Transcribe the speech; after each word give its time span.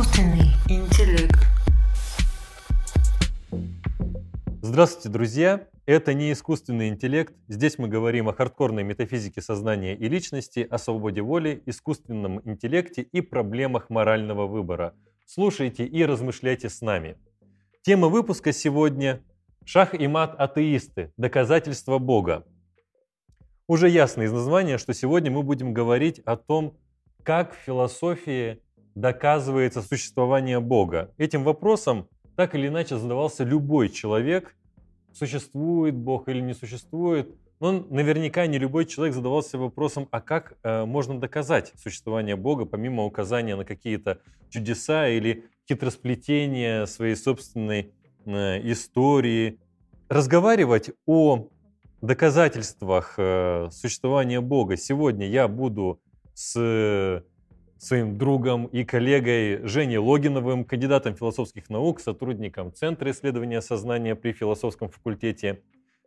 Искусственный 0.00 0.54
интеллект. 0.70 1.38
Здравствуйте, 4.62 5.10
друзья! 5.10 5.68
Это 5.84 6.14
не 6.14 6.32
искусственный 6.32 6.88
интеллект. 6.88 7.34
Здесь 7.48 7.76
мы 7.76 7.86
говорим 7.86 8.26
о 8.30 8.32
хардкорной 8.32 8.82
метафизике 8.82 9.42
сознания 9.42 9.94
и 9.94 10.08
личности, 10.08 10.66
о 10.70 10.78
свободе 10.78 11.20
воли, 11.20 11.62
искусственном 11.66 12.40
интеллекте 12.48 13.02
и 13.02 13.20
проблемах 13.20 13.90
морального 13.90 14.46
выбора. 14.46 14.94
Слушайте 15.26 15.84
и 15.84 16.02
размышляйте 16.06 16.70
с 16.70 16.80
нами. 16.80 17.18
Тема 17.82 18.08
выпуска 18.08 18.54
сегодня– 18.54 19.22
«Шах 19.66 19.92
и 19.92 20.08
мат 20.08 20.34
атеисты. 20.38 21.12
Доказательства 21.18 21.98
Бога». 21.98 22.46
Уже 23.66 23.90
ясно 23.90 24.22
из 24.22 24.32
названия, 24.32 24.78
что 24.78 24.94
сегодня 24.94 25.30
мы 25.30 25.42
будем 25.42 25.74
говорить 25.74 26.20
о 26.20 26.38
том, 26.38 26.78
как 27.22 27.52
в 27.52 27.58
философии 27.58 28.62
доказывается 28.94 29.82
существование 29.82 30.60
Бога. 30.60 31.12
Этим 31.18 31.44
вопросом 31.44 32.08
так 32.36 32.54
или 32.54 32.68
иначе 32.68 32.96
задавался 32.96 33.44
любой 33.44 33.90
человек, 33.90 34.56
существует 35.12 35.94
Бог 35.94 36.28
или 36.28 36.40
не 36.40 36.54
существует. 36.54 37.34
Но 37.60 37.72
наверняка 37.72 38.46
не 38.46 38.56
любой 38.56 38.86
человек 38.86 39.14
задавался 39.14 39.58
вопросом, 39.58 40.08
а 40.10 40.22
как 40.22 40.54
э, 40.62 40.86
можно 40.86 41.20
доказать 41.20 41.74
существование 41.76 42.36
Бога, 42.36 42.64
помимо 42.64 43.04
указания 43.04 43.54
на 43.56 43.66
какие-то 43.66 44.20
чудеса 44.48 45.08
или 45.08 45.44
хитросплетения 45.68 46.86
своей 46.86 47.16
собственной 47.16 47.92
э, 48.24 48.72
истории. 48.72 49.60
Разговаривать 50.08 50.92
о 51.04 51.48
доказательствах 52.00 53.16
э, 53.18 53.68
существования 53.70 54.40
Бога 54.40 54.78
сегодня 54.78 55.28
я 55.28 55.46
буду 55.46 56.00
с 56.32 57.22
своим 57.80 58.18
другом 58.18 58.66
и 58.66 58.84
коллегой 58.84 59.66
Женей 59.66 59.96
Логиновым, 59.96 60.64
кандидатом 60.64 61.16
философских 61.16 61.70
наук, 61.70 62.00
сотрудником 62.00 62.72
Центра 62.74 63.10
исследования 63.10 63.62
сознания 63.62 64.14
при 64.14 64.32
философском 64.32 64.90
факультете 64.90 65.62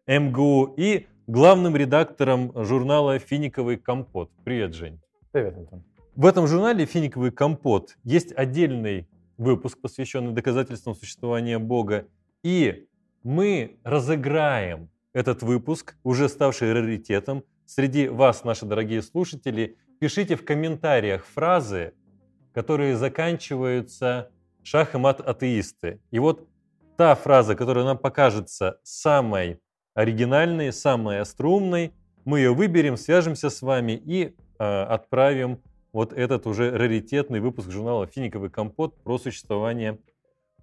МГУ 0.05 0.75
и 0.77 1.07
главным 1.25 1.75
редактором 1.75 2.51
журнала 2.55 3.17
«Финиковый 3.17 3.77
компот». 3.77 4.29
Привет, 4.43 4.75
Жень. 4.75 4.99
Привет, 5.31 5.57
Антон. 5.57 5.83
В 6.15 6.27
этом 6.27 6.45
журнале 6.45 6.85
«Финиковый 6.85 7.31
компот» 7.31 7.97
есть 8.03 8.31
отдельный 8.33 9.07
выпуск, 9.37 9.79
посвященный 9.81 10.31
доказательствам 10.31 10.93
существования 10.93 11.57
Бога. 11.57 12.05
И 12.43 12.85
мы 13.23 13.77
разыграем 13.83 14.89
этот 15.11 15.41
выпуск, 15.41 15.95
уже 16.03 16.29
ставший 16.29 16.71
раритетом, 16.71 17.43
среди 17.65 18.09
вас, 18.09 18.43
наши 18.43 18.65
дорогие 18.67 19.01
слушатели, 19.01 19.77
пишите 20.03 20.35
в 20.35 20.43
комментариях 20.43 21.23
фразы, 21.23 21.93
которые 22.53 22.97
заканчиваются 22.97 24.31
шах 24.61 24.95
и 24.95 24.97
мат 24.97 25.21
атеисты. 25.21 26.01
И 26.11 26.19
вот 26.19 26.45
та 26.97 27.15
фраза, 27.15 27.55
которая 27.55 27.85
нам 27.85 27.97
покажется 27.97 28.81
самой 28.83 29.61
оригинальной, 29.93 30.73
самой 30.73 31.21
остроумной, 31.21 31.93
мы 32.25 32.39
ее 32.39 32.53
выберем, 32.53 32.97
свяжемся 32.97 33.49
с 33.49 33.61
вами 33.61 33.93
и 33.93 34.35
э, 34.59 34.63
отправим 34.65 35.61
вот 35.93 36.11
этот 36.11 36.47
уже 36.47 36.71
раритетный 36.71 37.39
выпуск 37.39 37.71
журнала 37.71 38.05
«Финиковый 38.05 38.49
компот» 38.49 39.01
про 39.03 39.17
существование 39.17 39.99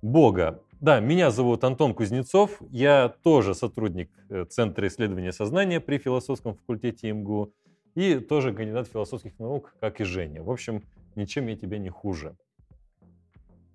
Бога. 0.03 0.63
Да, 0.83 1.01
меня 1.01 1.31
зовут 1.31 1.65
Антон 1.65 1.95
Кузнецов, 1.95 2.61
я 2.71 3.09
тоже 3.23 3.55
сотрудник 3.55 4.11
э, 4.29 4.45
Центра 4.45 4.87
исследования 4.87 5.33
сознания 5.33 5.81
при 5.81 5.97
философском 5.97 6.57
факультете 6.57 7.11
МГУ 7.11 7.55
и 7.95 8.19
тоже 8.19 8.53
кандидат 8.53 8.89
философских 8.89 9.39
наук, 9.39 9.75
как 9.81 10.01
и 10.01 10.05
Женя. 10.05 10.43
В 10.43 10.51
общем, 10.51 10.83
ничем 11.15 11.47
я 11.47 11.57
тебе 11.57 11.79
не 11.79 11.91
хуже. 11.91 12.37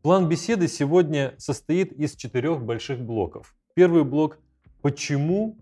План 0.02 0.30
беседы 0.30 0.67
сегодня 0.67 1.33
состоит 1.38 1.91
из 1.94 2.16
четырех 2.16 2.61
больших 2.61 2.99
блоков. 2.99 3.55
Первый 3.73 4.04
блок– 4.04 4.37
почему 4.81 5.58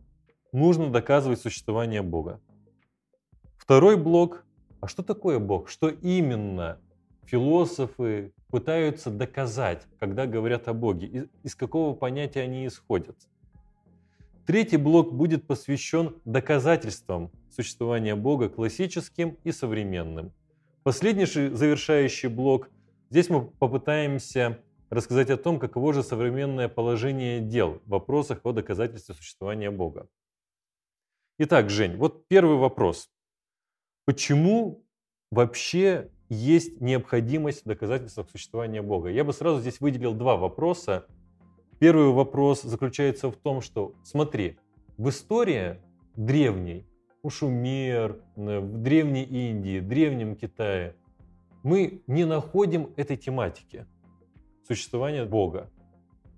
нужно 0.52 0.92
доказывать 0.92 1.40
существование 1.40 2.02
Бога. 2.02 2.42
Второй 3.58 3.98
блок– 3.98 4.46
а 4.84 4.88
что 4.90 5.02
такое 5.02 5.40
Бог? 5.40 5.70
Что 5.70 5.88
именно 5.88 6.78
философы 7.24 8.34
пытаются 8.50 9.10
доказать, 9.10 9.88
когда 9.98 10.26
говорят 10.26 10.68
о 10.68 10.74
Боге? 10.74 11.08
Из, 11.08 11.26
из 11.42 11.56
какого 11.56 11.96
понятия 11.96 12.42
они 12.42 12.68
исходят? 12.68 13.16
Третий 14.46 14.76
блок 14.76 15.14
будет 15.14 15.48
посвящен 15.48 16.18
доказательствам 16.26 17.32
существования 17.54 18.16
Бога 18.16 18.50
классическим 18.50 19.38
и 19.44 19.52
современным. 19.52 20.34
Последний 20.84 21.26
завершающий 21.26 22.30
блок, 22.30 22.70
здесь 23.10 23.30
мы 23.30 23.46
попытаемся 23.46 24.60
рассказать 24.90 25.30
о 25.30 25.38
том, 25.38 25.60
каково 25.60 25.94
же 25.94 26.04
современное 26.04 26.68
положение 26.68 27.40
дел 27.40 27.82
в 27.86 27.90
вопросах 27.90 28.42
о 28.44 28.52
доказательстве 28.52 29.16
существования 29.16 29.72
Бога. 29.72 30.08
Итак, 31.40 31.70
Жень, 31.70 31.98
вот 31.98 32.28
первый 32.28 32.58
вопрос. 32.58 33.10
Почему 34.06 34.86
вообще 35.32 36.12
есть 36.30 36.82
необходимость 36.82 37.64
в 37.64 37.68
доказательствах 37.68 38.30
существования 38.30 38.82
Бога? 38.82 39.10
Я 39.10 39.24
бы 39.24 39.34
сразу 39.34 39.62
здесь 39.62 39.80
выделил 39.80 40.14
два 40.14 40.36
вопроса. 40.36 41.08
Первый 41.80 42.10
вопрос 42.10 42.62
заключается 42.62 43.32
в 43.32 43.36
том, 43.36 43.62
что, 43.62 43.96
смотри, 44.04 44.58
в 44.98 45.10
истории 45.10 45.82
древней, 46.16 46.86
у 47.24 47.30
Шумер, 47.30 48.20
в 48.36 48.78
Древней 48.78 49.24
Индии, 49.24 49.80
в 49.80 49.88
Древнем 49.88 50.36
Китае, 50.36 50.96
мы 51.64 52.02
не 52.06 52.26
находим 52.26 52.92
этой 52.98 53.16
тематики 53.16 53.86
существования 54.68 55.26
Бога. 55.26 55.70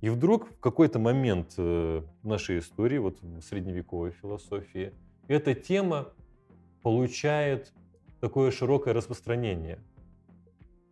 И 0.02 0.10
вдруг 0.10 0.52
в 0.52 0.60
какой-то 0.60 1.00
момент 1.00 1.56
э, 1.58 2.04
нашей 2.22 2.60
истории, 2.60 3.00
вот 3.00 3.20
в 3.24 3.42
средневековой 3.42 4.12
философии, 4.12 4.94
эта 5.28 5.56
тема 5.56 6.10
получает 6.84 7.74
такое 8.22 8.52
широкое 8.52 8.94
распространение. 8.94 9.80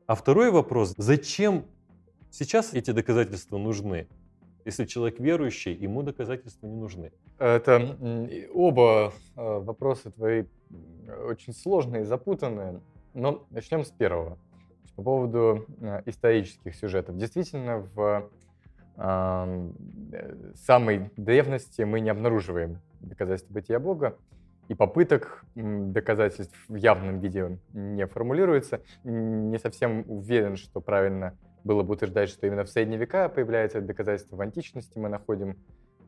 А 0.08 0.16
второй 0.16 0.50
вопрос, 0.50 0.96
зачем 0.98 1.66
сейчас 2.32 2.74
эти 2.74 2.90
доказательства 2.90 3.60
нужны? 3.60 4.08
Если 4.66 4.86
человек 4.86 5.20
верующий, 5.20 5.74
ему 5.74 6.04
доказательства 6.04 6.68
не 6.68 6.76
нужны. 6.76 7.12
Это 7.38 7.98
оба 8.54 9.14
э, 9.36 9.60
вопроса 9.60 10.12
твои 10.12 10.46
очень 11.28 11.54
сложные 11.54 12.04
и 12.04 12.06
запутанные. 12.06 12.80
Но 13.14 13.46
начнем 13.50 13.84
с 13.84 13.92
первого. 13.92 14.38
По 14.96 15.04
поводу 15.04 15.66
э, 15.82 16.04
исторических 16.06 16.76
сюжетов. 16.76 17.18
Действительно, 17.18 17.88
в 17.94 18.30
э, 18.98 19.72
самой 20.56 21.12
древности 21.18 21.82
мы 21.82 22.00
не 22.00 22.10
обнаруживаем 22.10 22.80
доказательств 23.02 23.52
бытия 23.52 23.80
Бога, 23.80 24.18
и 24.70 24.76
попыток 24.76 25.44
доказательств 25.56 26.56
в 26.68 26.76
явном 26.76 27.20
виде 27.20 27.60
не 27.74 28.08
формулируется. 28.08 28.82
Не 29.04 29.60
совсем 29.60 30.06
уверен, 30.08 30.56
что 30.56 30.80
правильно 30.80 31.38
было 31.64 31.84
бы 31.84 31.94
утверждать, 31.94 32.30
что 32.30 32.48
именно 32.48 32.64
в 32.64 32.70
средние 32.70 33.00
века 33.00 33.30
появляется 33.30 33.82
доказательство 33.82 34.36
в 34.36 34.42
античности. 34.42 34.98
Мы 34.98 35.10
находим 35.10 35.58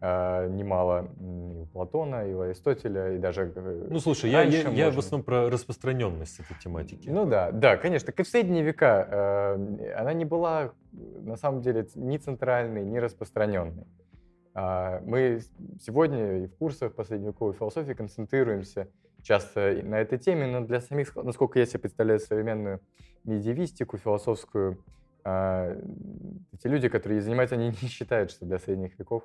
э, 0.01 0.47
немало 0.49 1.09
и 1.19 1.23
у 1.23 1.65
Платона, 1.67 2.27
и 2.29 2.33
у 2.33 2.41
Аристотеля, 2.41 3.15
и 3.15 3.17
даже 3.17 3.51
э, 3.55 3.87
Ну, 3.89 3.99
слушай, 3.99 4.29
я, 4.29 4.43
я, 4.43 4.69
я 4.69 4.91
в 4.91 4.99
основном 4.99 5.23
про 5.23 5.49
распространенность 5.49 6.39
этой 6.39 6.57
тематики. 6.61 7.09
Ну 7.09 7.25
да, 7.25 7.51
да, 7.51 7.77
конечно. 7.77 8.07
Как 8.07 8.19
и 8.19 8.23
в 8.23 8.27
средние 8.27 8.63
века 8.63 9.55
э, 9.57 9.93
она 9.95 10.13
не 10.13 10.25
была, 10.25 10.71
на 10.91 11.37
самом 11.37 11.61
деле, 11.61 11.87
ни 11.95 12.17
центральной, 12.17 12.83
ни 12.83 12.97
распространенной. 12.97 13.85
Э, 14.53 14.99
мы 15.05 15.41
сегодня 15.81 16.43
и 16.43 16.47
в 16.47 16.55
курсах 16.55 16.93
по 16.93 17.03
средневековой 17.03 17.53
философии 17.53 17.93
концентрируемся 17.93 18.89
часто 19.23 19.81
на 19.83 19.99
этой 19.99 20.19
теме, 20.19 20.45
но 20.45 20.65
для 20.65 20.81
самих, 20.81 21.15
насколько 21.15 21.59
я 21.59 21.65
себе 21.65 21.79
представляю 21.79 22.19
современную 22.19 22.79
медиевистику 23.23 23.97
философскую, 23.97 24.83
а, 25.25 25.75
эти 26.53 26.67
люди, 26.67 26.87
которые 26.87 27.19
занимаются, 27.19 27.55
они 27.55 27.67
не 27.81 27.87
считают, 27.89 28.31
что 28.31 28.45
для 28.45 28.59
средних 28.59 28.97
веков 28.97 29.23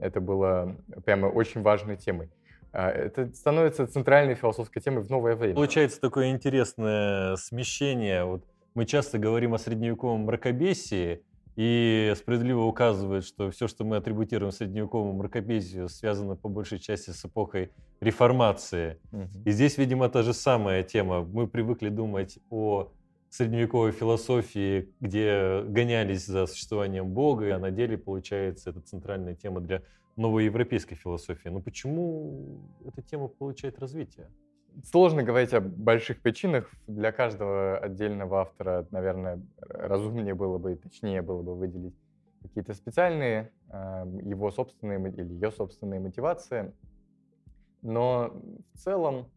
это 0.00 0.20
было 0.20 0.76
прямо 1.04 1.26
очень 1.26 1.62
важной 1.62 1.96
темой. 1.96 2.30
А, 2.72 2.88
это 2.88 3.34
становится 3.34 3.86
центральной 3.86 4.34
философской 4.34 4.80
темой 4.80 5.02
в 5.02 5.10
новое 5.10 5.34
время. 5.34 5.54
Получается 5.54 6.00
такое 6.00 6.30
интересное 6.30 7.36
смещение. 7.36 8.24
Вот 8.24 8.44
мы 8.74 8.86
часто 8.86 9.18
говорим 9.18 9.52
о 9.52 9.58
средневековом 9.58 10.22
мракобесии, 10.22 11.22
и 11.54 12.14
справедливо 12.16 12.62
указывают, 12.62 13.26
что 13.26 13.50
все, 13.50 13.68
что 13.68 13.84
мы 13.84 13.96
атрибутируем 13.96 14.52
средневековому 14.52 15.12
мракобесию, 15.12 15.90
связано 15.90 16.34
по 16.34 16.48
большей 16.48 16.78
части 16.78 17.10
с 17.10 17.24
эпохой 17.26 17.72
реформации. 18.00 18.98
Угу. 19.12 19.42
И 19.44 19.50
здесь, 19.50 19.76
видимо, 19.76 20.08
та 20.08 20.22
же 20.22 20.32
самая 20.32 20.82
тема. 20.82 21.22
Мы 21.22 21.46
привыкли 21.46 21.90
думать 21.90 22.38
о 22.48 22.90
средневековой 23.32 23.92
философии, 23.92 24.92
где 25.00 25.62
гонялись 25.62 26.26
за 26.26 26.46
существованием 26.46 27.08
Бога, 27.08 27.56
а 27.56 27.58
на 27.58 27.70
деле, 27.70 27.96
получается, 27.96 28.70
это 28.70 28.82
центральная 28.82 29.34
тема 29.34 29.62
для 29.62 29.82
новой 30.16 30.44
европейской 30.44 30.96
философии. 30.96 31.48
Но 31.48 31.62
почему 31.62 32.60
эта 32.84 33.00
тема 33.00 33.28
получает 33.28 33.78
развитие? 33.78 34.30
Сложно 34.84 35.22
говорить 35.22 35.54
о 35.54 35.62
больших 35.62 36.20
причинах. 36.20 36.70
Для 36.86 37.10
каждого 37.10 37.78
отдельного 37.78 38.42
автора, 38.42 38.86
наверное, 38.90 39.40
разумнее 39.60 40.34
было 40.34 40.58
бы, 40.58 40.76
точнее 40.76 41.22
было 41.22 41.40
бы 41.40 41.54
выделить 41.54 41.96
какие-то 42.42 42.74
специальные 42.74 43.50
э, 43.70 44.04
его 44.24 44.50
собственные 44.50 45.10
или 45.10 45.32
ее 45.32 45.50
собственные 45.50 46.00
мотивации. 46.00 46.74
Но 47.80 48.34
в 48.74 48.78
целом 48.78 49.30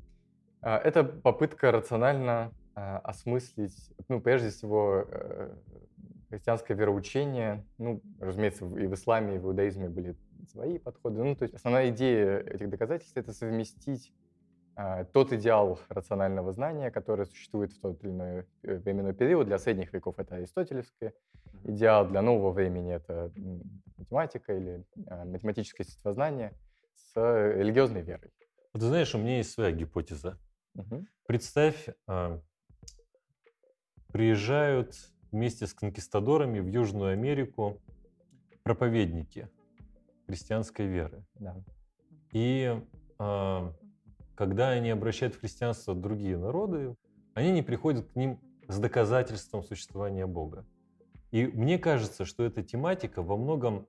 э, 0.61 0.75
это 0.75 1.05
попытка 1.05 1.71
рационально 1.71 2.51
осмыслить, 2.75 3.93
ну, 4.09 4.19
прежде 4.19 4.49
всего, 4.49 5.07
христианское 6.29 6.73
вероучение. 6.73 7.65
Ну, 7.77 8.01
разумеется, 8.19 8.65
и 8.65 8.87
в 8.87 8.93
исламе, 8.93 9.35
и 9.35 9.39
в 9.39 9.45
иудаизме 9.45 9.89
были 9.89 10.15
свои 10.51 10.77
подходы. 10.77 11.23
Ну, 11.23 11.35
то 11.35 11.43
есть 11.43 11.55
основная 11.55 11.89
идея 11.89 12.39
этих 12.39 12.69
доказательств— 12.69 13.17
это 13.17 13.33
совместить 13.33 14.13
а, 14.75 15.05
тот 15.05 15.31
идеал 15.31 15.79
рационального 15.87 16.51
знания, 16.51 16.91
который 16.91 17.25
существует 17.25 17.71
в 17.71 17.79
тот 17.79 18.03
или 18.03 18.11
иной 18.11 18.45
э, 18.63 18.77
временной 18.77 19.13
период. 19.13 19.47
Для 19.47 19.57
средних 19.57 19.93
веков 19.93 20.19
это 20.19 20.35
аристотелевский 20.35 21.11
идеал, 21.63 22.05
для 22.07 22.21
нового 22.21 22.51
времени 22.51 22.93
это 22.93 23.31
математика 23.97 24.53
или 24.53 24.83
а, 25.07 25.23
математическое 25.23 25.83
естествознание 25.83 26.53
с 26.93 27.15
религиозной 27.15 28.01
верой. 28.01 28.31
Ты 28.73 28.81
знаешь, 28.81 29.15
у 29.15 29.17
меня 29.17 29.37
есть 29.37 29.51
своя 29.51 29.71
гипотеза. 29.71 30.37
Угу. 30.75 31.05
Представь, 31.25 31.87
а, 32.07 32.41
приезжают 34.15 34.95
вместе 35.33 35.67
с 35.67 35.73
конкистадорами 35.73 36.61
в 36.61 36.67
Южную 36.67 37.11
Америку 37.11 37.81
проповедники 38.63 39.49
христианской 40.25 40.85
веры. 40.85 41.25
Да. 41.33 41.61
И 42.31 42.81
когда 43.17 44.69
они 44.69 44.89
обращают 44.91 45.35
в 45.35 45.41
христианство 45.41 45.93
другие 45.93 46.37
народы, 46.37 46.95
они 47.33 47.51
не 47.51 47.61
приходят 47.61 48.09
к 48.09 48.15
ним 48.15 48.39
с 48.69 48.79
доказательством 48.79 49.63
существования 49.63 50.27
Бога. 50.27 50.65
И 51.31 51.47
мне 51.47 51.77
кажется, 51.77 52.23
что 52.23 52.45
эта 52.45 52.63
тематика 52.63 53.21
во 53.21 53.35
многом 53.35 53.85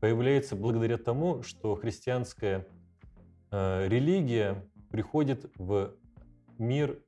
появляется 0.00 0.56
благодаря 0.56 0.98
тому, 0.98 1.44
что 1.44 1.76
христианская 1.76 2.66
э, 3.52 3.86
религия 3.86 4.68
приходит 4.90 5.48
в 5.54 5.94
мир 6.58 7.00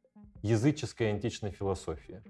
языческой 0.42 1.10
античной 1.10 1.50
философии, 1.50 2.22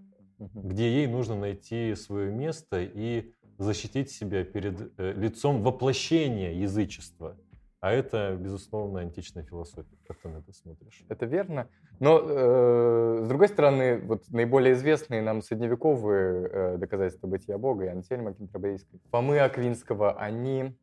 где 0.54 0.88
ей 0.88 1.06
нужно 1.06 1.36
найти 1.36 1.94
свое 1.94 2.30
место 2.30 2.80
и 2.80 3.32
защитить 3.58 4.10
себя 4.10 4.44
перед 4.44 4.92
э, 4.98 5.12
лицом 5.12 5.62
воплощения 5.62 6.52
язычества– 6.52 7.36
а 7.82 7.90
это, 7.90 8.38
безусловно, 8.40 9.00
античная 9.00 9.42
философия. 9.42 9.96
Как 10.06 10.16
ты 10.20 10.28
на 10.28 10.36
это 10.36 10.52
смотришь? 10.52 11.04
Это 11.08 11.26
верно. 11.26 11.68
Но, 11.98 12.20
э, 12.22 13.22
с 13.24 13.28
другой 13.28 13.48
стороны, 13.48 13.98
вот 13.98 14.22
наиболее 14.30 14.74
известные 14.74 15.20
нам 15.20 15.42
средневековые 15.42 16.48
э, 16.48 16.76
доказательства 16.78 17.26
бытия 17.26 17.58
Бога 17.58 17.86
и 17.86 17.88
Ансельма 17.88 18.34
Кентерберийского, 18.34 19.00
Фомы 19.10 19.40
Аквинского, 19.40 20.12
они 20.12 20.76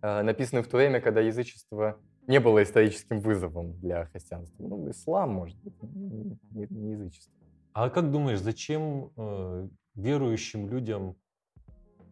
э, 0.00 0.22
написаны 0.22 0.62
в 0.62 0.68
то 0.68 0.78
время, 0.78 1.02
когда 1.02 1.20
язычество 1.20 1.98
не 2.26 2.40
было 2.40 2.62
историческим 2.62 3.20
вызовом 3.20 3.74
для 3.78 4.06
христианства. 4.06 4.62
Ну, 4.66 4.90
ислам, 4.90 5.28
может 5.28 5.58
быть, 5.62 5.74
не, 5.82 6.38
не 6.70 6.92
язычество. 6.92 7.37
А 7.80 7.90
как 7.90 8.10
думаешь, 8.10 8.40
зачем 8.40 9.12
э, 9.16 9.68
верующим 9.94 10.68
людям 10.68 11.14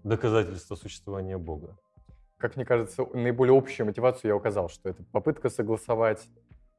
доказательство 0.04 0.76
существования 0.76 1.38
Бога? 1.38 1.76
как 2.38 2.54
мне 2.54 2.64
кажется, 2.64 3.04
наиболее 3.14 3.58
общую 3.58 3.86
мотивацию 3.86 4.28
я 4.28 4.36
указал, 4.36 4.68
что 4.68 4.88
это 4.90 5.02
попытка 5.10 5.50
согласовать 5.50 6.28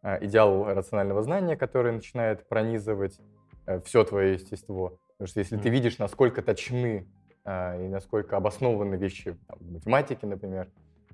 э, 0.04 0.26
идеал 0.26 0.74
рационального 0.74 1.22
знания, 1.22 1.58
который 1.58 1.92
начинает 1.92 2.48
пронизывать 2.48 3.20
э, 3.66 3.82
все 3.82 4.06
твое 4.06 4.36
естество. 4.36 4.98
Потому 5.18 5.28
что 5.28 5.42
если 5.42 5.58
mm. 5.58 5.62
ты 5.64 5.70
видишь, 5.70 5.98
насколько 5.98 6.42
точны 6.42 7.10
э, 7.44 7.86
и 7.86 7.90
насколько 7.90 8.38
обоснованы 8.38 8.96
вещи 8.96 9.36
там, 9.50 9.58
в 9.60 9.70
математике, 9.70 10.28
например, 10.28 10.70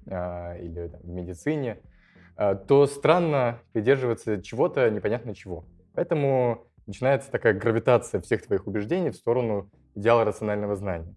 э, 0.06 0.64
или 0.64 0.90
там, 0.90 1.02
в 1.02 1.08
медицине, 1.08 1.80
э, 2.38 2.56
то 2.68 2.86
странно 2.86 3.62
придерживаться 3.72 4.44
чего-то 4.44 4.92
непонятно 4.92 5.34
чего. 5.34 5.66
Поэтому 5.96 6.68
начинается 6.86 7.32
такая 7.32 7.54
гравитация 7.54 8.22
всех 8.22 8.46
твоих 8.46 8.68
убеждений 8.68 9.12
в 9.12 9.16
сторону 9.16 9.70
идеала 9.96 10.26
рационального 10.26 10.76
знания. 10.76 11.16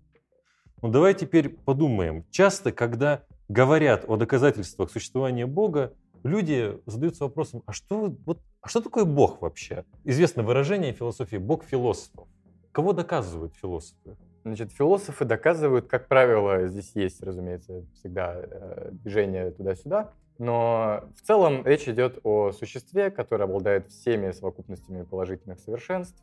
Ну 0.83 0.89
давай 0.89 1.15
теперь 1.15 1.49
подумаем. 1.49 2.25
Часто, 2.31 2.73
когда 2.73 3.23
говорят 3.49 4.05
о 4.09 4.17
доказательствах 4.17 4.91
существования 4.91 5.47
Бога, 5.47 5.95
люди 6.23 6.79
задаются 6.87 7.25
вопросом, 7.25 7.63
а 7.67 7.73
что, 7.73 8.15
вот, 8.27 8.41
а 8.61 8.69
что 8.69 8.81
такое 8.81 9.05
Бог 9.05 9.43
вообще? 9.43 9.85
Известно 10.05 10.43
выражение 10.43 10.93
философии 10.93 11.37
«Бог 11.37 11.65
философов». 11.65 12.29
Кого 12.73 12.93
доказывают 12.93 13.55
философы? 13.55 14.17
Значит, 14.45 14.71
философы 14.71 15.25
доказывают, 15.25 15.89
как 15.89 16.09
правило, 16.09 16.69
здесь 16.69 16.93
есть, 16.95 17.23
разумеется, 17.23 17.85
всегда 17.95 18.35
э, 18.37 18.91
движение 18.93 19.51
туда-сюда, 19.51 20.13
но 20.39 21.05
в 21.17 21.23
целом 21.23 21.65
речь 21.65 21.89
идет 21.89 22.19
о 22.25 22.53
существе, 22.53 23.11
которое 23.11 23.45
обладает 23.45 23.89
всеми 23.89 24.31
совокупностями 24.33 25.03
положительных 25.03 25.59
совершенств 25.61 26.23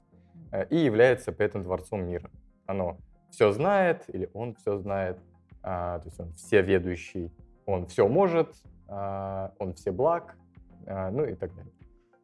э, 0.52 0.68
и 0.70 0.78
является 0.78 1.32
при 1.32 1.46
этом 1.46 1.64
дворцом 1.64 2.06
мира. 2.06 2.30
Оно 2.66 2.98
все 3.32 3.52
знает, 3.52 4.04
или 4.08 4.30
он 4.34 4.54
все 4.56 4.78
знает, 4.78 5.18
а, 5.64 6.00
то 6.00 6.08
есть 6.08 6.20
он 6.20 6.32
все 6.34 6.62
ведущий, 6.62 7.32
он 7.66 7.88
все 7.88 8.08
может, 8.08 8.56
а, 8.88 9.54
он 9.58 9.74
все 9.74 9.92
благ, 9.92 10.38
а, 10.86 11.10
ну 11.10 11.26
и 11.26 11.34
так 11.34 11.56
далее. 11.56 11.74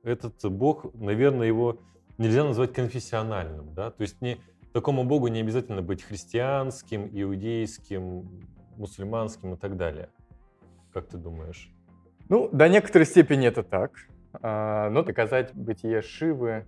Этот 0.03 0.45
бог, 0.51 0.93
наверное, 0.93 1.47
его 1.47 1.79
нельзя 2.17 2.43
назвать 2.43 2.73
конфессиональным, 2.73 3.73
да, 3.73 3.91
то 3.91 4.03
есть 4.03 4.21
не, 4.21 4.37
такому 4.71 5.03
богу 5.03 5.27
не 5.27 5.39
обязательно 5.39 5.81
быть 5.81 6.03
христианским, 6.03 7.09
иудейским, 7.11 8.47
мусульманским 8.77 9.55
и 9.55 9.57
так 9.57 9.77
далее. 9.77 10.09
Как 10.93 11.07
ты 11.07 11.17
думаешь? 11.17 11.71
Ну, 12.29 12.47
до 12.51 12.69
некоторой 12.69 13.05
степени 13.05 13.47
это 13.47 13.63
так. 13.63 13.91
А, 14.33 14.89
но 14.91 15.03
доказать 15.03 15.53
бытие 15.55 16.01
Шивы 16.01 16.65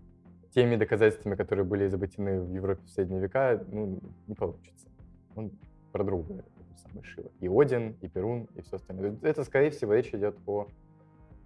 теми 0.54 0.76
доказательствами, 0.76 1.36
которые 1.36 1.66
были 1.66 1.88
изобретены 1.88 2.42
в 2.42 2.52
Европе 2.54 2.82
в 2.84 2.90
средние 2.90 3.22
века, 3.22 3.64
ну, 3.72 4.00
не 4.28 4.36
получится. 4.36 4.88
Он 5.36 5.52
про 5.92 6.04
другое, 6.04 6.44
самый 6.78 7.04
Шива. 7.04 7.30
И 7.40 7.48
Один, 7.48 7.96
и 8.02 8.08
Перун, 8.08 8.48
и 8.56 8.62
все 8.62 8.78
остальное. 8.78 9.16
Это, 9.22 9.44
скорее 9.44 9.70
всего, 9.70 9.94
речь 9.94 10.14
идет 10.14 10.36
о, 10.48 10.68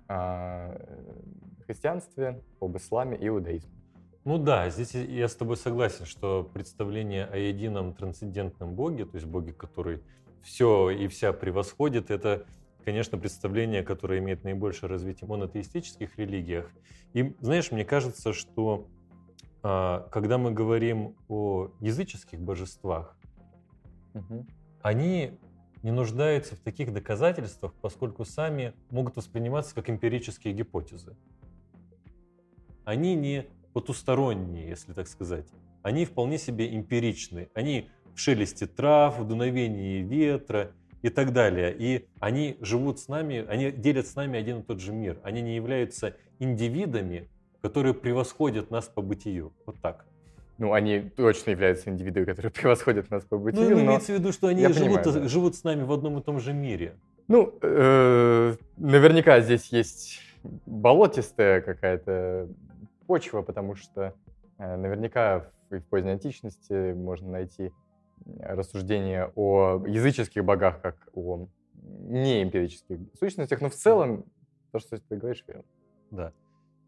о 0.08 0.80
христианстве, 1.66 2.42
об 2.62 2.78
исламе 2.78 3.18
и 3.18 3.28
иудаизме. 3.28 3.70
Ну 4.24 4.40
да, 4.40 4.70
здесь 4.70 4.96
я 4.96 5.28
с 5.28 5.36
тобой 5.36 5.58
согласен, 5.58 6.06
что 6.06 6.50
представление 6.52 7.26
о 7.26 7.38
едином 7.38 7.94
трансцендентном 7.94 8.74
боге, 8.74 9.06
то 9.06 9.16
есть 9.16 9.28
боге, 9.28 9.54
который 9.54 10.02
все 10.42 10.90
и 10.90 11.08
вся 11.08 11.32
превосходит, 11.32 12.10
это, 12.10 12.46
конечно, 12.86 13.18
представление, 13.18 13.84
которое 13.84 14.20
имеет 14.20 14.44
наибольшее 14.44 14.90
развитие 14.90 15.26
в 15.26 15.30
монотеистических 15.32 16.18
религиях. 16.18 16.72
И, 17.14 17.36
знаешь, 17.42 17.72
мне 17.72 17.84
кажется, 17.84 18.32
что 18.32 18.88
а, 19.64 20.08
когда 20.12 20.38
мы 20.38 20.52
говорим 20.52 21.16
о 21.28 21.72
языческих 21.82 22.40
божествах, 22.40 23.18
угу. 24.14 24.46
они 24.82 25.32
не 25.82 25.92
нуждаются 25.92 26.56
в 26.56 26.60
таких 26.60 26.94
доказательствах, 26.94 27.74
поскольку 27.82 28.26
сами 28.26 28.74
могут 28.92 29.18
восприниматься 29.18 29.74
как 29.74 29.90
эмпирические 29.90 30.54
гипотезы. 30.54 31.18
Они 32.86 33.16
не 33.16 33.48
потусторонние, 33.74 34.70
если 34.70 34.94
так 34.94 35.08
сказать. 35.08 35.48
Они 35.82 36.06
вполне 36.06 36.38
себе 36.38 36.76
эмпиричны. 36.76 37.50
Они 37.56 37.90
в 38.14 38.20
шелесте 38.20 38.68
трав, 38.68 39.20
в 39.20 39.28
дуновении 39.28 40.02
ветра 40.02 40.72
и 41.06 41.10
так 41.10 41.34
далее. 41.34 41.76
И 41.78 42.08
они 42.20 42.58
живут 42.62 43.00
с 43.00 43.08
нами, 43.08 43.46
они 43.48 43.72
делят 43.72 44.08
с 44.08 44.16
нами 44.16 44.40
один 44.40 44.62
и 44.62 44.64
тот 44.64 44.80
же 44.80 44.92
мир. 44.92 45.20
Они 45.22 45.44
не 45.44 45.56
являются 45.56 46.16
индивидами, 46.40 47.30
которые 47.62 47.94
превосходят 47.94 48.72
нас 48.72 48.86
по 48.86 49.04
бытию. 49.04 49.54
Вот 49.68 49.76
так. 49.82 50.08
Ну, 50.58 50.74
они 50.74 51.12
точно 51.16 51.52
являются 51.52 51.92
индивидами, 51.92 52.26
которые 52.26 52.52
превосходят 52.60 53.12
нас 53.12 53.24
по 53.24 53.38
бытию. 53.38 53.78
Ну, 53.78 53.84
имеется 53.84 54.14
в 54.14 54.16
виду, 54.16 54.32
что 54.32 54.48
они 54.48 54.64
живут, 54.64 55.04
понимаю, 55.04 55.22
да. 55.22 55.28
живут 55.28 55.56
с 55.56 55.64
нами 55.64 55.84
в 55.84 55.92
одном 55.92 56.18
и 56.18 56.24
том 56.24 56.40
же 56.40 56.54
мире. 56.54 56.96
Ну, 57.28 57.54
э, 57.62 58.56
наверняка 58.78 59.42
здесь 59.42 59.68
есть 59.68 60.22
болотистая 60.66 61.62
какая-то 61.62 62.48
почва, 63.06 63.44
потому 63.44 63.76
что 63.76 64.16
э, 64.58 64.76
наверняка 64.76 65.52
в, 65.70 65.78
в 65.78 65.84
поздней 65.84 66.14
античности 66.14 66.94
можно 66.94 67.30
найти 67.30 67.72
рассуждения 68.40 69.32
о 69.36 69.84
языческих 69.86 70.44
богах 70.44 70.82
как 70.82 70.96
о 71.14 71.48
неэмпирических 71.74 73.00
сущностях, 73.20 73.62
но 73.62 73.70
в 73.70 73.76
целом 73.76 74.26
то, 74.72 74.80
что 74.80 74.98
ты 74.98 75.18
говоришь, 75.18 75.44
верно. 75.48 75.64
Да. 76.12 76.34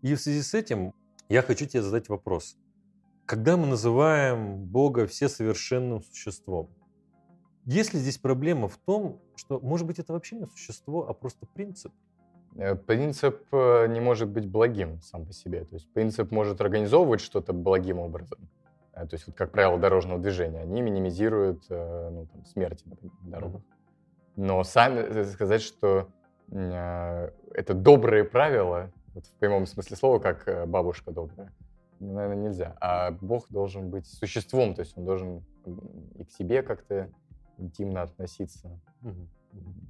И 0.01 0.15
в 0.15 0.21
связи 0.21 0.41
с 0.41 0.53
этим 0.53 0.93
я 1.29 1.41
хочу 1.41 1.65
тебе 1.65 1.81
задать 1.81 2.09
вопрос. 2.09 2.57
Когда 3.25 3.57
мы 3.57 3.67
называем 3.67 4.63
Бога 4.63 5.05
всесовершенным 5.05 6.01
существом, 6.01 6.69
есть 7.65 7.93
ли 7.93 7.99
здесь 7.99 8.17
проблема 8.17 8.69
в 8.69 8.77
том, 8.77 9.19
что, 9.35 9.59
может 9.59 9.85
быть, 9.85 9.99
это 9.99 10.13
вообще 10.13 10.37
не 10.37 10.45
существо, 10.45 11.09
а 11.09 11.13
просто 11.13 11.45
принцип? 11.45 11.91
Э, 12.55 12.75
Принцип 12.75 13.43
э, 13.51 13.87
не 13.87 13.99
может 13.99 14.29
быть 14.29 14.47
благим 14.47 15.01
сам 15.01 15.25
по 15.25 15.33
себе. 15.33 15.65
То 15.65 15.75
есть 15.75 15.91
принцип 15.93 16.31
может 16.31 16.61
организовывать 16.61 17.19
что-то 17.19 17.53
благим 17.53 17.99
образом. 17.99 18.39
Э, 18.97 19.05
То 19.07 19.13
есть, 19.15 19.27
вот, 19.27 19.35
как 19.35 19.51
правило, 19.51 19.77
дорожного 19.77 20.19
движения, 20.19 20.61
они 20.61 20.81
минимизируют 20.81 21.65
э, 21.69 22.09
ну, 22.09 22.25
там, 22.25 22.45
смерти 22.45 22.85
на 22.87 23.29
дорогах. 23.29 23.61
Но 24.35 24.63
сами 24.63 24.99
э, 24.99 25.23
сказать, 25.25 25.61
что 25.61 26.09
это 26.49 27.73
добрые 27.73 28.23
правила, 28.23 28.93
вот 29.13 29.25
в 29.25 29.33
прямом 29.33 29.65
смысле 29.65 29.97
слова, 29.97 30.19
как 30.19 30.69
бабушка 30.69 31.11
добрая, 31.11 31.51
ну, 31.99 32.13
наверное, 32.13 32.37
нельзя. 32.47 32.77
А 32.79 33.11
Бог 33.11 33.49
должен 33.49 33.89
быть 33.89 34.07
существом, 34.07 34.73
то 34.73 34.79
есть 34.79 34.97
он 34.97 35.03
должен 35.03 35.43
и 36.15 36.23
к 36.23 36.31
себе 36.31 36.63
как-то 36.63 37.09
интимно 37.57 38.03
относиться, 38.03 38.79
Мгм. 39.01 39.29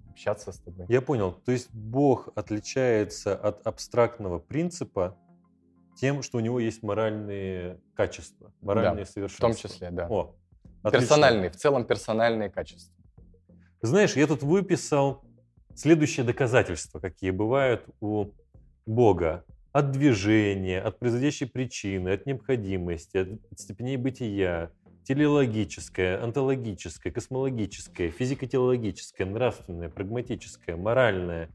общаться 0.09 0.51
с 0.51 0.57
тобой. 0.57 0.87
Я 0.89 1.01
понял. 1.01 1.33
То 1.45 1.51
есть 1.51 1.71
Бог 1.71 2.29
отличается 2.33 3.35
от 3.35 3.67
абстрактного 3.67 4.39
принципа 4.39 5.15
тем, 5.97 6.21
что 6.21 6.37
у 6.37 6.41
него 6.41 6.59
есть 6.59 6.83
моральные 6.83 7.79
качества, 7.95 8.53
моральные 8.61 9.05
В 9.05 9.09
совершенства. 9.09 9.49
том 9.49 9.55
числе, 9.55 9.91
да. 9.91 10.07
О, 10.07 10.35
отлично. 10.83 10.99
Персональные, 10.99 11.49
в 11.49 11.55
целом 11.55 11.85
персональные 11.85 12.49
качества. 12.49 12.93
Знаешь, 13.81 14.15
я 14.15 14.27
тут 14.27 14.43
выписал 14.43 15.23
следующие 15.75 16.25
доказательства, 16.25 16.99
какие 16.99 17.31
бывают 17.31 17.85
у 17.99 18.31
Бога. 18.85 19.43
От 19.71 19.91
движения, 19.91 20.81
от 20.81 20.97
производящей 20.97 21.45
причины, 21.47 22.09
от 22.09 22.25
необходимости, 22.25 23.17
от 23.51 23.59
степеней 23.59 23.97
бытия, 23.97 24.71
телеологическое, 25.03 26.23
онтологическое, 26.23 27.13
космологическое, 27.13 28.09
физико-телеологическое, 28.09 29.27
нравственное, 29.27 29.89
прагматическое, 29.89 30.75
моральное. 30.75 31.49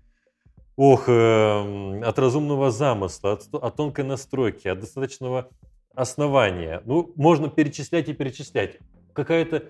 Ох, 0.76 1.04
эм, 1.06 2.02
от 2.02 2.18
разумного 2.18 2.70
замысла, 2.70 3.32
от, 3.32 3.48
от 3.52 3.76
тонкой 3.76 4.04
настройки, 4.04 4.68
от 4.68 4.80
достаточного 4.80 5.50
основания. 5.94 6.80
Ну, 6.86 7.12
можно 7.16 7.50
перечислять 7.50 8.08
и 8.08 8.14
перечислять. 8.14 8.78
Какая-то 9.12 9.64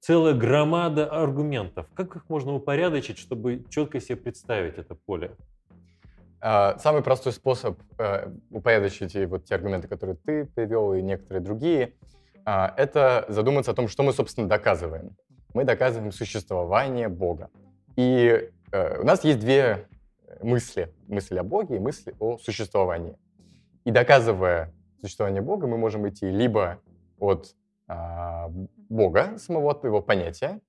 целая 0.00 0.34
громада 0.34 1.06
аргументов. 1.06 1.86
Как 1.94 2.14
их 2.14 2.28
можно 2.28 2.54
упорядочить, 2.54 3.18
чтобы 3.18 3.64
четко 3.68 4.00
себе 4.00 4.14
представить 4.14 4.78
это 4.78 4.94
поле? 4.94 5.32
А, 6.40 6.78
Самый 6.78 7.02
простой 7.02 7.32
способ 7.32 7.80
э, 7.98 8.30
упорядочить 8.50 9.16
вот 9.28 9.44
те 9.44 9.56
аргументы, 9.56 9.88
которые 9.88 10.16
ты 10.24 10.44
привел, 10.44 10.94
и 10.94 11.02
некоторые 11.02 11.42
другие, 11.42 11.94
а, 12.44 12.72
это 12.76 13.24
задуматься 13.28 13.72
о 13.72 13.74
том, 13.74 13.88
что 13.88 14.04
мы, 14.04 14.12
собственно, 14.12 14.48
доказываем. 14.48 15.16
Мы 15.52 15.64
доказываем 15.64 16.12
существование 16.12 17.08
Бога. 17.08 17.50
И 17.96 18.50
э, 18.70 19.00
у 19.00 19.04
нас 19.04 19.24
есть 19.24 19.40
две 19.40 19.87
мысли. 20.42 20.92
Мысль 21.06 21.38
о 21.38 21.42
Боге 21.42 21.76
и 21.76 21.78
мысль 21.78 22.14
о 22.18 22.38
существовании. 22.38 23.16
И 23.84 23.90
доказывая 23.90 24.72
существование 25.00 25.42
Бога, 25.42 25.66
мы 25.66 25.78
можем 25.78 26.08
идти 26.08 26.28
либо 26.28 26.80
от 27.18 27.54
а, 27.86 28.50
Бога, 28.88 29.38
самого 29.38 29.70
от 29.70 29.84
его 29.84 30.02
понятия, 30.02 30.60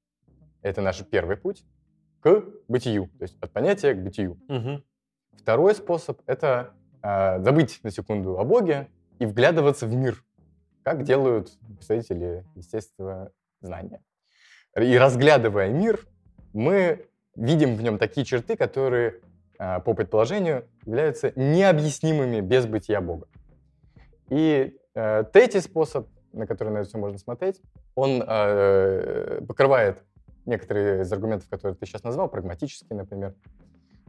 это 0.62 0.82
наш 0.82 1.04
первый 1.06 1.38
путь, 1.38 1.64
к 2.22 2.44
бытию, 2.68 3.10
то 3.18 3.24
есть 3.24 3.38
от 3.42 3.52
понятия 3.52 3.94
к 3.94 4.04
бытию. 4.04 4.40
Мгм. 4.48 4.84
Второй 5.38 5.74
способ— 5.74 6.22
это 6.26 6.74
э, 7.02 7.42
забыть 7.42 7.80
на 7.84 7.92
секунду 7.92 8.38
о 8.38 8.44
Боге 8.44 8.90
и 9.20 9.26
вглядываться 9.26 9.88
в 9.88 9.96
мир, 9.96 10.24
как 10.84 11.04
делают 11.04 11.58
представители 11.78 12.46
естественного 12.56 13.32
знания. 13.62 14.04
И 14.78 14.98
разглядывая 14.98 15.70
мир, 15.70 16.06
мы 16.54 17.08
видим 17.36 17.76
в 17.76 17.82
нем 17.82 17.98
такие 17.98 18.26
черты, 18.26 18.58
которые, 18.58 19.12
э, 19.12 19.20
по 19.60 19.94
предположению, 19.94 20.66
являются 20.86 21.34
необъяснимыми 21.36 22.40
без 22.40 22.66
бытия 22.66 23.02
Бога. 23.02 23.28
И 24.30 24.78
э, 24.96 25.24
третий 25.34 25.60
способ, 25.60 26.08
на 26.34 26.48
который 26.48 26.70
на 26.70 26.80
это 26.80 26.90
все 26.90 26.98
можно 26.98 27.18
смотреть, 27.18 27.62
он 27.96 28.24
э, 28.26 29.42
покрывает 29.48 30.04
некоторые 30.46 31.02
из 31.02 31.12
аргументов, 31.12 31.50
которые 31.50 31.76
ты 31.76 31.86
сейчас 31.86 32.04
назвал, 32.04 32.30
прагматические, 32.30 32.98
например. 32.98 33.36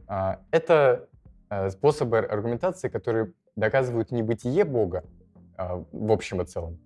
А, 0.07 0.39
Это 0.51 1.07
э, 1.49 1.69
способы 1.69 2.19
аргументации, 2.19 2.89
которые 2.89 3.33
доказывают 3.55 4.11
не 4.11 4.23
бытие 4.23 4.63
Бога 4.63 5.03
а, 5.57 5.83
в 5.91 6.11
общем 6.11 6.41
и 6.41 6.45
целом, 6.45 6.79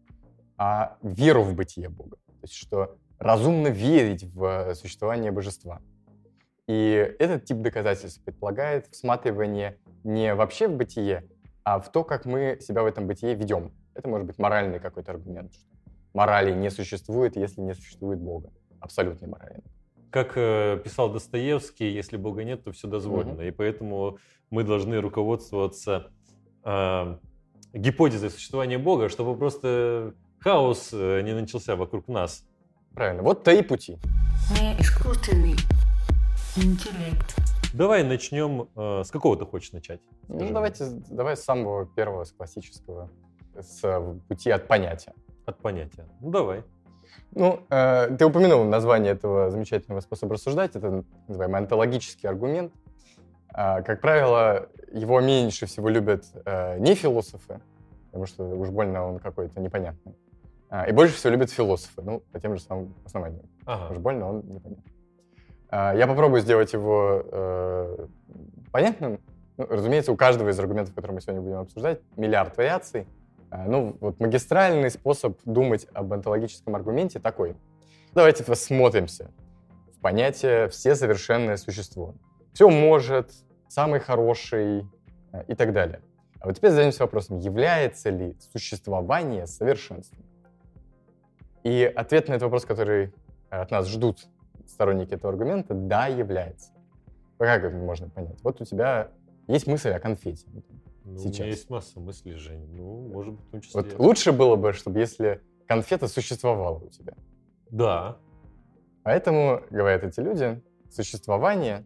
а 0.57 0.97
веру 1.01 1.43
в 1.43 1.53
бытие 1.53 1.89
Бога. 1.89 2.17
То 2.25 2.43
есть, 2.43 2.55
что 2.55 2.97
разумно 3.19 3.67
верить 3.67 4.23
в 4.23 4.73
существование 4.75 5.31
божества. 5.31 5.81
И 6.67 7.15
этот 7.19 7.45
тип 7.45 7.57
доказательств 7.57 8.23
предполагает 8.23 8.87
всматривание 8.87 9.77
не 10.03 10.33
вообще 10.33 10.67
в 10.67 10.75
бытие, 10.75 11.27
а 11.63 11.79
в 11.79 11.91
то, 11.91 12.03
как 12.03 12.25
мы 12.25 12.57
себя 12.59 12.83
в 12.83 12.85
этом 12.87 13.07
бытие 13.07 13.35
ведем. 13.35 13.71
Это 13.93 14.09
может 14.09 14.27
быть 14.27 14.39
моральный 14.39 14.79
какой-то 14.79 15.11
аргумент, 15.11 15.53
что 15.53 15.63
морали 16.13 16.53
не 16.53 16.71
существует, 16.71 17.35
если 17.35 17.61
не 17.61 17.75
существует 17.75 18.19
Бога. 18.19 18.51
Абсолютной 18.79 19.27
морали. 19.27 19.63
Как 20.09 20.33
э, 20.35 20.79
писал 20.83 21.11
Достоевский, 21.11 21.89
если 21.91 22.17
Бога 22.17 22.43
нет, 22.43 22.63
то 22.63 22.71
все 22.71 22.87
дозволено. 22.87 23.41
И 23.41 23.51
поэтому 23.51 24.17
мы 24.49 24.63
должны 24.63 25.01
руководствоваться 25.01 26.11
э, 26.63 27.17
гипотезой 27.73 28.29
существования 28.29 28.77
Бога, 28.77 29.09
чтобы 29.09 29.37
просто 29.37 30.13
хаос 30.39 30.89
э, 30.93 31.21
не 31.21 31.33
начался 31.33 31.75
вокруг 31.75 32.07
нас. 32.07 32.45
Правильно. 32.93 33.23
Вот 33.23 33.43
три 33.43 33.61
пути. 33.61 33.97
Неискусственный 34.51 35.55
интеллект. 36.57 37.35
Давай 37.73 38.03
начнем. 38.03 38.69
э, 38.75 39.03
с 39.03 39.11
какого 39.11 39.37
ты 39.37 39.45
хочешь 39.45 39.71
начать? 39.73 39.99
Ну, 40.27 40.37
Скажи 40.37 40.53
давайте, 40.53 40.85
давай 41.09 41.35
с 41.35 41.43
самого 41.43 41.85
первого, 41.85 42.23
с 42.23 42.31
классического, 42.31 43.09
с 43.59 43.83
э, 43.83 44.15
пути 44.27 44.49
от 44.49 44.67
понятия. 44.67 45.13
От 45.45 45.57
понятия. 45.59 46.05
Ну, 46.21 46.31
давай. 46.31 46.63
Ну, 47.31 47.59
э, 47.69 48.15
ты 48.17 48.25
упомянул 48.25 48.63
название 48.63 49.11
этого 49.11 49.49
замечательного 49.51 49.99
способа 49.99 50.35
рассуждать. 50.35 50.75
Это 50.75 51.03
называемый 51.27 51.59
онтологический 51.61 52.29
аргумент. 52.29 52.71
А, 53.49 53.81
как 53.81 54.01
правило, 54.01 54.69
его 54.91 55.19
меньше 55.21 55.65
всего 55.65 55.89
любят 55.89 56.25
э, 56.45 56.77
не 56.79 56.95
философы, 56.95 57.61
потому 58.07 58.25
что 58.25 58.43
уж 58.43 58.69
больно 58.69 59.05
он 59.05 59.19
какой-то 59.19 59.59
непонятный. 59.59 60.15
А, 60.69 60.87
и 60.87 60.91
больше 60.93 61.15
всего 61.15 61.31
любят 61.31 61.51
философы, 61.51 62.01
ну, 62.01 62.19
по 62.31 62.39
тем 62.39 62.55
же 62.55 62.61
самым 62.61 62.95
основаниям. 63.05 63.45
Уж 63.45 63.49
Ага. 63.65 63.99
больно 63.99 64.29
он 64.29 64.39
непонятный. 64.47 64.94
А, 65.77 65.93
я 65.93 66.07
попробую 66.07 66.41
сделать 66.41 66.71
его 66.71 67.21
э, 67.25 68.07
понятным. 68.71 69.19
Ну, 69.57 69.67
разумеется, 69.69 70.13
у 70.13 70.15
каждого 70.15 70.47
из 70.47 70.57
аргументов, 70.57 70.95
которые 70.95 71.15
мы 71.15 71.21
сегодня 71.21 71.41
будем 71.41 71.57
обсуждать, 71.57 71.99
миллиард 72.15 72.55
вариаций. 72.55 73.05
А, 73.49 73.65
ну, 73.65 73.97
вот 73.99 74.21
магистральный 74.21 74.89
способ 74.89 75.37
думать 75.43 75.85
об 75.93 76.13
онтологическом 76.13 76.77
аргументе 76.77 77.19
такой. 77.19 77.57
Давайте 78.13 78.45
посмотримся 78.45 79.31
в 79.93 79.99
понятие 79.99 80.69
«все 80.69 80.95
совершенное 80.95 81.57
существо». 81.57 82.15
Все 82.53 82.69
может, 82.69 83.33
самый 83.67 83.99
хороший 83.99 84.87
э, 85.33 85.43
и 85.49 85.55
так 85.55 85.73
далее. 85.73 85.99
А 86.39 86.45
вот 86.45 86.55
теперь 86.55 86.69
зададимся 86.69 87.03
вопросом, 87.03 87.39
является 87.39 88.11
ли 88.11 88.37
существование 88.53 89.45
совершенством? 89.45 90.23
И 91.63 91.83
ответ 91.83 92.29
на 92.29 92.35
этот 92.35 92.43
вопрос, 92.43 92.63
который 92.63 93.13
э, 93.49 93.57
от 93.57 93.71
нас 93.71 93.89
ждут 93.89 94.29
сторонники 94.67 95.13
этого 95.13 95.33
аргумента, 95.33 95.73
да, 95.73 96.07
является. 96.07 96.71
Как 97.37 97.63
это 97.63 97.75
можно 97.75 98.09
понять? 98.09 98.39
Вот 98.43 98.61
у 98.61 98.65
тебя 98.65 99.09
есть 99.47 99.67
мысль 99.67 99.89
о 99.91 99.99
конфете. 99.99 100.45
Ну, 101.03 101.15
У 101.15 101.17
Сейчас. 101.17 101.39
меня 101.39 101.47
есть 101.49 101.69
масса 101.69 101.99
мыслей, 101.99 102.33
Жень. 102.33 102.67
Ну, 102.75 103.09
может 103.09 103.33
быть, 103.33 103.45
в 103.45 103.51
том 103.51 103.61
числе. 103.61 103.81
Вот 103.81 103.99
лучше 103.99 104.31
было 104.31 104.55
бы, 104.55 104.73
чтобы 104.73 104.99
если 104.99 105.41
конфета 105.67 106.07
существовала 106.07 106.79
у 106.79 106.89
тебя. 106.89 107.13
Да. 107.69 108.17
Поэтому, 109.03 109.61
говорят 109.69 110.03
эти 110.03 110.19
люди, 110.19 110.61
существование 110.89 111.85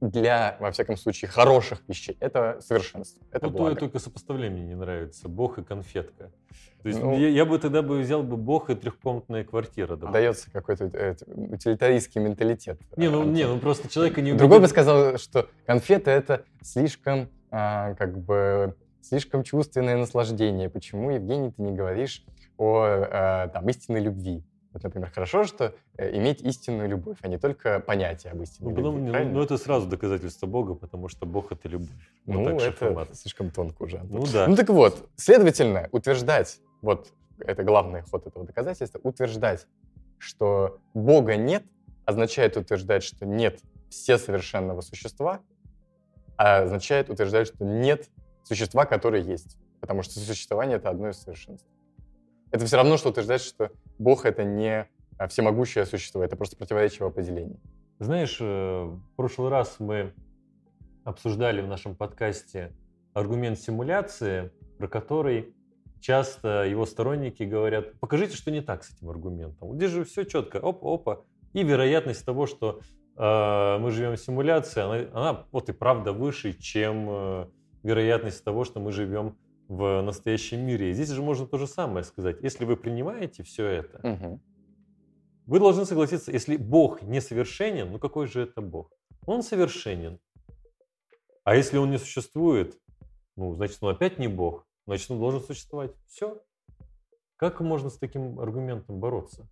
для, 0.00 0.56
во 0.60 0.70
всяком 0.72 0.96
случае, 0.96 1.30
хороших 1.30 1.82
вещей— 1.88 2.16
это 2.20 2.58
совершенство, 2.60 3.22
это 3.32 3.46
Ну, 3.46 3.52
то- 3.52 3.58
благо. 3.58 3.76
только 3.76 3.98
сопоставление 3.98 4.64
не 4.64 4.74
нравится. 4.74 5.28
Бог 5.28 5.58
и 5.58 5.64
конфетка. 5.64 6.30
То 6.82 6.88
есть 6.88 7.00
Ну. 7.02 7.18
я, 7.18 7.28
я 7.28 7.44
бы 7.44 7.58
тогда 7.58 7.82
бы 7.82 7.98
взял 7.98 8.22
бы 8.22 8.36
Бог 8.36 8.70
и 8.70 8.74
трехкомнатная 8.74 9.44
квартира. 9.44 9.96
да. 9.96 10.10
Дается 10.10 10.50
какой-то 10.52 10.84
э, 10.92 11.14
утилитаристский 11.26 12.20
менталитет. 12.20 12.78
Не, 12.96 13.08
ну, 13.10 13.22
Э, 13.22 13.26
не, 13.26 13.44
ну 13.46 13.58
просто 13.58 13.88
человека 13.88 14.20
не 14.20 14.34
Другой 14.34 14.60
бы 14.60 14.68
сказал, 14.68 15.18
что 15.18 15.48
конфеты— 15.66 16.10
это 16.12 16.44
слишком, 16.62 17.28
а, 17.50 17.94
как 17.94 18.18
бы, 18.18 18.76
слишком 19.00 19.42
чувственное 19.42 19.96
наслаждение. 19.96 20.68
Почему, 20.68 21.10
Евгений, 21.10 21.50
ты 21.50 21.62
не 21.62 21.72
говоришь 21.72 22.24
о 22.58 22.82
а, 22.84 23.48
там, 23.48 23.68
истинной 23.68 24.00
любви? 24.00 24.44
Вот, 24.76 24.82
например, 24.84 25.10
хорошо, 25.10 25.44
что 25.44 25.74
э, 25.96 26.14
иметь 26.18 26.42
истинную 26.42 26.86
любовь, 26.90 27.16
а 27.22 27.28
не 27.28 27.38
только 27.38 27.80
понятие 27.80 28.32
об 28.34 28.42
истинной 28.42 28.70
Ну, 28.72 28.76
потом, 28.76 28.94
любви. 28.96 29.06
ну, 29.06 29.10
правильно? 29.12 29.32
ну, 29.32 29.42
это 29.42 29.56
сразу 29.56 29.86
доказательство 29.86 30.46
Бога, 30.46 30.74
потому 30.74 31.08
что 31.08 31.24
Бог 31.24 31.50
это 31.50 31.66
любовь. 31.66 31.88
Вот 32.26 32.34
Ну, 32.36 32.44
так 32.44 32.54
это 32.68 32.84
шахмат. 32.84 33.16
слишком 33.16 33.50
тонко 33.50 33.82
уже. 33.84 33.96
Антон. 33.96 34.18
Ну 34.20 34.26
да. 34.30 34.46
Ну 34.46 34.54
так 34.54 34.68
вот, 34.68 35.08
следовательно, 35.16 35.88
утверждать, 35.92 36.60
вот 36.82 37.08
это 37.38 37.62
главный 37.62 38.02
ход 38.02 38.26
этого 38.26 38.44
доказательства, 38.44 39.00
утверждать, 39.02 39.66
что 40.18 40.78
Бога 40.92 41.36
нет, 41.36 41.64
означает 42.04 42.58
утверждать, 42.58 43.02
что 43.02 43.24
нет 43.24 43.60
все 43.88 44.18
совершенного 44.18 44.82
существа, 44.82 45.40
а 46.36 46.64
означает 46.64 47.08
утверждать, 47.08 47.46
что 47.48 47.64
нет 47.64 48.10
существа, 48.44 48.84
которое 48.84 49.22
есть. 49.22 49.56
Потому 49.80 50.02
что 50.02 50.20
существование— 50.20 50.76
это 50.78 50.90
одно 50.90 51.08
из 51.08 51.16
совершенств. 51.16 51.66
Это 52.50 52.66
все 52.66 52.76
равно, 52.76 52.98
что 52.98 53.08
утверждать, 53.08 53.40
что 53.40 53.70
Бог— 53.98 54.24
это 54.26 54.44
не 54.44 54.88
а, 55.18 55.28
всемогущее 55.28 55.86
существо, 55.86 56.22
это 56.22 56.36
просто 56.36 56.56
противоречие 56.56 57.00
в 57.00 57.10
определении. 57.10 57.58
Знаешь, 57.98 58.38
э, 58.40 58.44
в 58.44 59.16
прошлый 59.16 59.50
раз 59.50 59.76
мы 59.78 60.12
обсуждали 61.04 61.62
в 61.62 61.68
нашем 61.68 61.94
подкасте 61.94 62.72
аргумент 63.14 63.58
симуляции, 63.58 64.50
про 64.78 64.88
который 64.88 65.54
часто 66.00 66.64
его 66.64 66.84
сторонники 66.84 67.42
говорят, 67.42 67.98
покажите, 68.00 68.36
что 68.36 68.50
не 68.50 68.60
так 68.60 68.84
с 68.84 68.94
этим 68.94 69.08
аргументом. 69.08 69.74
Здесь 69.76 69.90
же 69.90 70.04
все 70.04 70.24
четко, 70.24 70.58
опа-опа. 70.58 71.22
И 71.54 71.62
вероятность 71.62 72.24
того, 72.26 72.46
что 72.46 72.80
э, 73.16 73.78
мы 73.78 73.90
живем 73.90 74.12
в 74.12 74.20
симуляции, 74.20 74.82
она, 74.82 75.08
она 75.18 75.46
вот 75.52 75.70
и 75.70 75.72
правда 75.72 76.12
выше, 76.12 76.52
чем 76.52 77.06
э, 77.08 77.46
вероятность 77.82 78.44
того, 78.44 78.64
что 78.64 78.78
мы 78.78 78.92
живем 78.92 79.38
в 79.68 80.00
настоящем 80.02 80.60
мире. 80.60 80.90
И 80.90 80.92
здесь 80.92 81.10
же 81.10 81.22
можно 81.22 81.46
то 81.46 81.58
же 81.58 81.66
самое 81.66 82.04
сказать. 82.04 82.36
Если 82.42 82.64
вы 82.64 82.76
принимаете 82.76 83.42
все 83.42 83.66
это, 83.66 84.00
Мгм. 84.06 84.40
вы 85.46 85.58
должны 85.58 85.84
согласиться, 85.84 86.32
если 86.32 86.56
Бог 86.56 87.02
несовершенен, 87.02 87.90
ну 87.92 87.98
какой 87.98 88.26
же 88.26 88.42
это 88.42 88.60
Бог? 88.60 88.92
Он 89.26 89.42
совершенен. 89.42 90.18
А 91.44 91.54
если 91.56 91.78
он 91.78 91.90
не 91.90 91.98
существует, 91.98 92.76
ну, 93.36 93.54
значит, 93.54 93.78
он 93.80 93.90
опять 93.94 94.18
не 94.18 94.28
Бог, 94.28 94.66
значит, 94.86 95.10
он 95.10 95.18
должен 95.18 95.40
существовать. 95.40 95.92
Все. 96.06 96.40
Как 97.36 97.60
можно 97.60 97.90
с 97.90 97.98
таким 97.98 98.40
аргументом 98.40 98.98
бороться? 98.98 99.48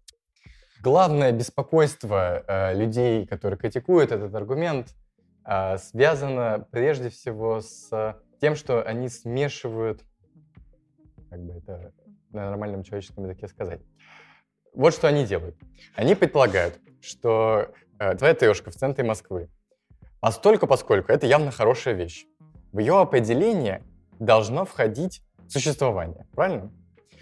Главное 0.83 1.33
беспокойство 1.33 2.43
э, 2.47 2.75
людей, 2.75 3.27
которые 3.27 3.59
критикуют 3.59 4.11
этот 4.13 4.35
аргумент, 4.35 4.95
э, 5.45 5.79
связано 5.79 6.67
прежде 6.71 7.09
всего 7.11 7.61
с 7.61 8.17
тем, 8.41 8.57
что 8.57 8.83
они 8.83 9.09
смешивают, 9.09 10.03
как 11.31 11.41
бы 11.41 11.55
это 11.55 11.93
на 12.31 12.51
нормальном 12.51 12.83
человеческом 12.83 13.25
языке 13.25 13.49
сказать. 13.49 13.81
Вот 14.75 14.93
что 14.93 15.09
они 15.09 15.25
делают. 15.25 15.57
Они 15.95 16.15
предполагают, 16.15 16.79
что 17.01 17.73
э, 17.99 18.15
твоя 18.17 18.35
трешка 18.35 18.71
в 18.71 18.75
центре 18.75 19.05
Москвы, 19.05 19.49
постольку, 20.21 20.67
поскольку 20.67 21.13
это 21.13 21.27
явно 21.27 21.51
хорошая 21.51 21.95
вещь, 21.95 22.27
в 22.73 22.79
ее 22.81 22.99
определение 23.01 23.83
должно 24.19 24.65
входить 24.65 25.23
существование, 25.49 26.27
правильно? 26.35 26.73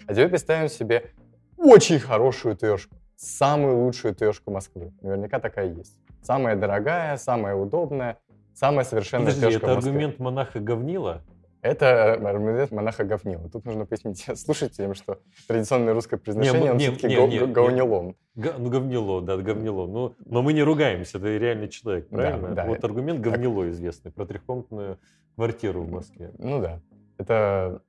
А 0.07 0.13
теперь 0.13 0.29
представим 0.29 0.67
себе 0.67 1.11
очень 1.57 1.99
хорошую 1.99 2.57
трешку, 2.57 2.95
самую 3.15 3.83
лучшую 3.83 4.15
трешку 4.15 4.51
Москвы. 4.51 4.93
Наверняка 5.01 5.39
такая 5.39 5.71
есть. 5.71 5.97
Самая 6.23 6.55
дорогая, 6.55 7.17
самая 7.17 7.55
удобная, 7.55 8.17
самая 8.53 8.85
совершенная 8.85 9.27
Подожди, 9.27 9.41
трешка 9.41 9.65
это 9.67 9.77
аргумент 9.77 10.19
монаха 10.19 10.59
Говнила? 10.59 11.21
Это 11.61 11.85
э, 11.85 12.25
аргумент 12.27 12.71
монаха 12.71 13.03
Говнила. 13.05 13.49
Тут 13.49 13.65
нужно 13.65 13.85
пояснить 13.85 14.19
слушателям, 14.37 14.95
что 14.95 15.19
традиционное 15.47 15.93
русское 15.93 16.17
произношение, 16.17 16.71
он 16.71 16.77
не, 16.77 16.83
все-таки 16.89 17.07
не, 17.07 17.15
не, 17.27 17.39
го- 17.39 17.45
не. 17.45 17.51
гаунилон. 17.53 18.15
Га- 18.35 18.55
ну, 18.57 18.69
Говнило, 18.69 19.21
да, 19.21 19.37
Говнило. 19.37 19.87
Ну, 19.87 20.15
но 20.25 20.41
мы 20.41 20.51
не 20.53 20.61
ругаемся, 20.63 21.17
это 21.19 21.37
реальный 21.37 21.69
человек, 21.69 22.07
Да, 22.09 22.17
правильно? 22.17 22.49
да. 22.49 22.65
Вот 22.65 22.83
аргумент 22.83 23.21
Говнило 23.21 23.69
известный 23.69 24.11
про 24.11 24.25
трехкомнатную 24.25 24.99
квартиру 25.35 25.83
в 25.83 25.89
Москве. 25.89 26.33
Ну 26.37 26.61
да. 26.61 26.81
Это 27.17 27.81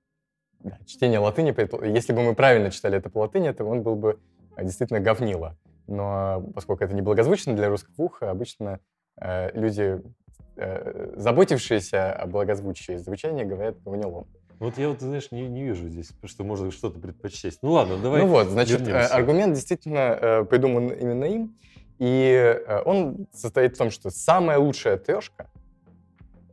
да, 0.61 0.79
чтение 0.87 1.19
латыни. 1.19 1.55
Если 1.93 2.13
бы 2.13 2.23
мы 2.23 2.35
правильно 2.35 2.71
читали 2.71 2.99
это 2.99 3.11
по 3.11 3.19
латыни, 3.19 3.51
то 3.51 3.65
он 3.65 3.83
был 3.83 3.97
бы 3.97 4.19
э, 4.57 4.65
действительно 4.65 5.01
говнило. 5.01 5.59
Но 5.89 6.45
поскольку 6.55 6.85
это 6.85 6.95
неблагозвучно 6.95 7.55
для 7.55 7.69
русского 7.69 7.95
уха, 8.05 8.31
обычно 8.31 8.79
э, 9.21 9.51
люди, 9.59 9.83
э, 9.83 10.01
заботившиеся 11.17 12.13
о 12.13 12.27
благозвучии 12.27 12.97
звучания, 12.97 13.45
говорят 13.45 13.83
говнилом. 13.83 14.27
Вот 14.61 14.79
я 14.79 14.89
вот, 14.89 15.01
знаешь, 15.01 15.31
не, 15.33 15.49
не 15.49 15.65
вижу 15.65 15.89
здесь, 15.89 16.11
что 16.25 16.45
можно 16.45 16.71
что-то 16.71 16.99
предпочесть. 17.01 17.59
Ну 17.63 17.73
ладно, 17.73 17.97
давай 17.99 18.23
ну 18.23 18.29
вот, 18.29 18.47
значит, 18.49 18.81
э, 18.83 18.85
вернемся. 18.85 19.15
аргумент 19.15 19.55
действительно 19.55 19.99
э, 20.21 20.45
придуман 20.45 20.89
именно 20.89 21.25
им. 21.25 21.57
И 21.99 22.33
э, 22.67 22.83
он 22.85 23.27
состоит 23.33 23.75
в 23.75 23.79
том, 23.79 23.91
что 23.91 24.11
самая 24.11 24.59
лучшая 24.59 24.97
трешка, 24.97 25.51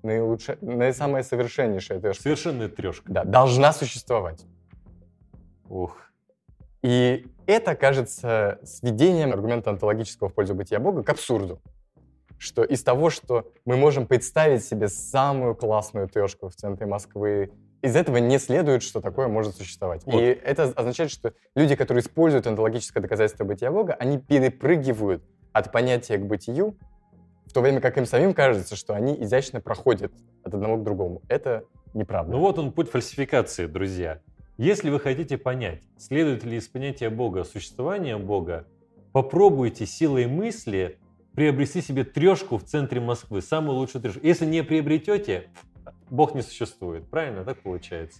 наилучшая, 0.03 0.57
наи- 0.61 0.93
самая 0.93 1.23
совершеннейшая 1.23 1.99
трешка, 1.99 2.23
Совершенная 2.23 2.69
трешка. 2.69 3.11
да, 3.11 3.23
должна 3.23 3.71
существовать. 3.71 4.45
Ох. 5.69 5.97
И 6.81 7.27
это 7.45 7.75
кажется 7.75 8.59
сведением 8.63 9.31
аргумента 9.31 9.69
онтологического 9.69 10.29
в 10.29 10.33
пользу 10.33 10.55
бытия 10.55 10.79
Бога 10.79 11.03
к 11.03 11.09
абсурду. 11.09 11.61
Что 12.41 12.63
из 12.63 12.83
того, 12.83 13.11
что 13.11 13.51
мы 13.65 13.77
можем 13.77 14.07
представить 14.07 14.65
себе 14.65 14.87
самую 14.87 15.53
классную 15.53 16.07
трешку 16.07 16.49
в 16.49 16.55
центре 16.55 16.87
Москвы, 16.87 17.51
из 17.83 17.95
этого 17.95 18.17
не 18.17 18.39
следует, 18.39 18.81
что 18.81 18.99
такое 18.99 19.27
может 19.27 19.55
существовать. 19.55 20.01
Вот. 20.07 20.19
И 20.19 20.25
это 20.25 20.63
означает, 20.75 21.11
что 21.11 21.35
люди, 21.53 21.75
которые 21.75 22.01
используют 22.01 22.47
онтологическое 22.47 22.99
доказательство 22.99 23.43
бытия 23.43 23.69
Бога, 23.69 23.95
они 23.99 24.17
перепрыгивают 24.17 25.23
от 25.53 25.71
понятия 25.71 26.17
к 26.17 26.25
бытию, 26.25 26.75
в 27.45 27.53
то 27.53 27.61
время 27.61 27.79
как 27.79 27.99
им 27.99 28.07
самим 28.07 28.33
кажется, 28.33 28.75
что 28.75 28.95
они 28.95 29.13
изящно 29.21 29.61
проходят 29.61 30.11
от 30.43 30.55
одного 30.55 30.77
к 30.77 30.83
другому. 30.83 31.21
Это 31.27 31.65
неправда. 31.93 32.31
Ну 32.31 32.39
вот 32.39 32.57
он 32.57 32.71
путь 32.71 32.89
фальсификации, 32.89 33.67
друзья. 33.67 34.19
Если 34.57 34.89
вы 34.89 34.99
хотите 34.99 35.37
понять, 35.37 35.83
следует 35.99 36.43
ли 36.43 36.57
из 36.57 36.67
понятия 36.67 37.11
Бога 37.11 37.43
существование 37.43 38.17
Бога, 38.17 38.65
попробуйте 39.11 39.85
силой 39.85 40.25
мысли 40.25 40.97
приобрести 41.35 41.81
себе 41.81 42.03
трешку 42.03 42.57
в 42.57 42.63
центре 42.63 42.99
Москвы, 42.99 43.41
самую 43.41 43.77
лучшую 43.77 44.01
трешку. 44.01 44.19
Если 44.23 44.45
не 44.45 44.63
приобретете, 44.63 45.49
Бог 46.09 46.35
не 46.35 46.41
существует. 46.41 47.09
Правильно? 47.09 47.43
Так 47.45 47.59
получается. 47.59 48.19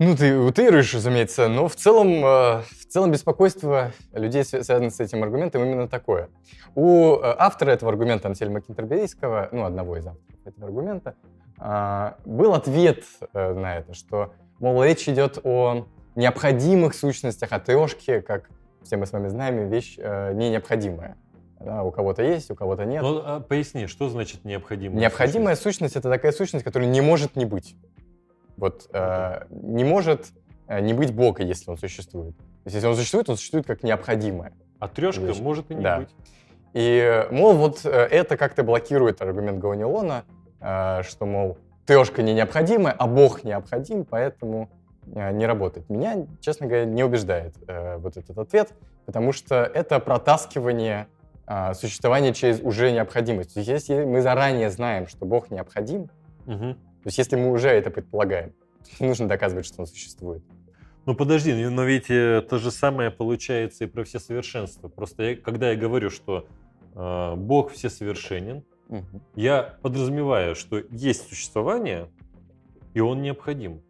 Ну, 0.00 0.14
ты 0.16 0.38
утрируешь, 0.38 0.94
разумеется, 0.94 1.48
но 1.48 1.66
в 1.66 1.74
целом, 1.74 2.08
э, 2.08 2.62
в 2.62 2.86
целом 2.88 3.10
беспокойство 3.10 3.92
людей, 4.12 4.42
свя- 4.42 4.62
связанное 4.62 4.90
с 4.90 5.00
этим 5.00 5.24
аргументом, 5.24 5.64
именно 5.64 5.88
такое. 5.88 6.28
У 6.76 7.16
э, 7.16 7.34
автора 7.36 7.72
этого 7.72 7.90
аргумента, 7.90 8.28
Ансельма 8.28 8.60
Кентерберийского, 8.60 9.48
ну, 9.50 9.64
одного 9.64 9.96
из 9.96 10.06
авторов 10.06 10.46
этого 10.46 10.68
аргумента, 10.68 11.14
а, 11.58 12.16
был 12.24 12.54
ответ 12.54 13.04
э, 13.34 13.54
на 13.54 13.78
это, 13.78 13.94
что, 13.94 14.34
мол, 14.60 14.84
речь 14.84 15.08
идет 15.08 15.40
о 15.42 15.86
необходимых 16.14 16.94
сущностях, 16.94 17.52
а 17.52 17.58
трешки, 17.58 18.20
как 18.20 18.50
все 18.82 18.96
мы 18.96 19.06
с 19.06 19.12
вами 19.12 19.28
знаем, 19.28 19.68
вещь 19.68 19.96
э, 19.98 20.32
не 20.34 20.50
необходимая. 20.50 21.16
Да, 21.60 21.82
у 21.82 21.90
кого-то 21.90 22.22
есть, 22.22 22.50
у 22.50 22.54
кого-то 22.54 22.84
нет. 22.84 23.02
Ну, 23.02 23.20
а 23.24 23.40
поясни, 23.40 23.86
что 23.86 24.08
значит 24.08 24.44
необходимая 24.44 25.00
Необходимая 25.00 25.56
сущность 25.56 25.96
это 25.96 26.08
такая 26.08 26.32
сущность, 26.32 26.64
которая 26.64 26.88
не 26.88 27.00
может 27.00 27.34
не 27.36 27.44
быть. 27.44 27.74
Вот 28.56 28.88
э, 28.92 29.44
не 29.50 29.84
может 29.84 30.26
э, 30.68 30.80
не 30.80 30.94
быть 30.94 31.12
Бога, 31.12 31.42
если 31.42 31.70
он 31.70 31.76
существует. 31.76 32.36
То 32.36 32.42
есть, 32.66 32.76
если 32.76 32.86
он 32.86 32.94
существует, 32.94 33.28
он 33.28 33.36
существует 33.36 33.66
как 33.66 33.82
необходимое. 33.82 34.52
А 34.78 34.88
трешка 34.88 35.22
Вещь. 35.22 35.40
может 35.40 35.70
и 35.70 35.74
не 35.74 35.82
Да. 35.82 35.98
быть. 36.00 36.14
И, 36.74 37.26
мол, 37.30 37.54
вот 37.54 37.84
э, 37.84 37.88
это 37.90 38.36
как-то 38.36 38.62
блокирует 38.62 39.20
аргумент 39.20 39.58
Гаунилона, 39.58 40.24
э, 40.60 41.02
что, 41.02 41.26
мол, 41.26 41.58
трешка 41.86 42.22
не 42.22 42.34
необходимая, 42.34 42.94
а 42.96 43.06
Бог 43.08 43.42
необходим, 43.42 44.04
поэтому 44.04 44.70
не 45.06 45.46
работает. 45.46 45.88
Меня, 45.88 46.26
честно 46.42 46.66
говоря, 46.66 46.84
не 46.84 47.02
убеждает 47.02 47.54
вот 47.66 48.18
этот 48.18 48.36
ответ, 48.36 48.74
потому 49.06 49.32
что 49.32 49.64
это 49.64 50.00
протаскивание 50.00 51.06
э, 51.48 51.74
существования 51.74 52.32
через 52.34 52.60
уже 52.60 52.92
необходимость. 52.92 53.54
То 53.54 53.60
есть 53.60 53.70
если 53.70 54.04
мы 54.04 54.20
заранее 54.22 54.70
знаем, 54.70 55.06
что 55.08 55.24
Бог 55.26 55.50
необходим, 55.50 56.10
Мгм. 56.46 56.74
то 56.74 57.06
есть 57.06 57.18
если 57.18 57.36
мы 57.36 57.50
уже 57.50 57.68
это 57.68 57.90
предполагаем, 57.90 58.50
то 58.50 58.90
не 59.04 59.08
нужно 59.08 59.26
доказывать, 59.28 59.66
что 59.66 59.80
он 59.80 59.86
существует. 59.86 60.42
Ну 61.06 61.14
подожди, 61.14 61.52
ну, 61.54 61.70
но 61.70 61.84
ведь 61.84 62.10
э, 62.10 62.42
то 62.48 62.58
же 62.58 62.70
самое 62.70 63.10
получается 63.10 63.84
и 63.84 63.86
про 63.86 64.04
все 64.04 64.18
совершенства. 64.18 64.88
Просто 64.88 65.22
я- 65.22 65.36
когда 65.36 65.70
я 65.70 65.76
говорю, 65.76 66.10
что 66.10 66.46
э, 66.94 67.34
Бог 67.36 67.72
всесовершенен, 67.72 68.62
я 69.36 69.76
подразумеваю, 69.82 70.54
что 70.54 70.82
есть 70.90 71.28
существование, 71.28 72.08
и 72.94 73.00
он 73.00 73.20
необходим. 73.22 73.80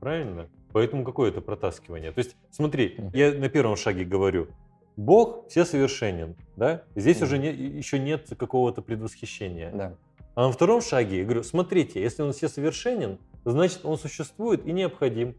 Правильно? 0.00 0.48
Поэтому 0.72 1.04
какое 1.04 1.30
это 1.30 1.40
протаскивание? 1.40 2.10
То 2.12 2.18
есть, 2.20 2.36
смотри, 2.50 2.94
Мгм. 2.98 3.10
я 3.14 3.32
на 3.32 3.48
первом 3.48 3.76
шаге 3.76 4.04
говорю, 4.04 4.48
Бог 4.96 5.48
всесовершенен, 5.48 6.36
да? 6.56 6.82
Здесь 6.94 7.16
Мгм. 7.18 7.24
уже 7.26 7.38
не, 7.38 7.48
еще 7.52 7.98
нет 7.98 8.28
какого-то 8.38 8.80
предвосхищения. 8.82 9.70
Да. 9.72 9.94
А 10.34 10.46
на 10.46 10.52
втором 10.52 10.80
шаге 10.80 11.18
я 11.18 11.24
говорю, 11.24 11.42
смотрите, 11.42 12.00
если 12.00 12.22
он 12.22 12.32
всесовершенен, 12.32 13.18
значит 13.44 13.84
он 13.84 13.98
существует 13.98 14.66
и 14.66 14.72
необходим. 14.72 15.34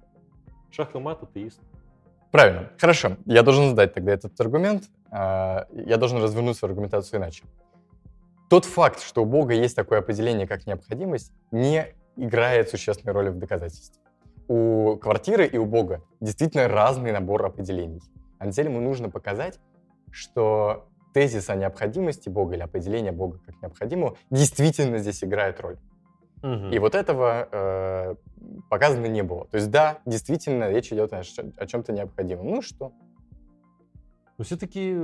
Шах 0.71 0.93
и 0.95 0.99
мат 0.99 1.23
атеист. 1.23 1.59
Правильно. 2.31 2.69
Хорошо. 2.77 3.15
Я 3.25 3.43
должен 3.43 3.69
сдать 3.69 3.93
тогда 3.93 4.11
этот 4.13 4.39
аргумент. 4.41 4.83
а, 5.09 5.67
Я 5.71 5.97
должен 5.97 6.21
развернуть 6.21 6.57
свою 6.57 6.71
аргументацию 6.73 7.19
иначе. 7.19 7.43
Тот 8.49 8.65
факт, 8.65 8.99
что 9.01 9.23
у 9.23 9.25
Бога 9.25 9.53
есть 9.53 9.75
такое 9.75 9.99
определение, 9.99 10.45
как 10.47 10.67
необходимость, 10.67 11.31
не 11.51 11.87
играет 12.17 12.69
существенной 12.69 13.13
роли 13.13 13.29
в 13.29 13.37
доказательстве. 13.39 14.01
У 14.47 14.97
квартиры 14.97 15.45
и 15.47 15.57
у 15.57 15.65
Бога 15.65 16.01
действительно 16.19 16.67
разный 16.67 17.11
набор 17.11 17.45
определений. 17.45 18.01
Ансельму 18.39 18.79
нужно 18.79 19.09
показать, 19.09 19.59
что 20.11 20.87
тезис 21.13 21.49
о 21.49 21.55
необходимости 21.55 22.29
Бога 22.29 22.55
или 22.55 22.61
определение 22.61 23.11
Бога 23.11 23.39
как 23.45 23.61
необходимого 23.61 24.17
действительно 24.29 24.97
здесь 24.97 25.23
играет 25.23 25.59
роль. 25.61 25.77
Мгм. 26.41 26.71
И 26.71 26.79
вот 26.79 26.93
этого 26.93 27.47
э, 27.51 28.15
показано 28.69 29.07
не 29.07 29.23
было. 29.23 29.47
То 29.47 29.57
есть, 29.57 29.71
да, 29.71 29.99
действительно, 30.05 30.69
речь 30.69 30.91
идет 30.91 31.11
о 31.13 31.23
чем-то 31.65 31.93
необходимом. 31.93 32.47
Ну 32.47 32.61
что? 32.61 32.91
Но 34.37 34.43
все-таки, 34.43 34.97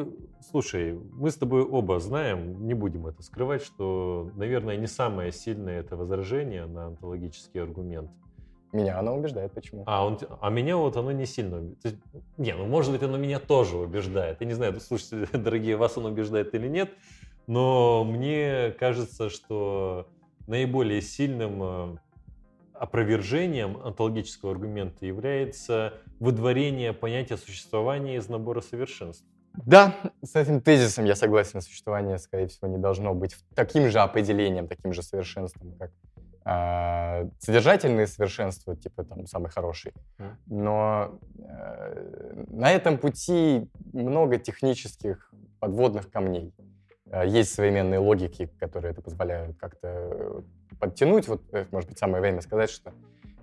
слушай, 0.52 0.94
мы 1.14 1.32
с 1.32 1.36
тобой 1.36 1.64
оба 1.64 2.00
знаем, 2.00 2.68
не 2.68 2.74
будем 2.74 3.08
это 3.08 3.24
скрывать, 3.24 3.64
что, 3.64 4.30
наверное, 4.36 4.76
не 4.76 4.88
самое 4.88 5.32
сильное 5.32 5.80
это 5.80 5.96
возражение 5.96 6.66
на 6.66 6.88
онтологический 6.88 7.62
аргумент. 7.62 8.12
Меня 8.74 9.00
она 9.00 9.12
убеждает, 9.14 9.52
почему. 9.52 9.84
А, 9.86 10.06
он, 10.06 10.18
а 10.40 10.50
меня 10.50 10.78
вот 10.78 10.96
оно 10.96 11.12
не 11.12 11.26
сильно... 11.26 11.76
есть, 11.84 11.98
не, 12.38 12.56
ну 12.56 12.66
может 12.66 12.92
быть 12.92 13.04
оно 13.04 13.18
меня 13.18 13.40
тоже 13.40 13.78
убеждает. 13.78 14.40
Я 14.40 14.48
не 14.48 14.54
знаю, 14.54 14.80
слушайте, 14.80 15.28
дорогие, 15.38 15.76
вас 15.76 15.98
оно 15.98 16.10
убеждает 16.10 16.56
или 16.56 16.68
нет, 16.68 16.90
но 17.48 18.06
мне 18.06 18.74
кажется, 18.80 19.30
что 19.30 20.08
наиболее 20.48 21.02
сильным 21.02 21.64
э, 21.64 21.98
опровержением 22.74 23.78
онтологического 23.78 24.52
аргумента 24.52 25.06
является 25.06 25.94
выдворение 26.20 26.94
понятия 26.94 27.38
существования 27.38 28.16
из 28.16 28.30
набора 28.30 28.62
совершенств. 28.62 29.26
Да, 29.54 29.96
с 30.24 30.36
этим 30.36 30.62
тезисом 30.62 31.06
я 31.06 31.16
согласен. 31.16 31.62
Существование, 31.62 32.18
скорее 32.18 32.48
всего, 32.48 32.68
не 32.68 32.78
должно 32.78 33.14
быть 33.14 33.36
таким 33.54 33.90
же 33.90 34.00
определением, 34.00 34.68
таким 34.68 34.94
же 34.94 35.04
совершенством, 35.04 35.76
как 35.78 35.92
а, 36.44 37.28
содержательные 37.40 38.08
совершенства, 38.08 38.76
типа 38.76 39.04
там 39.04 39.28
самый 39.28 39.50
хороший. 39.52 39.94
Но 40.48 41.20
э, 41.38 42.46
на 42.48 42.72
этом 42.72 42.98
пути 42.98 43.70
много 43.94 44.38
технических 44.38 45.32
подводных 45.60 46.10
камней. 46.10 46.54
Э, 47.12 47.28
Есть 47.28 47.54
современные 47.54 48.00
логики, 48.00 48.48
которые 48.60 48.92
это 48.92 49.02
позволяют 49.02 49.58
как-то 49.58 49.88
э, 49.88 50.42
подтянуть. 50.80 51.28
Вот, 51.28 51.44
э, 51.54 51.66
может 51.72 51.90
быть, 51.90 52.00
самое 52.00 52.22
время 52.22 52.42
сказать, 52.42 52.72
что 52.72 52.92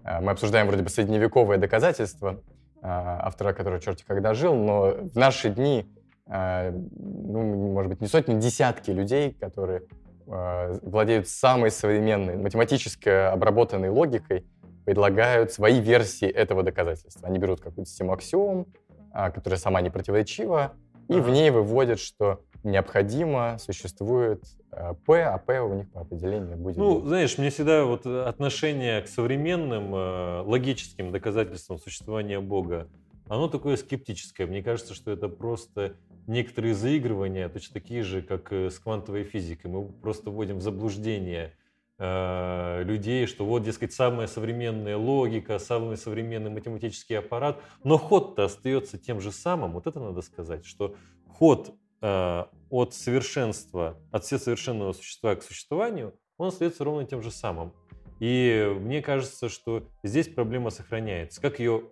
э, 0.03 0.21
мы 0.21 0.33
обсуждаем 0.33 0.67
вроде 0.67 0.83
бы 0.83 0.89
средневековое 0.89 1.59
доказательство, 1.59 2.43
а, 2.81 3.27
автора, 3.27 3.53
который 3.53 3.81
черти 3.81 4.05
когда 4.07 4.35
жил, 4.35 4.55
но 4.55 4.93
в 4.93 5.17
наши 5.17 5.51
дни, 5.51 5.93
а, 6.27 6.71
ну, 6.71 7.73
может 7.73 7.91
быть, 7.91 8.01
не 8.01 8.07
сотни, 8.07 8.39
десятки 8.39 8.91
людей, 8.91 9.33
которые 9.33 9.83
владеют 10.29 11.27
самой 11.29 11.71
современной 11.71 12.37
математически 12.37 13.09
обработанной 13.09 13.89
логикой, 13.89 14.45
предлагают 14.89 15.53
свои 15.53 15.81
версии 15.81 16.27
этого 16.27 16.63
доказательства. 16.63 17.29
Они 17.29 17.39
берут 17.39 17.61
какую-то 17.61 17.91
систему 17.91 18.15
аксиом, 18.15 18.67
а, 19.13 19.31
которая 19.31 19.59
сама 19.59 19.83
не 19.83 19.91
противоречива, 19.91 20.73
и 21.09 21.21
в 21.21 21.29
ней 21.29 21.51
выводят, 21.51 21.99
что 21.99 22.41
необходимо 22.63 23.59
существует 23.59 24.43
а, 24.71 24.95
P, 24.95 25.23
а 25.23 25.37
P 25.37 25.61
у 25.61 25.75
них 25.75 25.91
по 25.91 26.01
определению 26.01 26.57
будет... 26.57 26.79
Ну, 26.79 27.07
знаешь, 27.07 27.37
мне 27.37 27.51
всегда 27.51 27.85
вот 27.85 28.07
отношение 28.07 29.03
к 29.03 29.09
современным 29.09 29.95
э, 29.95 30.41
логическим 30.47 31.13
доказательствам 31.13 31.79
существования 31.79 32.41
Бога, 32.41 32.89
оно 33.29 33.49
такое 33.49 33.77
скептическое. 33.77 34.47
Мне 34.47 34.63
кажется, 34.63 34.95
что 34.95 35.11
это 35.11 35.29
просто 35.29 35.97
некоторые 36.29 36.75
заигрывания, 36.75 37.49
точно 37.49 37.75
такие 37.75 38.03
же, 38.03 38.23
как 38.23 38.53
э, 38.53 38.71
с 38.71 38.79
квантовой 38.79 39.25
физикой. 39.25 39.71
Мы 39.71 39.89
просто 39.89 40.31
вводим 40.31 40.59
в 40.59 40.63
заблуждение 40.63 41.57
э, 41.99 42.83
людей, 42.85 43.27
что 43.27 43.45
вот, 43.45 43.65
дескать, 43.65 43.93
самая 43.93 44.27
современная 44.27 44.97
логика, 44.97 45.59
самый 45.59 45.97
современный 45.97 46.51
математический 46.51 47.19
аппарат, 47.19 47.61
но 47.83 47.99
ход-то 47.99 48.45
остается 48.45 48.99
тем 48.99 49.21
же 49.21 49.33
самым. 49.33 49.73
Вот 49.73 49.87
это 49.87 49.99
надо 49.99 50.21
сказать, 50.21 50.65
что 50.67 50.95
ход 51.27 51.75
э, 52.03 52.45
от 52.71 52.95
совершенства, 52.95 53.99
от 54.13 54.25
всесовершенного 54.25 54.93
существа 54.93 55.35
к 55.35 55.43
существованию, 55.43 56.15
он 56.37 56.49
остается 56.49 56.85
ровно 56.85 57.05
тем 57.05 57.23
же 57.23 57.31
самым. 57.31 57.73
И 58.21 58.71
мне 58.81 59.01
кажется, 59.01 59.49
что 59.49 59.89
здесь 60.03 60.29
проблема 60.29 60.71
сохраняется. 60.71 61.41
Как 61.41 61.59
ее 61.59 61.85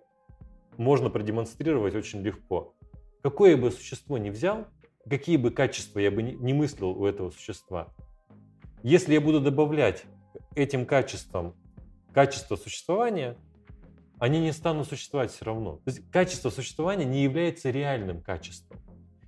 можно 0.77 1.09
продемонстрировать 1.09 1.95
очень 1.95 2.21
легко. 2.21 2.75
Какое 3.21 3.57
бы 3.57 3.71
существо 3.71 4.17
ни 4.17 4.29
взял, 4.29 4.67
какие 5.09 5.37
бы 5.37 5.51
качества 5.51 5.99
я 5.99 6.11
бы 6.11 6.21
не 6.21 6.53
мыслил 6.53 6.89
у 6.89 7.05
этого 7.05 7.31
существа, 7.31 7.93
если 8.83 9.13
я 9.13 9.21
буду 9.21 9.41
добавлять 9.41 10.05
этим 10.55 10.85
качествам 10.85 11.55
качество 12.13 12.55
существования, 12.55 13.37
они 14.19 14.39
не 14.39 14.51
станут 14.51 14.87
существовать 14.87 15.31
все 15.31 15.45
равно. 15.45 15.77
То 15.77 15.91
есть 15.91 16.09
качество 16.09 16.49
существования 16.49 17.05
не 17.05 17.23
является 17.23 17.69
реальным 17.69 18.21
качеством. 18.21 18.79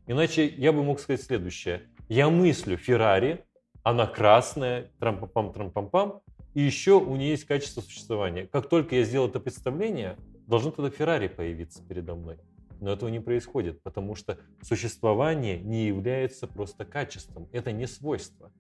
Иначе 0.08 0.48
я 0.48 0.72
бы 0.72 0.84
мог 0.84 1.00
сказать 1.00 1.22
следующее. 1.22 1.84
Я 2.08 2.30
мыслю 2.30 2.78
Феррари, 2.78 3.46
она 3.84 4.08
красная, 4.08 4.92
трам-пам-пам, 5.00 5.54
трам-пам-пам, 5.54 6.22
и 6.56 6.62
еще 6.62 6.94
у 6.94 7.16
нее 7.16 7.32
есть 7.32 7.46
качество 7.46 7.82
существования. 7.82 8.48
Как 8.48 8.68
только 8.68 8.96
я 8.96 9.04
сделал 9.04 9.28
это 9.28 9.40
представление, 9.40 10.18
должен 10.48 10.72
тогда 10.72 10.90
Феррари 10.90 11.28
появиться 11.28 11.84
передо 11.88 12.16
мной. 12.16 12.38
Но 12.80 12.94
этого 12.94 13.10
не 13.10 13.20
происходит, 13.20 13.82
потому 13.84 14.16
что 14.16 14.38
существование 14.62 15.60
не 15.60 15.88
является 15.88 16.48
просто 16.48 16.86
качеством. 16.86 17.48
Это 17.52 17.72
не 17.72 17.88
свойство. 17.88 18.52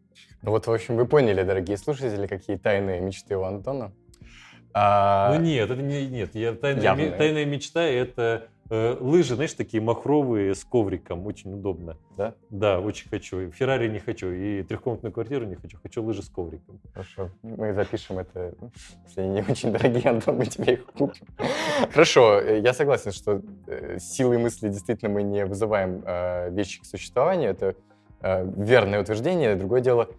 Ну 0.42 0.52
вот, 0.52 0.68
в 0.68 0.72
общем, 0.72 0.98
вы 0.98 1.06
поняли, 1.06 1.44
дорогие 1.44 1.78
слушатели, 1.78 2.28
какие 2.28 2.58
тайные 2.58 3.00
мечты 3.00 3.38
у 3.38 3.44
Антона. 3.44 3.94
А, 4.74 5.34
Ну 5.34 5.42
нет, 5.42 5.70
это 5.70 5.82
не, 5.82 6.08
нет. 6.08 6.36
Я, 6.36 6.54
тайная, 6.54 7.18
тайная 7.18 7.46
мечта 7.46 7.84
это 7.84 8.50
лыжи, 8.70 9.36
знаешь, 9.36 9.54
такие 9.54 9.82
махровые 9.82 10.54
с 10.54 10.64
ковриком, 10.64 11.26
очень 11.26 11.54
удобно. 11.54 11.98
Да? 12.16 12.36
Да, 12.50 12.80
очень 12.80 13.10
хочу. 13.10 13.50
Феррари 13.52 13.90
не 13.90 14.00
хочу, 14.00 14.32
и 14.32 14.64
трехкомнатную 14.64 15.12
квартиру 15.12 15.46
не 15.46 15.56
хочу, 15.56 15.78
хочу 15.82 16.04
лыжи 16.04 16.22
с 16.22 16.30
ковриком. 16.30 16.80
Хорошо, 16.94 17.32
мы 17.42 17.74
запишем 17.74 18.20
это. 18.20 18.54
Если 19.08 19.22
они 19.22 19.30
не 19.32 19.42
очень 19.42 19.72
дорогие, 19.72 20.10
Антон, 20.10 20.38
мы 20.38 20.46
тебе 20.46 20.74
их 20.74 20.86
купим. 20.86 21.26
Хорошо, 21.92 22.40
э, 22.40 22.60
я 22.60 22.74
согласен, 22.74 23.12
что 23.12 23.42
э, 23.68 23.98
силой 24.00 24.38
мысли 24.38 24.70
действительно 24.70 25.12
мы 25.12 25.24
не 25.24 25.46
вызываем 25.46 26.04
э, 26.06 26.50
вещи 26.52 26.82
к 26.82 26.86
существованию. 26.86 27.52
Это 27.52 27.76
э, 28.22 28.46
верное 28.58 29.02
утверждение. 29.02 29.56
Другое 29.56 29.82
дело, 29.82 30.10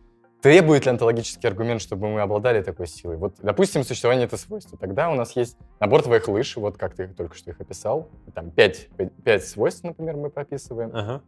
требует 0.42 0.84
ли 0.86 0.90
онтологический 0.90 1.48
аргумент, 1.48 1.80
чтобы 1.82 2.08
мы 2.08 2.20
обладали 2.20 2.62
такой 2.62 2.86
силой? 2.86 3.16
Вот, 3.16 3.34
допустим, 3.42 3.84
существование— 3.84 4.26
это 4.26 4.36
свойство. 4.36 4.78
Тогда 4.78 5.10
у 5.10 5.14
нас 5.14 5.36
есть 5.36 5.56
набор 5.80 6.02
твоих 6.02 6.28
лыж, 6.28 6.56
вот 6.56 6.76
как 6.76 6.94
ты 6.94 7.08
только 7.08 7.36
что 7.36 7.50
их 7.50 7.60
описал. 7.60 8.08
Там 8.34 8.50
пять, 8.50 8.88
пять 9.24 9.46
свойств, 9.46 9.82
например, 9.84 10.16
мы 10.16 10.30
прописываем. 10.30 10.90
Ага, 10.94 11.22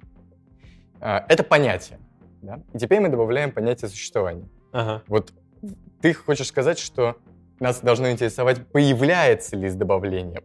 А, 1.00 1.24
Это 1.28 1.42
понятие. 1.42 1.98
Да? 2.42 2.60
И 2.72 2.78
теперь 2.78 3.00
мы 3.00 3.08
добавляем 3.08 3.52
понятие 3.52 3.88
существования. 3.88 4.48
ага. 4.72 5.02
Вот 5.06 5.32
ты 6.00 6.12
хочешь 6.14 6.48
сказать, 6.48 6.78
что 6.78 7.16
нас 7.60 7.80
должно 7.80 8.10
интересовать, 8.10 8.66
появляется 8.66 9.54
ли 9.56 9.68
с 9.68 9.76
добавлением 9.76 10.42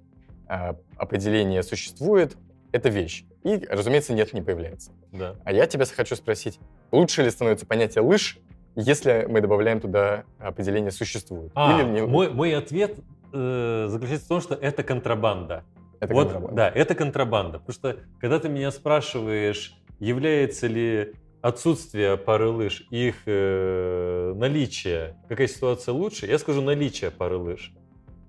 а, 0.48 0.76
определение 0.98 1.64
«существует» 1.64 2.38
эта 2.72 2.90
вещь. 2.90 3.26
И, 3.44 3.66
разумеется, 3.70 4.14
нет, 4.14 4.34
не 4.34 4.42
появляется. 4.42 4.92
Да. 5.12 5.36
А 5.44 5.52
я 5.52 5.66
тебя 5.66 5.86
хочу 5.86 6.16
спросить, 6.16 6.60
лучше 6.92 7.24
ли 7.24 7.32
становится 7.32 7.66
понятие 7.66 8.04
«лыж», 8.04 8.40
если 8.78 9.26
мы 9.28 9.42
добавляем 9.42 9.80
туда 9.80 10.24
определение 10.40 10.92
«существует»? 10.92 11.52
А, 11.56 11.80
Или 11.82 11.90
не- 11.90 12.06
мой, 12.06 12.30
мой 12.30 12.56
ответ 12.56 13.00
э, 13.34 13.88
заключается 13.90 14.26
в 14.26 14.30
том, 14.30 14.42
что 14.42 14.54
это 14.56 14.84
контрабанда. 14.84 15.64
это 16.00 16.14
вот, 16.14 16.24
контрабанда? 16.26 16.56
да, 16.56 16.70
это 16.70 16.96
контрабанда. 16.96 17.60
Потому 17.60 17.74
что, 17.74 17.98
когда 18.20 18.40
ты 18.40 18.50
меня 18.50 18.70
спрашиваешь, 18.72 19.76
является 20.00 20.68
ли 20.68 21.14
отсутствие 21.42 22.18
пары 22.18 22.50
лыж 22.50 22.86
и 22.92 23.08
их 23.08 23.16
э, 23.26 24.34
наличие, 24.36 25.18
какая 25.28 25.48
ситуация 25.48 25.94
лучше, 25.94 26.28
я 26.28 26.38
скажу 26.38 26.62
наличие 26.62 27.10
пары 27.10 27.38
лыж. 27.38 27.74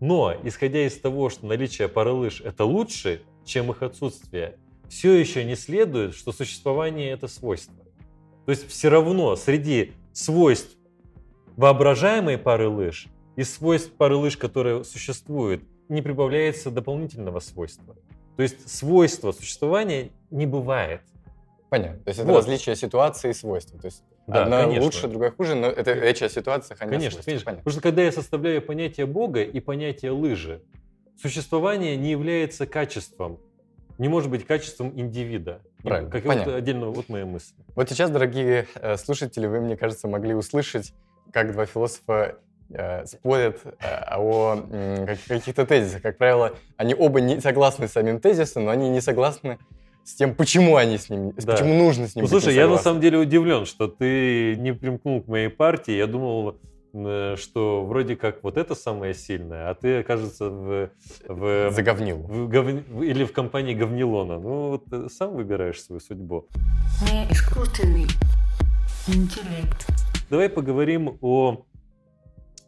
Но, 0.00 0.34
исходя 0.44 0.86
из 0.86 0.98
того, 0.98 1.28
что 1.28 1.46
наличие 1.46 1.88
пары 1.88 2.12
лыж 2.12 2.40
это 2.40 2.64
лучше, 2.64 3.22
чем 3.44 3.70
их 3.70 3.82
отсутствие, 3.82 4.56
все 4.88 5.12
еще 5.12 5.44
не 5.44 5.56
следует, 5.56 6.14
что 6.14 6.32
существование 6.32 7.10
это 7.10 7.28
свойство. 7.28 7.74
То 8.46 8.52
есть 8.52 8.66
все 8.68 8.88
равно 8.88 9.36
среди 9.36 9.92
свойств 10.18 10.76
воображаемой 11.56 12.38
пары 12.38 12.68
лыж 12.68 13.06
и 13.36 13.44
свойств 13.44 13.92
пары 13.92 14.16
лыж, 14.16 14.36
которые 14.36 14.82
существуют, 14.82 15.62
не 15.88 16.02
прибавляется 16.02 16.70
дополнительного 16.72 17.38
свойства. 17.38 17.94
То 18.36 18.42
есть 18.42 18.68
свойства 18.68 19.30
существования 19.30 20.10
не 20.30 20.46
бывает. 20.46 21.02
Понятно. 21.70 21.98
То 22.02 22.08
есть 22.08 22.20
это 22.20 22.28
Вот. 22.32 22.38
различие 22.38 22.74
ситуации 22.74 23.30
и 23.30 23.32
свойства. 23.32 23.78
То 23.78 23.86
есть 23.86 24.02
Да, 24.26 24.42
одна 24.42 24.62
конечно. 24.62 24.84
лучше, 24.84 25.06
другая 25.06 25.30
хуже, 25.30 25.54
но 25.54 25.68
это 25.68 25.92
речь 25.92 26.20
о 26.22 26.28
ситуациях, 26.28 26.80
а 26.82 26.86
не 26.86 26.90
Конечно, 26.90 27.22
конечно. 27.22 27.44
Понятно. 27.44 27.62
Потому 27.62 27.72
что 27.72 27.82
когда 27.82 28.02
я 28.02 28.12
составляю 28.12 28.60
понятие 28.60 29.06
Бога 29.06 29.42
и 29.42 29.60
понятие 29.60 30.10
лыжи, 30.10 30.62
существование 31.20 31.96
не 31.96 32.10
является 32.10 32.66
качеством, 32.66 33.38
не 33.98 34.08
может 34.08 34.30
быть 34.30 34.46
качеством 34.46 34.92
индивида. 34.98 35.60
Правильно, 35.82 36.10
Как 36.10 36.24
понятно. 36.24 36.52
вот 36.52 36.58
отдельно 36.58 36.86
вот 36.86 37.08
моя 37.08 37.26
мысль. 37.26 37.52
Вот 37.74 37.88
сейчас, 37.90 38.10
дорогие 38.10 38.66
э, 38.76 38.96
слушатели, 38.96 39.46
вы, 39.46 39.60
мне 39.60 39.76
кажется, 39.76 40.08
могли 40.08 40.34
услышать, 40.34 40.92
как 41.32 41.52
два 41.52 41.66
философа 41.66 42.36
э, 42.70 43.04
спорят 43.06 43.60
э, 43.64 43.70
о 44.16 44.56
каких-то 45.28 45.66
тезисах. 45.66 46.02
Как 46.02 46.16
правило, 46.16 46.54
они 46.76 46.94
оба 46.94 47.20
не 47.20 47.40
согласны 47.40 47.88
с 47.88 47.92
самим 47.92 48.20
тезисом, 48.20 48.64
но 48.64 48.70
они 48.70 48.88
не 48.88 49.00
согласны 49.00 49.58
с 50.04 50.14
тем, 50.14 50.34
почему 50.34 50.76
они 50.76 50.96
с 50.96 51.10
ним, 51.10 51.32
Да. 51.36 51.52
почему 51.52 51.74
нужно 51.74 52.08
с 52.08 52.14
ним 52.14 52.24
Ну, 52.24 52.28
слушай, 52.28 52.54
я 52.54 52.66
на 52.66 52.78
самом 52.78 53.00
деле 53.00 53.18
удивлен, 53.18 53.66
что 53.66 53.88
ты 53.88 54.56
не 54.56 54.72
примкнул 54.72 55.22
к 55.22 55.26
моей 55.26 55.48
партии. 55.50 55.92
Я 55.92 56.06
думал, 56.06 56.56
что 56.92 57.84
вроде 57.84 58.16
как 58.16 58.42
вот 58.42 58.56
это 58.56 58.74
самое 58.74 59.14
сильное, 59.14 59.70
а 59.70 59.74
ты, 59.74 60.02
кажется, 60.02 60.48
в, 60.50 60.90
в, 61.28 61.70
Заговнил. 61.72 62.18
в 62.18 62.48
говн- 62.48 62.84
в- 62.88 63.02
или 63.02 63.24
в 63.24 63.32
компании 63.32 63.74
говнилона. 63.74 64.38
Ну, 64.38 64.68
вот 64.70 64.84
э, 64.92 65.08
сам 65.10 65.34
выбираешь 65.34 65.82
свою 65.82 66.00
судьбу. 66.00 66.46
Искусственный 67.30 68.06
интеллект. 69.06 69.86
Давай 70.30 70.48
поговорим 70.48 71.18
о... 71.20 71.64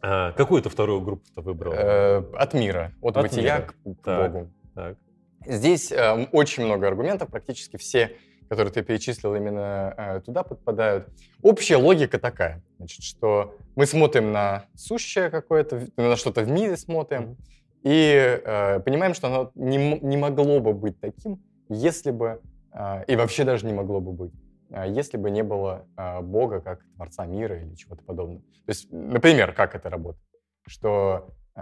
а, 0.01 0.31
какую 0.33 0.61
ты 0.61 0.69
вторую 0.69 1.01
группу-то 1.01 1.41
выбрал? 1.41 1.73
Э, 1.73 2.23
От 2.33 2.53
мира, 2.53 2.93
от, 3.01 3.17
От 3.17 3.23
бытия 3.23 3.57
мира. 3.59 3.67
к, 3.67 3.99
к 4.01 4.03
Так. 4.03 4.31
Богу. 4.31 4.51
Так. 4.75 4.97
Здесь 5.45 5.91
э, 5.91 6.27
очень 6.31 6.65
много 6.65 6.87
аргументов, 6.87 7.29
практически 7.29 7.77
все, 7.77 8.15
которые 8.51 8.73
ты 8.73 8.81
перечислил, 8.83 9.33
именно 9.33 9.93
э, 9.97 10.19
туда 10.25 10.43
подпадают. 10.43 11.07
Общая 11.41 11.77
логика 11.77 12.19
такая, 12.19 12.61
значит, 12.79 13.01
что 13.01 13.55
мы 13.77 13.85
смотрим 13.85 14.33
на 14.33 14.65
сущее 14.75 15.29
какое-то, 15.29 15.87
на 15.95 16.17
что-то 16.17 16.41
в 16.41 16.51
мире 16.51 16.75
смотрим, 16.75 17.37
и 17.81 18.41
э, 18.43 18.81
понимаем, 18.81 19.13
что 19.13 19.27
оно 19.27 19.51
не, 19.55 19.77
не 20.01 20.17
могло 20.17 20.59
бы 20.59 20.73
быть 20.73 20.99
таким, 20.99 21.41
если 21.69 22.11
бы, 22.11 22.41
э, 22.73 23.05
и 23.07 23.15
вообще 23.15 23.45
даже 23.45 23.65
не 23.65 23.71
могло 23.71 24.01
бы 24.01 24.11
быть, 24.11 24.33
э, 24.69 24.83
если 24.89 25.15
бы 25.15 25.31
не 25.31 25.43
было 25.43 25.87
э, 25.95 26.19
Бога 26.19 26.59
как 26.59 26.81
Творца 26.97 27.25
мира 27.25 27.57
или 27.57 27.73
чего-то 27.75 28.03
подобного. 28.03 28.41
То 28.65 28.69
есть, 28.71 28.91
например, 28.91 29.53
как 29.53 29.75
это 29.75 29.89
работает? 29.89 30.27
Что 30.67 31.29
э, 31.55 31.61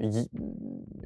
е- 0.00 0.28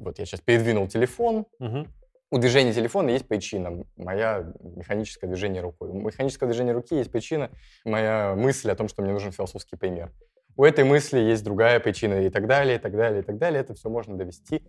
вот 0.01 0.17
я 0.17 0.25
сейчас 0.25 0.41
передвинул 0.41 0.87
телефон, 0.87 1.45
Мгм. 1.59 1.87
У 2.35 2.37
движения 2.37 2.73
телефона 2.73 3.11
есть 3.11 3.29
причина, 3.29 3.85
моя 3.95 4.51
механическое 4.59 5.25
движение 5.25 5.61
рукой. 5.61 5.89
У 5.91 6.01
механического 6.01 6.49
движения 6.49 6.73
руки 6.73 6.93
есть 6.93 7.09
причина, 7.09 7.49
моя 7.85 8.35
мысль 8.35 8.69
о 8.69 8.75
том, 8.75 8.89
что 8.89 9.01
мне 9.01 9.13
нужен 9.13 9.31
философский 9.31 9.77
пример. 9.77 10.11
У 10.57 10.65
этой 10.65 10.83
мысли 10.83 11.17
есть 11.17 11.45
другая 11.45 11.79
причина 11.79 12.25
и 12.25 12.29
так 12.29 12.45
далее, 12.45 12.75
и 12.75 12.79
так 12.79 12.91
далее, 12.91 13.21
и 13.21 13.23
так 13.23 13.37
далее. 13.37 13.61
Это 13.61 13.73
все 13.73 13.89
можно 13.89 14.17
довести. 14.17 14.59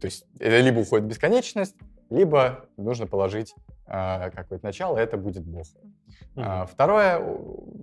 То 0.00 0.06
есть 0.06 0.26
это 0.40 0.58
либо 0.58 0.80
уходит 0.80 1.06
в 1.06 1.08
бесконечность, 1.08 1.76
либо 2.10 2.68
нужно 2.76 3.06
положить 3.06 3.54
а, 3.86 4.30
какое-то 4.30 4.66
начало, 4.66 4.98
это 4.98 5.16
будет 5.16 5.44
Бог. 5.44 5.66
А, 6.34 6.62
Мгм. 6.62 6.66
Второе 6.66 7.22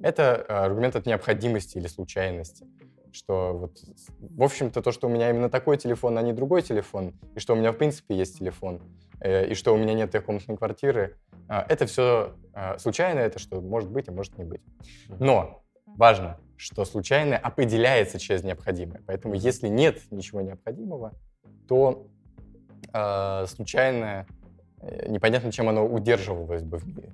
это 0.04 0.46
а, 0.50 0.66
аргумент 0.66 0.98
от 0.98 1.06
необходимости 1.06 1.78
или 1.78 1.88
случайности. 1.88 2.66
Что 3.14 3.54
вот, 3.54 3.78
в 4.20 4.44
общем-то, 4.44 4.82
то, 4.82 4.92
что 4.92 5.08
у 5.08 5.10
меня 5.10 5.30
именно 5.30 5.50
такой 5.50 5.78
телефон, 5.78 6.18
а 6.18 6.22
не 6.22 6.34
другой 6.34 6.64
телефон, 6.64 7.14
и 7.36 7.40
что 7.40 7.54
у 7.54 7.56
меня, 7.56 7.72
в 7.72 7.78
принципе, 7.78 8.16
есть 8.16 8.40
телефон, 8.40 8.82
э, 8.82 9.11
и 9.24 9.54
что 9.54 9.74
у 9.74 9.78
меня 9.78 9.94
нет 9.94 10.12
трехкомнатной 10.12 10.58
квартиры, 10.58 11.18
а, 11.48 11.66
это 11.70 11.86
все 11.86 12.36
случайно, 12.80 13.20
это 13.20 13.40
что 13.40 13.62
может 13.62 13.90
быть, 13.90 14.10
а 14.10 14.12
может 14.12 14.38
не 14.38 14.44
быть. 14.44 14.62
Но 15.20 15.64
важно, 15.86 16.38
что 16.58 16.86
случайное 16.86 17.38
определяется 17.38 18.20
через 18.20 18.44
необходимое. 18.44 19.02
Поэтому 19.08 19.34
если 19.36 19.68
нет 19.68 20.00
ничего 20.12 20.42
необходимого, 20.42 21.14
то 21.68 22.08
э, 22.94 23.46
случайное, 23.48 24.28
э, 24.82 25.08
непонятно, 25.10 25.52
чем 25.52 25.70
оно 25.70 25.86
удерживалось 25.88 26.64
бы 26.64 26.78
в 26.78 26.86
мире. 26.88 27.14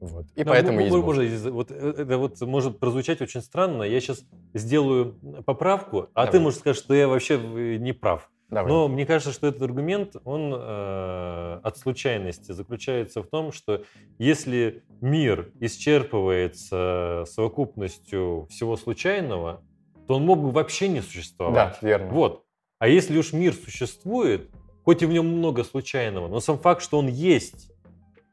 Вот. 0.00 0.26
И 0.34 0.42
Ну, 0.42 0.50
поэтому 0.50 0.78
м- 0.78 0.84
есть 0.84 0.94
м- 0.94 1.00
Бог. 1.00 1.06
можно 1.06 1.24
здесь- 1.26 1.52
вот, 1.52 1.70
э, 1.70 1.94
это 1.98 2.18
вот 2.18 2.40
может 2.40 2.80
прозвучать 2.80 3.20
очень 3.20 3.40
странно. 3.40 3.84
Я 3.84 4.00
сейчас 4.00 4.24
сделаю 4.52 5.14
поправку, 5.46 6.08
а 6.14 6.26
ты 6.26 6.32
Давай. 6.32 6.44
можешь 6.46 6.58
сказать, 6.58 6.76
что 6.76 6.92
я 6.94 7.06
вообще 7.06 7.34
э, 7.34 7.76
не 7.76 7.92
прав. 7.92 8.28
Давай. 8.52 8.70
Но 8.70 8.86
мне 8.86 9.06
кажется, 9.06 9.32
что 9.32 9.46
этот 9.46 9.62
аргумент, 9.62 10.14
он 10.24 10.52
э, 10.54 11.60
от 11.62 11.78
случайности 11.78 12.52
заключается 12.52 13.22
в 13.22 13.26
том, 13.26 13.50
что 13.50 13.82
если 14.18 14.84
мир 15.00 15.50
исчерпывается 15.58 17.24
совокупностью 17.26 18.46
всего 18.50 18.76
случайного, 18.76 19.62
то 20.06 20.16
он 20.16 20.26
мог 20.26 20.42
бы 20.42 20.50
вообще 20.50 20.88
не 20.88 21.00
существовать. 21.00 21.54
да, 21.54 21.78
верно. 21.80 22.12
Вот. 22.12 22.44
А 22.78 22.88
если 22.88 23.16
уж 23.16 23.32
мир 23.32 23.54
существует, 23.54 24.50
хоть 24.84 25.00
и 25.00 25.06
в 25.06 25.12
нем 25.12 25.28
много 25.28 25.64
случайного, 25.64 26.28
но 26.28 26.40
сам 26.40 26.58
факт, 26.58 26.82
что 26.82 26.98
он 26.98 27.06
есть, 27.06 27.72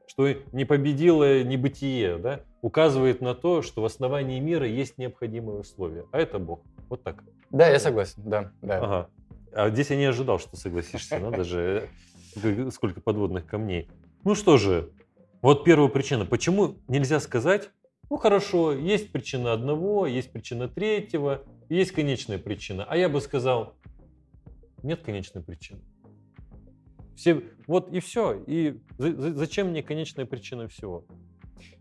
что 0.06 0.28
не 0.52 0.66
победило 0.66 1.44
небытие, 1.44 2.18
да, 2.18 2.42
указывает 2.62 3.22
на 3.22 3.36
то, 3.36 3.62
что 3.62 3.82
в 3.82 3.86
основании 3.86 4.42
мира 4.42 4.68
есть 4.68 4.98
необходимые 4.98 5.60
условия. 5.60 6.04
А 6.12 6.20
это 6.20 6.40
Бог. 6.40 6.60
Вот 6.90 7.04
так. 7.04 7.24
Да, 7.52 7.70
я 7.70 7.80
согласен, 7.80 8.22
да, 8.26 8.52
да. 8.62 8.78
Ага. 8.80 9.10
А 9.54 9.70
здесь 9.70 9.90
я 9.90 9.98
не 9.98 10.06
ожидал, 10.06 10.40
что 10.40 10.56
согласишься. 10.58 11.20
Надо 11.20 11.44
же, 11.44 11.90
э, 12.44 12.70
сколько 12.72 13.02
подводных 13.02 13.46
камней. 13.46 13.90
Ну 14.24 14.36
что 14.36 14.58
же, 14.58 14.92
вот 15.42 15.64
первая 15.64 15.90
причина. 15.90 16.26
Почему 16.26 16.76
нельзя 16.88 17.20
сказать, 17.20 17.70
ну 18.10 18.18
хорошо, 18.18 18.74
есть 18.74 19.12
причина 19.12 19.54
одного, 19.54 20.08
есть 20.08 20.32
причина 20.32 20.68
третьего, 20.68 21.44
есть 21.70 21.92
конечная 21.92 22.38
причина. 22.38 22.86
А 22.88 22.98
я 22.98 23.10
бы 23.10 23.22
сказал, 23.22 23.76
нет 24.84 25.02
конечной 25.02 25.44
причины. 25.44 25.82
Все, 27.16 27.44
вот 27.68 27.92
и 27.92 28.00
все. 28.00 28.42
И 28.48 28.80
за- 28.98 29.14
за- 29.14 29.34
зачем 29.36 29.68
мне 29.70 29.84
конечная 29.84 30.26
причина 30.26 30.68
всего? 30.68 31.06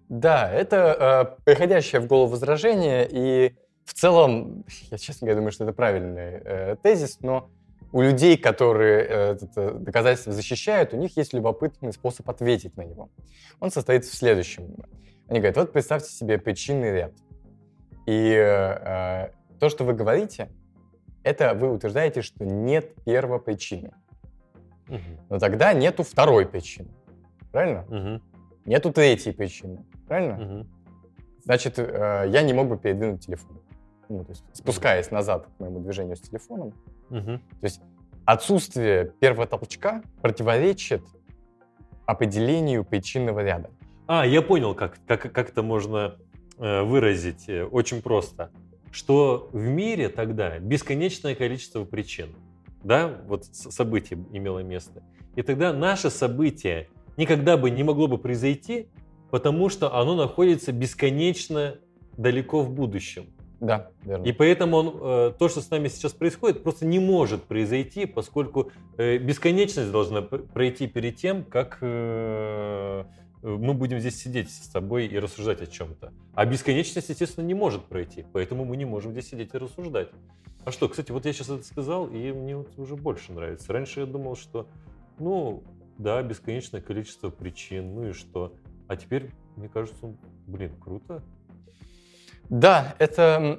Да, 0.08 0.50
это 0.50 1.36
э, 1.38 1.42
приходящее 1.44 2.00
в 2.00 2.06
голову 2.06 2.32
возражение, 2.32 3.06
и 3.10 3.54
в 3.84 3.94
целом, 3.94 4.64
я 4.90 4.98
честно 4.98 5.26
говоря 5.26 5.36
думаю, 5.36 5.52
что 5.52 5.64
это 5.64 5.72
правильный 5.72 6.40
э, 6.44 6.76
тезис, 6.82 7.20
но 7.20 7.50
у 7.92 8.02
людей, 8.02 8.36
которые 8.36 9.04
э, 9.04 9.38
это 9.40 9.72
доказательство 9.72 10.32
защищают, 10.32 10.92
у 10.92 10.96
них 10.96 11.16
есть 11.16 11.32
любопытный 11.32 11.92
способ 11.92 12.28
ответить 12.28 12.76
на 12.76 12.82
него. 12.82 13.10
Он 13.60 13.70
состоит 13.70 14.04
в 14.04 14.14
следующем. 14.14 14.76
Они 15.28 15.40
говорят, 15.40 15.56
вот 15.56 15.72
представьте 15.72 16.10
себе 16.10 16.38
причинный 16.38 16.92
ряд. 16.92 17.12
И 18.06 18.32
э, 18.32 19.30
то, 19.58 19.68
что 19.68 19.84
вы 19.84 19.94
говорите, 19.94 20.50
это 21.22 21.54
вы 21.54 21.72
утверждаете, 21.72 22.22
что 22.22 22.44
нет 22.44 22.94
первопричины. 23.04 23.92
Мгм. 24.86 25.20
Но 25.28 25.38
тогда 25.38 25.72
нету 25.72 26.02
второй 26.02 26.46
причины. 26.46 26.88
Правильно? 27.52 27.84
Мгм. 27.88 28.22
Нету 28.64 28.92
третьей 28.92 29.32
причины. 29.32 29.84
Правильно? 30.06 30.34
Мгм. 30.36 30.68
Значит, 31.44 31.78
э, 31.78 32.26
я 32.28 32.42
не 32.42 32.52
мог 32.52 32.68
бы 32.68 32.78
передвинуть 32.78 33.24
телефон. 33.24 33.60
Ну, 34.08 34.24
то 34.24 34.30
есть, 34.30 34.44
спускаясь 34.52 35.10
назад 35.10 35.46
к 35.46 35.60
моему 35.60 35.80
движению 35.80 36.16
с 36.16 36.20
телефоном, 36.20 36.72
Мгм. 37.10 37.38
то 37.38 37.64
есть 37.64 37.80
отсутствие 38.24 39.12
первого 39.20 39.46
толчка 39.46 40.02
противоречит 40.20 41.02
определению 42.06 42.84
причинного 42.84 43.40
ряда. 43.40 43.70
А, 44.06 44.26
я 44.26 44.42
понял, 44.42 44.74
как, 44.74 44.98
как, 45.06 45.30
как 45.32 45.50
это 45.50 45.62
можно 45.62 46.16
э, 46.58 46.82
выразить 46.82 47.48
э, 47.48 47.64
очень 47.64 48.00
просто. 48.02 48.50
Что 48.90 49.50
в 49.52 49.60
мире 49.62 50.08
тогда 50.08 50.58
бесконечное 50.58 51.34
количество 51.34 51.84
причин. 51.84 52.34
Да, 52.82 53.20
вот 53.26 53.44
с- 53.44 53.70
событие 53.70 54.18
имело 54.32 54.60
место. 54.60 55.02
И 55.36 55.42
тогда 55.42 55.72
наше 55.74 56.08
событие 56.08 56.88
никогда 57.18 57.56
бы 57.58 57.70
не 57.70 57.82
могло 57.82 58.06
бы 58.08 58.16
произойти, 58.16 58.88
потому 59.30 59.68
что 59.68 59.94
оно 59.94 60.14
находится 60.14 60.72
бесконечно 60.72 61.76
далеко 62.16 62.62
в 62.62 62.70
будущем. 62.70 63.26
Да, 63.60 63.90
верно. 64.04 64.24
И 64.24 64.32
поэтому 64.32 64.76
он, 64.76 64.96
э, 65.00 65.32
то, 65.36 65.48
что 65.48 65.60
с 65.60 65.70
нами 65.70 65.88
сейчас 65.88 66.12
происходит, 66.12 66.62
просто 66.62 66.86
не 66.86 67.00
может 67.00 67.44
произойти, 67.44 68.06
поскольку 68.06 68.70
э, 68.96 69.18
бесконечность 69.18 69.90
должна 69.90 70.22
пройти 70.22 70.86
перед 70.86 71.16
тем, 71.16 71.44
как 71.44 71.78
э, 71.80 73.04
мы 73.42 73.74
будем 73.74 73.98
здесь 73.98 74.20
сидеть 74.20 74.50
с 74.50 74.68
тобой 74.68 75.06
и 75.06 75.18
рассуждать 75.18 75.60
о 75.60 75.66
чем-то. 75.66 76.12
А 76.34 76.46
бесконечность, 76.46 77.08
естественно, 77.08 77.44
не 77.44 77.54
может 77.54 77.84
пройти, 77.84 78.24
поэтому 78.32 78.64
мы 78.64 78.76
не 78.76 78.84
можем 78.84 79.12
здесь 79.12 79.28
сидеть 79.28 79.54
и 79.54 79.58
рассуждать. 79.58 80.10
А 80.64 80.70
что, 80.70 80.88
кстати, 80.88 81.10
вот 81.10 81.24
я 81.24 81.32
сейчас 81.32 81.48
это 81.48 81.64
сказал, 81.64 82.08
и 82.08 82.32
мне 82.32 82.56
вот 82.56 82.78
уже 82.78 82.94
больше 82.94 83.32
нравится. 83.32 83.72
Раньше 83.72 84.00
я 84.00 84.06
думал, 84.06 84.36
что, 84.36 84.68
ну, 85.18 85.64
да, 85.98 86.22
бесконечное 86.22 86.80
количество 86.80 87.30
причин, 87.30 87.94
ну 87.94 88.08
и 88.08 88.12
что. 88.12 88.52
А 88.86 88.96
теперь, 88.96 89.30
мне 89.56 89.68
кажется, 89.68 90.14
блин, 90.46 90.72
круто. 90.80 91.22
Да, 92.50 92.94
это, 92.98 93.56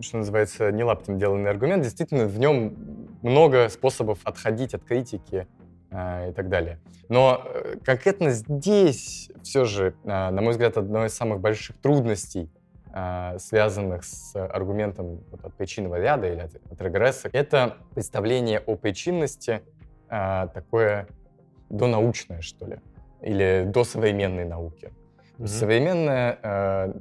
что 0.00 0.18
называется, 0.18 0.70
не 0.70 0.84
лаптем 0.84 1.18
деланный 1.18 1.50
аргумент. 1.50 1.82
Действительно, 1.82 2.26
в 2.26 2.38
нем 2.38 2.76
много 3.22 3.68
способов 3.68 4.20
отходить 4.24 4.74
от 4.74 4.84
критики 4.84 5.48
э, 5.90 6.30
и 6.30 6.32
так 6.32 6.48
далее. 6.48 6.78
Но 7.08 7.42
э, 7.44 7.76
конкретно 7.84 8.30
здесь 8.30 9.30
все 9.42 9.64
же, 9.64 9.94
э, 10.04 10.08
на 10.08 10.40
мой 10.40 10.52
взгляд, 10.52 10.76
одной 10.76 11.08
из 11.08 11.14
самых 11.14 11.40
больших 11.40 11.76
трудностей, 11.78 12.50
э, 12.94 13.38
связанных 13.38 14.04
с 14.04 14.34
аргументом 14.36 15.24
от 15.42 15.54
причинного 15.54 16.00
ряда 16.00 16.28
или 16.28 16.40
от, 16.40 16.80
регресса, 16.80 17.28
это 17.32 17.76
представление 17.94 18.60
о 18.60 18.76
причинности 18.76 19.62
такое 20.08 21.08
донаучное, 21.70 22.40
что 22.40 22.66
ли, 22.66 22.78
или 23.20 23.64
до 23.66 23.82
современной 23.82 24.44
науки. 24.44 24.92
Мгм. 25.38 25.46
Современное 25.48 26.38
э, 26.42 26.92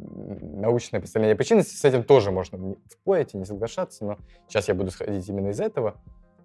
научное 0.41 0.99
представление 0.99 1.35
причинности, 1.35 1.75
с 1.75 1.85
этим 1.85 2.03
тоже 2.03 2.31
можно 2.31 2.75
спорить 2.89 3.33
и 3.33 3.37
не 3.37 3.45
соглашаться, 3.45 4.05
но 4.05 4.17
сейчас 4.47 4.67
я 4.67 4.73
буду 4.73 4.91
сходить 4.91 5.27
именно 5.29 5.49
из 5.49 5.59
этого, 5.59 6.01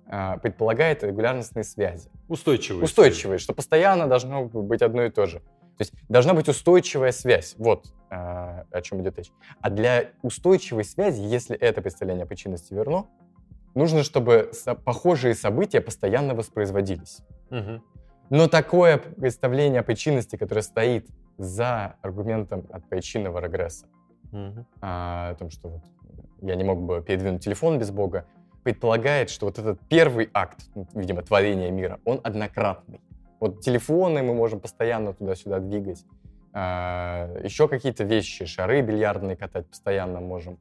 э, 0.06 0.38
предполагает 0.42 1.02
регулярностные 1.02 1.64
связи. 1.64 2.10
Устойчивый. 2.28 2.84
Устойчивые, 2.84 3.38
что 3.38 3.54
постоянно 3.54 4.06
должно 4.06 4.44
быть 4.44 4.82
одно 4.82 5.04
и 5.04 5.10
то 5.10 5.26
же. 5.26 5.38
То 5.38 5.82
есть 5.82 5.92
должна 6.08 6.34
быть 6.34 6.48
устойчивая 6.48 7.12
связь. 7.12 7.54
Вот 7.56 7.86
а, 8.10 8.64
о 8.70 8.80
чем 8.80 9.00
идет 9.02 9.18
речь. 9.18 9.30
А 9.60 9.70
для 9.70 10.10
устойчивой 10.22 10.84
связи, 10.84 11.20
если 11.20 11.56
это 11.56 11.82
представление 11.82 12.24
о 12.24 12.26
причинности 12.26 12.74
верно, 12.74 13.06
нужно, 13.74 14.02
чтобы 14.02 14.50
со- 14.52 14.74
похожие 14.74 15.34
события 15.34 15.80
постоянно 15.80 16.34
воспроизводились. 16.34 17.20
Мгм. 17.50 17.84
Но 18.30 18.48
такое 18.48 18.98
представление 18.98 19.80
о 19.80 19.82
причинности, 19.82 20.36
которое 20.36 20.62
стоит 20.62 21.06
за 21.38 21.94
аргументом 22.02 22.66
от 22.70 22.84
причинного 22.88 23.38
регресса, 23.38 23.86
Мгм. 24.32 24.66
а, 24.80 25.30
о 25.30 25.34
том, 25.36 25.50
что 25.50 25.68
вот 25.68 25.82
я 26.42 26.54
не 26.56 26.64
мог 26.64 26.80
бы 26.82 27.02
передвинуть 27.02 27.42
телефон 27.42 27.78
без 27.78 27.90
Бога, 27.90 28.26
предполагает, 28.64 29.30
что 29.30 29.46
вот 29.46 29.58
этот 29.58 29.80
первый 29.88 30.28
акт, 30.34 30.64
видимо, 30.94 31.22
творения 31.22 31.70
мира, 31.70 32.00
он 32.04 32.20
однократный. 32.22 33.00
Вот 33.40 33.60
телефоны 33.60 34.22
мы 34.22 34.34
можем 34.34 34.60
постоянно 34.60 35.14
туда-сюда 35.14 35.60
двигать, 35.60 36.04
а, 36.52 37.32
еще 37.42 37.68
какие-то 37.68 38.04
вещи, 38.04 38.44
шары 38.44 38.82
бильярдные 38.82 39.36
катать 39.36 39.66
постоянно 39.68 40.20
можем. 40.20 40.58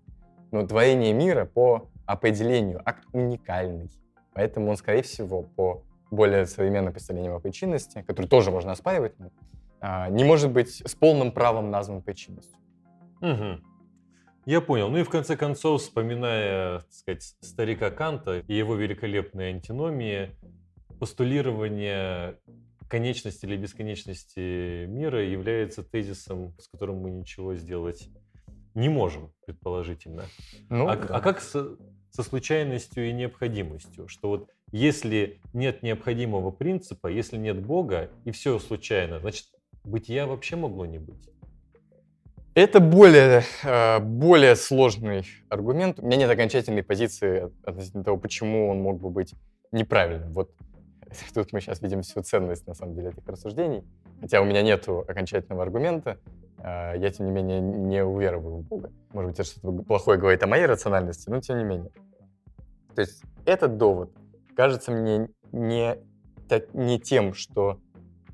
Но 0.52 0.66
творение 0.66 1.12
мира 1.14 1.46
по 1.46 1.90
определению 2.06 2.82
акт 2.86 3.04
уникальный. 3.14 3.90
Поэтому 4.34 4.70
он, 4.70 4.78
скорее 4.78 5.02
всего, 5.02 5.42
по 5.42 5.84
более 6.12 6.46
современным 6.46 6.94
представлениям 6.94 7.34
о 7.36 7.40
причинности, 7.40 8.04
который 8.08 8.28
тоже 8.28 8.52
можно 8.52 8.72
оспаривать, 8.72 9.18
но, 9.20 9.30
не 9.82 10.24
может 10.24 10.52
быть 10.52 10.82
с 10.86 10.96
полным 10.96 11.32
правом 11.32 11.72
назван 11.72 12.02
причинностью. 12.02 12.58
Мгм. 13.22 13.64
Я 14.46 14.62
понял. 14.62 14.90
Ну 14.90 14.98
и 15.00 15.04
в 15.04 15.10
конце 15.10 15.36
концов, 15.36 15.82
вспоминая, 15.82 16.80
так 16.80 16.94
сказать, 16.94 17.36
старика 17.42 17.92
Канта 17.92 18.40
и 18.40 18.54
его 18.54 18.76
великолепные 18.76 19.54
антиномии, 19.54 20.32
постулирование 21.00 22.38
конечности 22.88 23.46
или 23.46 23.58
бесконечности 23.58 24.86
мира 24.86 25.22
является 25.24 25.84
тезисом, 25.84 26.56
с 26.60 26.70
которым 26.70 27.02
мы 27.02 27.12
ничего 27.12 27.56
сделать 27.56 28.10
не 28.74 28.90
можем, 28.90 29.34
предположительно. 29.46 30.24
Ну, 30.70 30.88
а, 30.88 30.96
да. 30.96 31.16
а 31.16 31.20
как 31.20 31.42
со, 31.42 31.76
со 32.12 32.24
случайностью 32.24 33.10
и 33.10 33.12
необходимостью? 33.12 34.08
Что 34.08 34.30
вот 34.30 34.50
если 34.72 35.42
нет 35.54 35.84
необходимого 35.84 36.52
принципа, 36.52 37.08
если 37.08 37.38
нет 37.38 37.66
Бога 37.66 38.12
и 38.24 38.32
все 38.32 38.60
случайно, 38.60 39.20
значит, 39.20 39.48
бытия 39.88 40.28
вообще 40.28 40.56
могло 40.56 40.86
не 40.86 41.00
быть? 41.00 41.30
Это 42.54 42.80
более, 42.80 43.44
э, 43.64 44.00
более 44.00 44.56
сложный 44.56 45.26
аргумент. 45.50 46.00
У 46.00 46.06
меня 46.06 46.18
нет 46.18 46.30
окончательной 46.32 46.82
позиции 46.82 47.52
относительно 47.64 48.04
того, 48.04 48.18
почему 48.18 48.70
он 48.70 48.82
мог 48.82 49.00
бы 49.00 49.10
быть 49.12 49.36
неправильным. 49.72 50.34
Вот 50.34 50.52
тут 51.34 51.54
мы 51.54 51.62
сейчас 51.62 51.82
видим 51.82 52.02
всю 52.02 52.22
ценность, 52.22 52.66
на 52.66 52.74
самом 52.74 52.96
деле, 52.96 53.10
этих 53.10 53.28
рассуждений. 53.28 53.84
Хотя 54.22 54.42
у 54.42 54.46
меня 54.46 54.64
нет 54.64 54.88
окончательного 54.88 55.64
аргумента, 55.64 56.18
э, 56.58 56.94
я, 56.98 57.12
тем 57.12 57.28
не 57.28 57.32
менее, 57.32 57.62
не 57.62 58.04
увероваю 58.04 58.58
в 58.58 58.64
Бога. 58.64 58.92
Может 59.14 59.32
быть, 59.32 59.40
это 59.40 59.50
что-то 59.50 59.72
плохое 59.84 60.20
говорит 60.20 60.42
о 60.42 60.48
моей 60.48 60.66
рациональности, 60.66 61.30
но 61.30 61.40
тем 61.40 61.60
не 61.60 61.64
менее. 61.64 61.92
То 62.96 63.02
есть 63.02 63.22
этот 63.46 63.78
довод 63.78 64.12
кажется 64.56 64.92
мне 64.92 65.30
не, 65.52 65.98
так- 66.50 66.74
не 66.74 67.00
тем, 67.00 67.36
что 67.36 67.80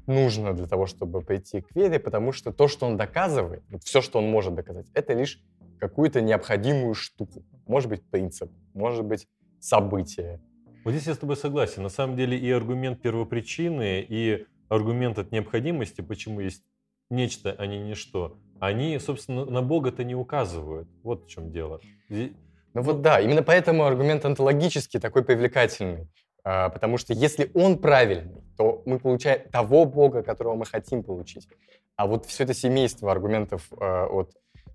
нужно 0.08 0.54
для 0.54 0.68
того, 0.68 0.86
чтобы 0.86 1.22
пойти 1.22 1.62
к 1.62 1.76
вере, 1.76 2.00
потому 2.00 2.32
что 2.32 2.52
то, 2.52 2.68
что 2.68 2.86
он 2.86 2.98
доказывает, 2.98 3.63
вот 3.70 3.84
все, 3.84 4.02
что 4.02 4.20
он 4.20 4.30
может 4.30 4.56
доказать, 4.56 4.88
это 4.94 5.13
лишь 5.13 5.39
какую-то 5.80 6.22
необходимую 6.22 6.94
штуку. 6.94 7.44
Может 7.68 7.89
быть, 7.89 8.04
принцип, 8.10 8.52
может 8.74 9.06
быть, 9.06 9.28
событие. 9.60 10.39
Вот 10.84 10.92
здесь 10.92 11.08
я 11.08 11.13
с 11.13 11.18
тобой 11.18 11.38
согласен. 11.38 11.84
На 11.84 11.89
самом 11.89 12.16
деле 12.18 12.38
и 12.38 12.50
аргумент 12.52 13.02
первопричины, 13.02 14.06
и 14.08 14.46
аргумент 14.70 15.18
от 15.18 15.32
необходимости, 15.32 16.02
почему 16.02 16.42
есть 16.42 16.63
нечто, 17.10 17.56
а 17.58 17.66
не 17.66 17.80
ничто, 17.80 18.38
они, 18.60 18.98
собственно, 19.00 19.46
на 19.46 19.62
Бога-то 19.62 20.04
не 20.04 20.16
указывают. 20.16 20.88
Вот 21.04 21.26
в 21.26 21.30
чем 21.30 21.52
дело. 21.52 21.80
Зи- 22.10 22.34
Ну 22.74 22.82
вот 22.82 23.02
да, 23.02 23.20
именно 23.20 23.44
поэтому 23.44 23.86
аргумент 23.86 24.26
онтологический 24.26 25.00
такой 25.00 25.24
привлекательный. 25.24 26.08
А, 26.44 26.70
Потому 26.70 26.98
что 26.98 27.14
если 27.14 27.50
он 27.54 27.78
правильный, 27.78 28.44
то 28.58 28.82
мы 28.86 29.00
получаем 29.00 29.50
того 29.50 29.86
Бога, 29.86 30.24
которого 30.24 30.56
мы 30.56 30.66
хотим 30.66 31.04
получить. 31.04 31.48
А 31.96 32.08
вот 32.08 32.26
все 32.26 32.44
это 32.44 32.54
семейство 32.54 33.12
аргументов 33.12 33.68
а, 33.80 34.06
от 34.08 34.32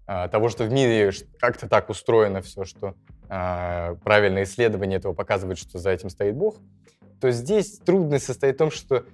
а, 0.07 0.29
того, 0.29 0.49
что 0.49 0.65
в 0.65 0.73
мире 0.73 1.13
как-то 1.39 1.69
так 1.69 1.91
устроено 1.91 2.43
все, 2.43 2.65
что 2.65 2.95
правильное 3.29 4.45
исследование 4.45 4.97
этого 4.97 5.13
показывает, 5.13 5.59
что 5.59 5.79
за 5.79 5.91
этим 5.91 6.09
стоит 6.09 6.35
Бог, 6.35 6.57
то 7.21 7.31
здесь 7.31 7.79
трудность 7.79 8.25
состоит 8.25 8.55
в 8.55 8.59
том, 8.59 8.71
что 8.71 9.05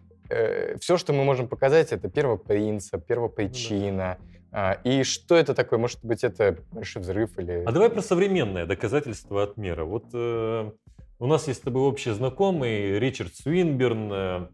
все, 0.79 0.97
что 0.97 1.12
мы 1.12 1.25
можем 1.25 1.49
показать, 1.49 1.90
это 1.90 2.09
первопринцип, 2.09 3.05
первопричина. 3.05 4.19
А, 4.57 4.79
и 4.85 5.03
что 5.03 5.35
это 5.35 5.53
такое? 5.53 5.81
Может 5.81 5.99
быть, 6.05 6.23
это 6.23 6.57
большой 6.71 7.03
взрыв 7.03 7.37
или... 7.40 7.64
А 7.67 7.73
давай 7.73 7.90
про 7.90 8.01
современное 8.03 8.67
доказательство 8.67 9.43
от 9.43 9.57
мира. 9.57 9.85
Вот 9.85 10.05
э, 10.14 10.71
у 11.24 11.26
нас 11.26 11.48
есть 11.48 11.60
с 11.60 11.62
тобой 11.62 11.84
общий 11.84 12.10
знакомый 12.10 12.98
Ричард 12.98 13.34
Свинберн, 13.34 14.12
э, 14.12 14.48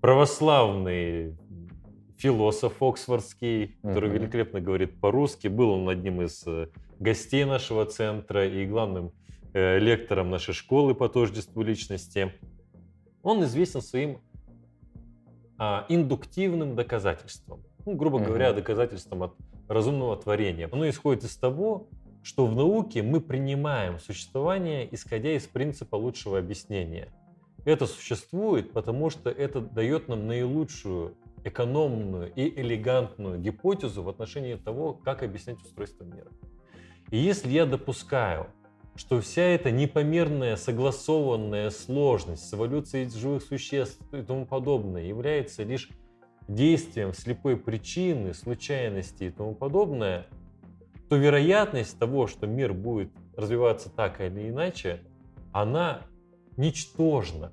православный 0.00 1.36
философ 2.16 2.82
оксфордский, 2.82 3.76
который 3.80 4.10
Мгм. 4.10 4.18
великолепно 4.18 4.60
говорит 4.60 5.00
по-русски. 5.00 5.46
Был 5.46 5.70
он 5.70 5.88
одним 5.88 6.22
из 6.22 6.44
э, 6.44 6.66
гостей 6.98 7.44
нашего 7.44 7.84
центра 7.86 8.44
и 8.44 8.66
главным 8.66 9.12
э, 9.54 9.78
лектором 9.78 10.28
нашей 10.30 10.52
школы 10.52 10.96
по 10.96 11.08
тождеству 11.08 11.62
личности. 11.62 12.32
Он 13.22 13.44
известен 13.44 13.80
своим 13.80 14.18
а, 15.58 15.86
индуктивным 15.88 16.74
доказательством. 16.74 17.62
Ну, 17.86 17.94
грубо 17.94 18.18
Мгм. 18.18 18.26
говоря, 18.26 18.52
доказательством 18.52 19.22
от 19.22 19.34
разумного 19.68 20.16
творения. 20.16 20.68
Оно 20.72 20.88
исходит 20.88 21.22
из 21.22 21.36
того, 21.36 21.86
что 22.26 22.44
в 22.44 22.56
науке 22.56 23.04
мы 23.04 23.20
принимаем 23.20 24.00
существование, 24.00 24.92
исходя 24.92 25.36
из 25.36 25.44
принципа 25.44 25.94
лучшего 25.94 26.40
объяснения. 26.40 27.12
Это 27.64 27.86
существует, 27.86 28.72
потому 28.72 29.10
что 29.10 29.30
это 29.30 29.60
дает 29.60 30.08
нам 30.08 30.26
наилучшую, 30.26 31.16
экономную 31.44 32.32
и 32.34 32.48
элегантную 32.60 33.38
гипотезу 33.38 34.02
в 34.02 34.08
отношении 34.08 34.56
того, 34.56 34.92
как 34.92 35.22
объяснять 35.22 35.62
устройство 35.62 36.02
мира. 36.02 36.26
И 37.12 37.16
если 37.16 37.48
я 37.48 37.64
допускаю, 37.64 38.48
что 38.96 39.20
вся 39.20 39.42
эта 39.42 39.70
непомерная, 39.70 40.56
согласованная 40.56 41.70
сложность 41.70 42.48
с 42.48 42.52
эволюцией 42.52 43.08
живых 43.08 43.44
существ 43.44 44.02
и 44.12 44.22
тому 44.22 44.46
подобное 44.46 45.04
является 45.04 45.62
лишь 45.62 45.90
действием 46.48 47.14
слепой 47.14 47.56
причины, 47.56 48.34
случайности 48.34 49.24
и 49.24 49.30
тому 49.30 49.54
подобное, 49.54 50.26
то 51.08 51.16
вероятность 51.16 51.98
того, 51.98 52.26
что 52.26 52.46
мир 52.46 52.72
будет 52.72 53.10
развиваться 53.36 53.90
так 53.90 54.20
или 54.20 54.48
иначе, 54.48 55.02
она 55.52 56.02
ничтожна. 56.56 57.52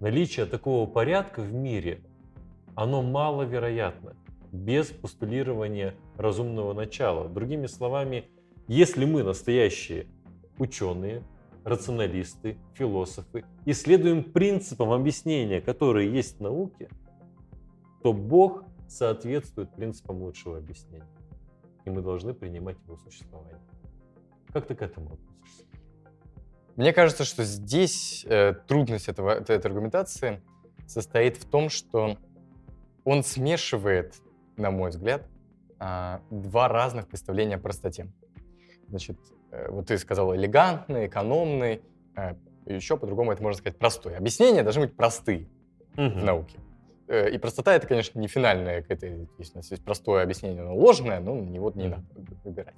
Наличие 0.00 0.46
такого 0.46 0.86
порядка 0.86 1.40
в 1.40 1.52
мире, 1.52 2.02
оно 2.74 3.02
маловероятно, 3.02 4.16
без 4.52 4.86
постулирования 4.86 5.94
разумного 6.16 6.72
начала. 6.72 7.28
Другими 7.28 7.66
словами, 7.66 8.24
если 8.66 9.04
мы 9.04 9.22
настоящие 9.22 10.06
ученые, 10.58 11.22
рационалисты, 11.64 12.56
философы, 12.74 13.44
исследуем 13.66 14.24
принципам 14.24 14.92
объяснения, 14.92 15.60
которые 15.60 16.12
есть 16.12 16.38
в 16.38 16.40
науке, 16.40 16.88
то 18.02 18.12
Бог 18.12 18.64
соответствует 18.88 19.72
принципам 19.74 20.22
лучшего 20.22 20.58
объяснения. 20.58 21.06
И 21.84 21.90
мы 21.90 22.02
должны 22.02 22.34
принимать 22.34 22.76
его 22.86 22.96
существование. 22.96 23.58
Как 24.52 24.66
ты 24.66 24.74
к 24.74 24.82
этому 24.82 25.14
относишься? 25.14 25.64
Мне 26.76 26.92
кажется, 26.92 27.24
что 27.24 27.44
здесь 27.44 28.24
э, 28.28 28.54
трудность 28.66 29.08
этого, 29.08 29.30
этой, 29.30 29.56
аргументации 29.56 30.42
состоит 30.86 31.36
в 31.36 31.44
том, 31.48 31.68
что 31.68 32.16
он 33.04 33.22
смешивает, 33.22 34.14
на 34.56 34.70
мой 34.70 34.90
взгляд, 34.90 35.26
а, 35.78 36.20
два 36.30 36.68
разных 36.68 37.08
представления 37.08 37.56
о 37.56 37.58
простоте. 37.58 38.12
Значит, 38.88 39.18
э, 39.50 39.70
вот 39.70 39.86
ты 39.86 39.98
сказал 39.98 40.34
элегантный, 40.34 41.06
экономный, 41.06 41.82
э, 42.16 42.34
еще 42.66 42.96
по-другому 42.96 43.32
это 43.32 43.42
можно 43.42 43.58
сказать 43.58 43.78
простой. 43.78 44.16
Объяснения 44.16 44.62
должны 44.62 44.82
быть 44.82 44.96
простые 44.96 45.48
в 45.94 46.24
науке. 46.24 46.58
Э, 47.10 47.28
И 47.28 47.38
простота 47.38 47.74
это, 47.74 47.88
конечно, 47.88 48.20
не 48.20 48.28
финальная 48.28 48.82
какая-то, 48.82 49.06
если 49.38 49.54
у 49.54 49.56
нас 49.56 49.70
есть 49.72 49.84
простое 49.84 50.22
объяснение, 50.22 50.62
но 50.62 50.76
ложное, 50.76 51.18
ну, 51.18 51.42
не 51.42 51.58
вот 51.58 51.74
не 51.74 51.88
надо 51.88 52.04
выбирать. 52.44 52.76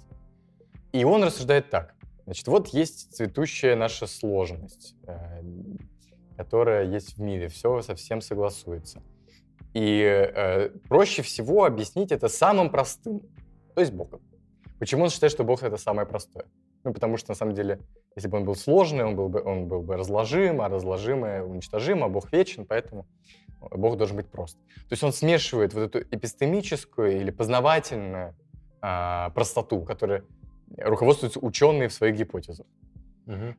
И 0.92 1.04
он 1.04 1.22
рассуждает 1.22 1.68
так. 1.70 1.94
Значит, 2.24 2.48
вот 2.48 2.68
есть 2.68 3.14
цветущая 3.14 3.76
наша 3.76 4.06
сложность, 4.06 4.94
э, 5.06 5.42
которая 6.36 6.86
есть 6.86 7.18
в 7.18 7.20
мире, 7.20 7.48
все 7.48 7.82
совсем 7.82 8.22
согласуется. 8.22 9.02
И 9.74 10.00
э, 10.02 10.70
проще 10.88 11.20
всего 11.22 11.64
объяснить 11.64 12.10
это 12.10 12.28
самым 12.28 12.70
простым, 12.70 13.20
то 13.74 13.80
есть 13.82 13.92
Богом. 13.92 14.20
Почему 14.78 15.04
он 15.04 15.10
считает, 15.10 15.32
что 15.32 15.44
Бог 15.44 15.62
это 15.62 15.76
самое 15.76 16.08
простое? 16.08 16.46
Ну, 16.84 16.92
потому 16.94 17.18
что, 17.18 17.30
на 17.30 17.34
самом 17.34 17.54
деле, 17.54 17.78
Если 18.16 18.28
бы 18.28 18.38
он 18.38 18.44
был 18.44 18.54
сложный, 18.54 19.04
он 19.04 19.14
был 19.14 19.28
бы, 19.28 19.42
он 19.42 19.68
был 19.68 19.82
бы 19.82 19.96
разложим, 19.96 20.60
а 20.60 20.68
разложимое 20.68 21.42
уничтожимо, 21.42 22.06
а 22.06 22.08
Бог 22.08 22.32
вечен, 22.32 22.66
поэтому 22.66 23.06
Бог 23.70 23.96
должен 23.96 24.16
быть 24.16 24.28
прост. 24.28 24.56
То 24.88 24.92
есть 24.92 25.02
он 25.02 25.12
смешивает 25.12 25.74
вот 25.74 25.82
эту 25.82 26.00
эпистемическую 26.00 27.20
или 27.20 27.30
познавательную 27.30 28.34
а, 28.80 29.30
простоту, 29.30 29.82
которой 29.82 30.22
руководствуются 30.76 31.38
ученые 31.40 31.88
в 31.88 31.92
своих 31.92 32.16
гипотезах. 32.16 32.66
Мгм. 33.26 33.56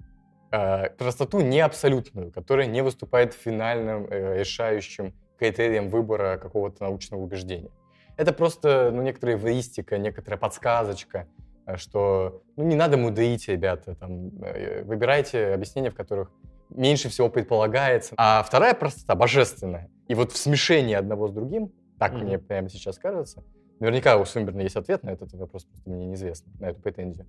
А, 0.51 0.89
простоту 0.89 1.41
не 1.41 1.61
абсолютную, 1.61 2.31
которая 2.31 2.67
не 2.67 2.81
выступает 2.81 3.33
финальным 3.33 4.05
э, 4.09 4.39
решающим 4.39 5.13
критерием 5.39 5.89
выбора 5.89 6.37
какого-то 6.37 6.83
научного 6.83 7.21
убеждения. 7.21 7.71
Это 8.17 8.33
просто 8.33 8.91
ну, 8.93 9.01
некоторая 9.01 9.35
эвристика, 9.37 9.97
некоторая 9.97 10.39
подсказочка, 10.39 11.27
э, 11.65 11.77
что 11.77 12.43
ну, 12.55 12.65
не 12.65 12.75
надо 12.75 12.97
мудрить, 12.97 13.47
ребята, 13.47 13.95
там, 13.95 14.29
э, 14.43 14.83
выбирайте 14.83 15.53
объяснения, 15.53 15.89
в 15.89 15.95
которых 15.95 16.31
меньше 16.69 17.09
всего 17.09 17.29
предполагается. 17.29 18.13
А 18.17 18.43
вторая 18.43 18.73
простота, 18.73 19.15
божественная. 19.15 19.89
И 20.07 20.15
вот 20.15 20.31
в 20.31 20.37
смешении 20.37 20.95
одного 20.95 21.27
с 21.27 21.31
другим, 21.31 21.71
так 21.99 22.13
Мгм. 22.13 22.25
мне 22.25 22.39
прямо 22.39 22.69
сейчас 22.69 22.97
кажется, 22.97 23.43
наверняка 23.79 24.17
у 24.17 24.25
Свинберна 24.25 24.61
есть 24.61 24.75
ответ 24.75 25.03
на 25.03 25.11
этот 25.11 25.33
вопрос, 25.33 25.65
просто 25.65 25.89
мне 25.89 26.05
неизвестно, 26.05 26.51
на 26.59 26.65
эту 26.69 26.81
претензию, 26.81 27.27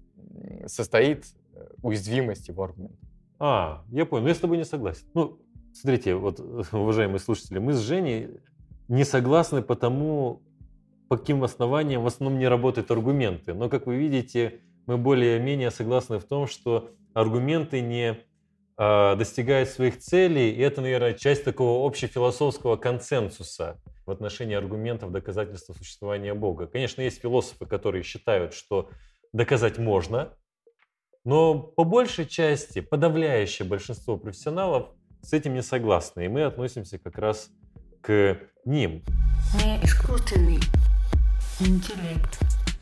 состоит 0.66 1.24
э, 1.55 1.66
уязвимость 1.82 2.49
его 2.49 2.64
аргумента. 2.64 2.99
А, 3.39 3.85
я 3.91 4.07
понял, 4.07 4.22
но 4.22 4.28
я 4.28 4.35
с 4.35 4.39
тобой 4.39 4.57
не 4.57 4.64
согласен. 4.64 5.07
Ну, 5.14 5.39
смотрите, 5.72 6.14
вот, 6.14 6.41
уважаемые 6.72 7.18
слушатели, 7.18 7.59
мы 7.59 7.72
с 7.72 7.80
Женей 7.80 8.41
не 8.89 9.05
согласны 9.05 9.62
по 9.62 9.74
тому, 9.74 10.43
по 11.09 11.16
каким 11.16 11.45
основаниям 11.45 12.03
в 12.03 12.07
основном 12.07 12.39
не 12.39 12.49
работают 12.49 12.91
аргументы. 12.91 13.55
Но, 13.55 13.68
как 13.68 13.87
вы 13.87 13.97
видите, 13.97 14.61
мы 14.87 14.97
более-менее 14.97 15.70
согласны 15.70 16.18
в 16.18 16.24
том, 16.24 16.47
что 16.47 16.91
аргументы 17.14 17.80
не 17.80 18.18
а, 18.77 19.14
достигают 19.14 19.68
своих 19.68 19.99
целей, 20.01 20.51
и 20.51 20.61
это, 20.61 20.81
наверное, 20.81 21.14
часть 21.14 21.45
такого 21.45 21.87
общефилософского 21.87 22.77
консенсуса 22.77 23.81
в 24.05 24.11
отношении 24.11 24.57
аргументов 24.57 25.12
доказательства 25.12 25.75
существования 25.75 26.35
Бога. 26.35 26.66
Конечно, 26.66 27.01
есть 27.01 27.20
философы, 27.20 27.66
которые 27.66 28.03
считают, 28.03 28.53
что 28.53 28.91
доказать 29.33 29.79
можно, 29.79 30.37
но 31.25 31.57
по 31.59 31.85
большей 31.85 32.27
части 32.27 32.81
подавляющее 32.81 33.66
большинство 33.66 34.16
профессионалов 34.16 34.89
с 35.22 35.33
этим 35.33 35.55
не 35.55 35.62
согласны, 35.62 36.27
и 36.27 36.29
мы 36.29 36.43
относимся 36.43 36.99
как 36.99 37.16
раз 37.18 37.51
к 38.03 38.39
ним. 38.64 39.03
Неискусственный 39.55 40.59
интеллект. 41.61 42.41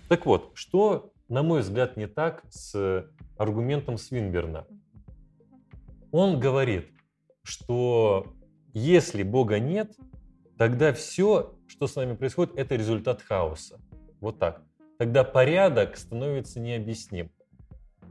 Так 0.09 0.25
вот, 0.25 0.53
что, 0.55 1.13
на 1.29 1.43
мой 1.43 1.61
взгляд, 1.61 1.99
не 1.99 2.07
так 2.07 2.43
с 2.49 3.07
аргументом 3.37 3.99
Свинберна? 3.99 4.67
Он 6.13 6.39
говорит, 6.39 6.91
что 7.43 8.35
если 8.75 9.23
Бога 9.23 9.59
нет, 9.59 9.97
тогда 10.59 10.93
все, 10.93 11.57
что 11.67 11.87
с 11.87 11.97
нами 11.97 12.15
происходит, 12.15 12.55
это 12.57 12.77
результат 12.77 13.23
хаоса. 13.23 13.81
Вот 14.21 14.39
так. 14.39 14.63
Тогда 14.99 15.25
порядок 15.25 15.97
становится 15.97 16.61
необъясним. 16.61 17.31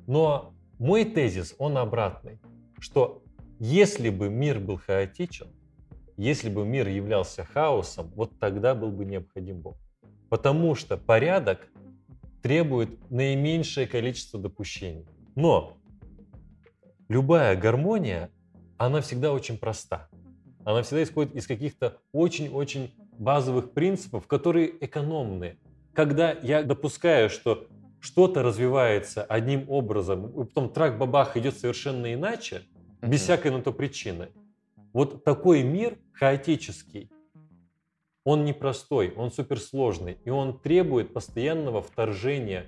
Но 0.08 0.56
мой 0.80 1.06
тезис, 1.06 1.54
он 1.60 1.78
обратный, 1.78 2.40
что 2.80 3.24
если 3.60 4.10
бы 4.10 4.30
мир 4.30 4.60
был 4.60 4.78
хаотичен, 4.78 5.48
если 6.18 6.50
бы 6.50 6.66
мир 6.66 6.88
являлся 6.88 7.46
хаосом, 7.46 8.12
вот 8.16 8.38
тогда 8.40 8.74
был 8.74 8.92
бы 8.92 9.06
необходим 9.06 9.62
Бог. 9.62 9.78
Потому 10.28 10.74
что 10.74 10.98
порядок 10.98 11.68
требует 12.42 13.12
наименьшее 13.12 13.86
количество 13.86 14.40
допущений. 14.40 15.06
Но 15.36 15.78
любая 17.12 17.58
гармония, 17.58 18.30
она 18.78 19.02
всегда 19.02 19.34
очень 19.34 19.58
проста. 19.58 20.08
Она 20.64 20.82
всегда 20.82 21.04
исходит 21.04 21.36
из 21.36 21.46
каких-то 21.46 21.98
очень-очень 22.14 22.94
базовых 23.20 23.72
принципов, 23.74 24.28
которые 24.28 24.74
экономны. 24.84 25.58
Когда 25.94 26.32
я 26.32 26.64
допускаю, 26.64 27.30
что 27.30 27.68
что-то 28.00 28.42
развивается 28.44 29.24
одним 29.24 29.70
образом, 29.70 30.28
и 30.28 30.46
потом 30.46 30.70
трак-бабах 30.70 31.36
идет 31.36 31.58
совершенно 31.58 32.14
иначе, 32.14 32.62
без 33.02 33.10
Мгм. 33.10 33.18
всякой 33.18 33.52
на 33.52 33.62
то 33.62 33.74
причины. 33.74 34.30
Вот 34.94 35.24
такой 35.26 35.64
мир 35.64 35.98
хаотический, 36.14 37.12
он 38.24 38.46
непростой, 38.46 39.14
он 39.18 39.32
суперсложный, 39.32 40.18
и 40.24 40.30
он 40.30 40.58
требует 40.58 41.12
постоянного 41.14 41.82
вторжения 41.82 42.68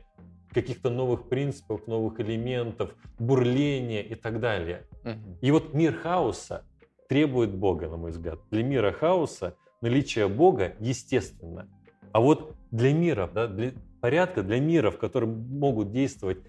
каких-то 0.53 0.89
новых 0.89 1.29
принципов, 1.29 1.87
новых 1.87 2.19
элементов, 2.19 2.95
бурления 3.19 4.01
и 4.01 4.15
так 4.15 4.39
далее. 4.39 4.87
Мгм. 5.03 5.37
И 5.41 5.51
вот 5.51 5.73
мир 5.73 5.93
хаоса 5.93 6.65
требует 7.09 7.53
Бога, 7.53 7.89
на 7.89 7.97
мой 7.97 8.11
взгляд. 8.11 8.39
Для 8.51 8.63
мира 8.63 8.91
хаоса 8.91 9.55
наличие 9.81 10.27
Бога 10.27 10.75
естественно. 10.79 11.67
А 12.11 12.19
вот 12.19 12.55
для 12.71 12.93
мира, 12.93 13.29
да, 13.33 13.47
для 13.47 13.71
порядка, 14.01 14.43
для 14.43 14.59
мира, 14.59 14.91
в 14.91 14.97
котором 14.97 15.47
могут 15.47 15.91
действовать 15.91 16.39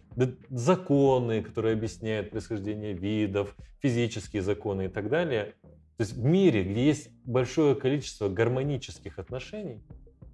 законы, 0.51 1.43
которые 1.43 1.75
объясняют 1.75 2.31
происхождение 2.31 2.93
видов, 2.93 3.55
физические 3.81 4.43
законы 4.43 4.87
и 4.87 4.89
так 4.89 5.09
далее, 5.09 5.55
то 5.97 6.03
есть 6.03 6.15
в 6.15 6.25
мире, 6.25 6.65
где 6.65 6.85
есть 6.87 7.11
большое 7.25 7.77
количество 7.77 8.29
гармонических 8.29 9.19
отношений, 9.21 9.81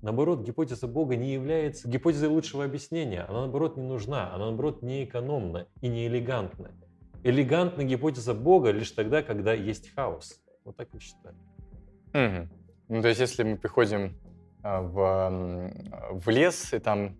наоборот, 0.03 0.40
гипотеза 0.40 0.86
Бога 0.86 1.16
не 1.16 1.32
является 1.32 1.88
гипотезой 1.88 2.28
лучшего 2.28 2.64
объяснения. 2.64 3.22
Она, 3.22 3.40
наоборот, 3.40 3.76
не 3.76 3.84
нужна. 3.84 4.32
Она, 4.34 4.46
наоборот, 4.46 4.82
не 4.82 5.05
экономна 5.05 5.66
и 5.80 5.88
не 5.88 6.07
элегантна. 6.07 6.72
Элегантна 7.22 7.84
гипотеза 7.84 8.34
Бога 8.34 8.70
лишь 8.70 8.90
тогда, 8.92 9.22
когда 9.22 9.53
есть 9.53 9.94
хаос. 9.94 10.40
Вот 10.64 10.76
так 10.76 10.88
я 10.92 11.01
считаю. 11.01 11.36
Мгм. 12.12 12.51
Ну, 12.88 13.03
то 13.03 13.09
есть, 13.09 13.20
если 13.20 13.42
мы 13.42 13.57
приходим 13.57 14.16
а, 14.62 14.82
в, 14.82 16.20
в 16.22 16.28
лес, 16.28 16.72
и 16.72 16.78
там 16.78 17.16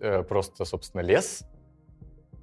э, 0.00 0.22
просто, 0.22 0.64
собственно, 0.64 1.02
лес, 1.02 1.44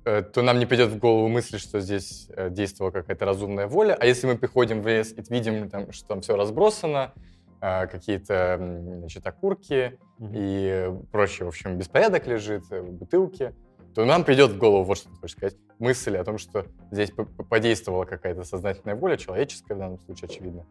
э, 0.06 0.22
то 0.22 0.42
нам 0.42 0.60
не 0.60 0.66
придет 0.66 0.90
в 0.90 0.98
голову 0.98 1.28
мысль, 1.28 1.60
что 1.60 1.80
здесь 1.80 2.28
э, 2.30 2.50
действовала 2.50 2.92
какая-то 2.92 3.26
разумная 3.26 3.68
воля. 3.68 3.96
А 4.00 4.06
если 4.06 4.28
мы 4.28 4.38
приходим 4.38 4.82
в 4.82 4.88
лес 4.88 5.14
и 5.14 5.34
видим, 5.34 5.70
что 5.92 6.08
там 6.08 6.22
все 6.22 6.36
разбросано, 6.36 7.14
какие-то 7.62 8.58
м, 8.60 9.00
значит, 9.00 9.26
окурки 9.26 10.00
Мгм. 10.18 10.32
и 10.36 10.90
прочее, 11.12 11.46
в 11.46 11.50
общем, 11.50 11.78
беспорядок 11.78 12.28
лежит, 12.28 12.64
э, 12.72 12.82
бутылки, 12.82 13.54
то 13.96 14.06
нам 14.06 14.24
придет 14.24 14.52
в 14.52 14.58
голову, 14.58 14.84
вот 14.84 14.98
что 14.98 15.10
ты 15.10 15.16
хочешь 15.18 15.38
сказать, 15.38 15.58
мысль 15.80 16.16
о 16.18 16.24
том, 16.24 16.38
что 16.38 16.66
здесь 16.92 17.12
подействовала 17.50 18.06
какая-то 18.06 18.44
сознательная 18.44 18.96
воля, 18.96 19.18
человеческая 19.18 19.76
в 19.76 19.78
данном 19.80 20.00
случае, 20.00 20.30
очевидно. 20.30 20.66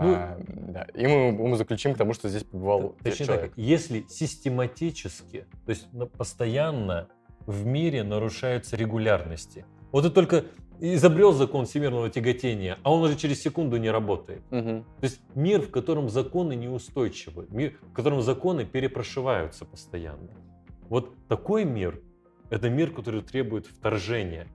Ну, 0.00 0.14
А, 0.14 0.38
да. 0.46 0.86
И 0.94 1.06
мы, 1.06 1.32
мы 1.32 1.56
заключим 1.56 1.94
к 1.94 1.98
тому, 1.98 2.12
что 2.12 2.28
здесь 2.28 2.44
побывал 2.44 2.94
Точнее 3.02 3.26
человек. 3.26 3.50
так, 3.50 3.58
если 3.58 4.04
систематически, 4.08 5.46
то 5.64 5.70
есть 5.70 5.92
на- 5.92 6.06
постоянно 6.06 7.08
в 7.46 7.64
мире 7.66 8.02
нарушаются 8.04 8.76
регулярности. 8.76 9.64
Вот 9.90 10.02
ты 10.02 10.10
только 10.10 10.44
изобрел 10.80 11.32
закон 11.32 11.66
всемирного 11.66 12.10
тяготения, 12.10 12.78
а 12.82 12.92
он 12.92 13.02
уже 13.02 13.16
через 13.16 13.42
секунду 13.42 13.76
не 13.76 13.90
работает. 13.90 14.42
Мгм. 14.50 14.84
То 15.00 15.04
есть 15.04 15.20
мир, 15.34 15.60
в 15.62 15.70
котором 15.70 16.08
законы 16.08 16.54
неустойчивы, 16.54 17.46
мир, 17.50 17.74
в 17.90 17.92
котором 17.92 18.22
законы 18.22 18.64
перепрошиваются 18.64 19.64
постоянно. 19.64 20.30
Вот 20.88 21.14
такой 21.28 21.64
мир– 21.64 22.00
это 22.50 22.70
мир, 22.70 22.90
который 22.92 23.22
требует 23.22 23.66
вторжения. 23.66 24.46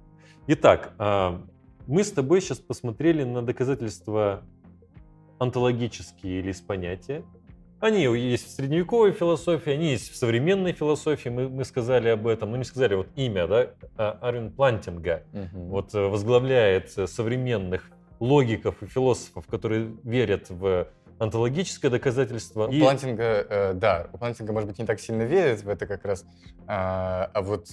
Итак, 0.48 0.94
а, 0.98 1.42
мы 1.88 2.04
с 2.04 2.12
тобой 2.12 2.42
сейчас 2.42 2.60
посмотрели 2.60 3.24
на 3.24 3.42
доказательства 3.42 4.44
онтологические 5.40 6.40
или 6.40 6.52
из 6.52 6.62
понятия. 6.62 7.24
Они 7.84 8.04
есть 8.04 8.48
в 8.48 8.52
средневековой 8.52 9.12
философии, 9.12 9.74
они 9.74 9.90
есть 9.92 10.10
в 10.10 10.16
современной 10.16 10.72
философии, 10.72 11.28
мы, 11.28 11.50
мы 11.50 11.66
сказали 11.66 12.08
об 12.08 12.26
этом, 12.28 12.52
но 12.52 12.56
не 12.56 12.64
сказали 12.64 12.96
вот 12.96 13.10
имя, 13.18 13.46
да, 13.46 13.72
а, 13.98 14.18
Арвин 14.22 14.54
Плантинга 14.54 15.24
Мгм. 15.34 15.68
вот 15.68 15.94
э, 15.94 16.00
возглавляет 16.00 16.98
э, 16.98 17.08
современных 17.08 17.92
логиков 18.22 18.82
и 18.84 18.86
философов, 18.86 19.48
которые 19.48 19.92
верят 20.06 20.50
в 20.50 20.88
онтологическое 21.20 21.92
доказательство. 21.92 22.68
У 22.70 22.72
И- 22.72 22.80
Плантинга, 22.80 23.46
э, 23.50 23.74
да, 23.74 24.08
у 24.14 24.18
Плантинга, 24.18 24.54
может 24.54 24.70
быть, 24.70 24.80
не 24.80 24.86
так 24.86 25.02
сильно 25.02 25.24
верят 25.24 25.62
в 25.64 25.68
это 25.68 25.86
как 25.86 26.06
раз. 26.06 26.26
А, 26.68 27.30
а 27.34 27.42
вот 27.42 27.68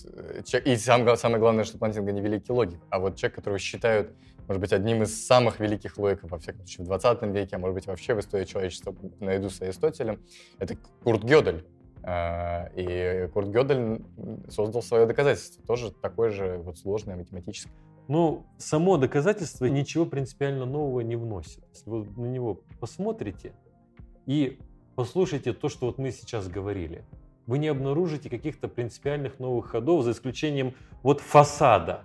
э, 0.53 0.61
и 0.65 0.75
сам 0.75 1.17
самое 1.19 1.39
главное, 1.39 1.63
что 1.63 1.79
Плантинга 1.79 2.11
не 2.11 2.21
великий 2.21 2.51
логик, 2.51 2.81
а 2.91 2.99
вот 2.99 3.15
человек, 3.15 3.37
которого 3.37 3.61
считают, 3.61 4.11
может 4.51 4.61
быть, 4.62 4.72
одним 4.72 5.05
из 5.05 5.24
самых 5.24 5.61
великих 5.61 5.96
логиков, 5.96 6.32
во 6.32 6.38
всяком 6.40 6.62
случае, 6.62 6.84
в 6.84 6.88
20 6.88 7.22
веке, 7.22 7.55
а 7.55 7.59
может 7.61 7.72
быть, 7.72 7.86
вообще 7.86 8.14
в 8.14 8.18
истории 8.18 8.44
человечества, 8.44 8.92
наряду 9.20 9.48
с 9.48 9.62
Аристотелем, 9.62 10.18
это 10.59 10.76
Курт 11.05 11.22
Гёдель. 11.22 11.64
А, 12.03 12.68
И 12.74 13.28
Курт 13.28 13.51
Гёдель 13.51 14.03
создал 14.48 14.82
свое 14.82 15.07
доказательство, 15.07 15.64
тоже 15.64 15.92
такое 15.92 16.30
же 16.30 16.59
вот 16.64 16.78
сложное 16.78 17.14
математическое. 17.14 17.72
Ну, 18.09 18.44
само 18.59 18.96
доказательство 18.96 19.66
ничего 19.66 20.05
принципиально 20.05 20.66
нового 20.66 20.98
не 21.03 21.14
вносит. 21.14 21.62
Если 21.72 21.88
вы 21.88 22.05
на 22.20 22.26
него 22.26 22.61
посмотрите 22.80 23.53
и 24.26 24.59
послушайте 24.96 25.53
то, 25.53 25.68
что 25.68 25.86
вот 25.86 25.98
мы 25.98 26.11
сейчас 26.11 26.48
говорили, 26.48 27.05
вы 27.46 27.59
не 27.59 27.68
обнаружите 27.68 28.28
каких-то 28.28 28.66
принципиальных 28.66 29.38
новых 29.38 29.68
ходов, 29.68 30.03
за 30.03 30.11
исключением 30.11 30.74
вот 31.05 31.20
фасада. 31.20 32.03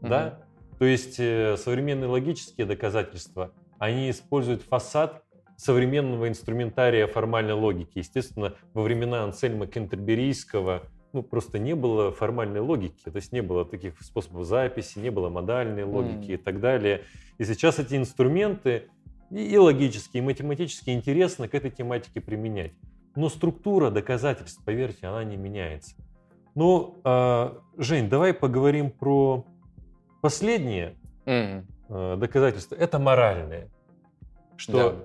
да? 0.00 0.47
То 0.78 0.84
есть 0.84 1.16
э, 1.18 1.56
современные 1.56 2.08
логические 2.08 2.66
доказательства, 2.66 3.52
они 3.78 4.10
используют 4.10 4.62
фасад 4.62 5.22
современного 5.56 6.28
инструментария 6.28 7.06
формальной 7.06 7.54
логики. 7.54 7.98
Естественно, 7.98 8.54
во 8.74 8.82
времена 8.82 9.24
Ансельма 9.24 9.66
Кентерберийского 9.66 10.84
ну, 11.12 11.22
просто 11.22 11.58
не 11.58 11.74
было 11.74 12.12
формальной 12.12 12.60
логики, 12.60 13.02
то 13.04 13.16
есть 13.16 13.32
не 13.32 13.40
было 13.40 13.64
таких 13.64 14.00
способов 14.00 14.46
записи, 14.46 14.98
не 14.98 15.10
было 15.10 15.30
модальной 15.30 15.84
логики 15.84 16.30
mm. 16.30 16.34
и 16.34 16.36
так 16.36 16.60
далее. 16.60 17.04
И 17.38 17.44
сейчас 17.44 17.78
эти 17.78 17.96
инструменты 17.96 18.84
и, 19.30 19.44
и 19.48 19.56
логические, 19.56 20.22
и 20.22 20.26
математически 20.26 20.90
интересно 20.90 21.48
к 21.48 21.54
этой 21.54 21.70
тематике 21.70 22.20
применять. 22.20 22.72
Но 23.16 23.28
структура 23.28 23.90
доказательств, 23.90 24.62
поверьте, 24.64 25.06
она 25.06 25.24
не 25.24 25.36
меняется. 25.36 25.96
Ну, 26.54 27.00
э, 27.04 27.52
Жень, 27.78 28.08
давай 28.08 28.32
поговорим 28.32 28.90
про 28.90 29.44
последнее 30.20 30.96
mm. 31.26 31.64
э, 31.88 32.16
доказательство. 32.16 32.74
Это 32.74 32.98
моральное. 32.98 33.68
Что 34.56 34.90
да. 34.90 34.96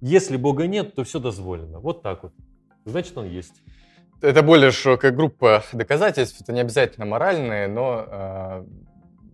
если 0.00 0.36
Бога 0.36 0.66
нет, 0.66 0.94
то 0.94 1.04
все 1.04 1.20
дозволено. 1.20 1.80
Вот 1.80 2.02
так 2.02 2.22
вот. 2.22 2.32
Значит, 2.84 3.16
он 3.16 3.26
есть. 3.26 3.62
Это 4.20 4.42
более 4.42 4.72
широкая 4.72 5.12
группа 5.12 5.62
доказательств. 5.72 6.40
Это 6.40 6.52
не 6.52 6.60
обязательно 6.60 7.06
моральные, 7.06 7.68
но 7.68 8.04
э, 8.08 8.64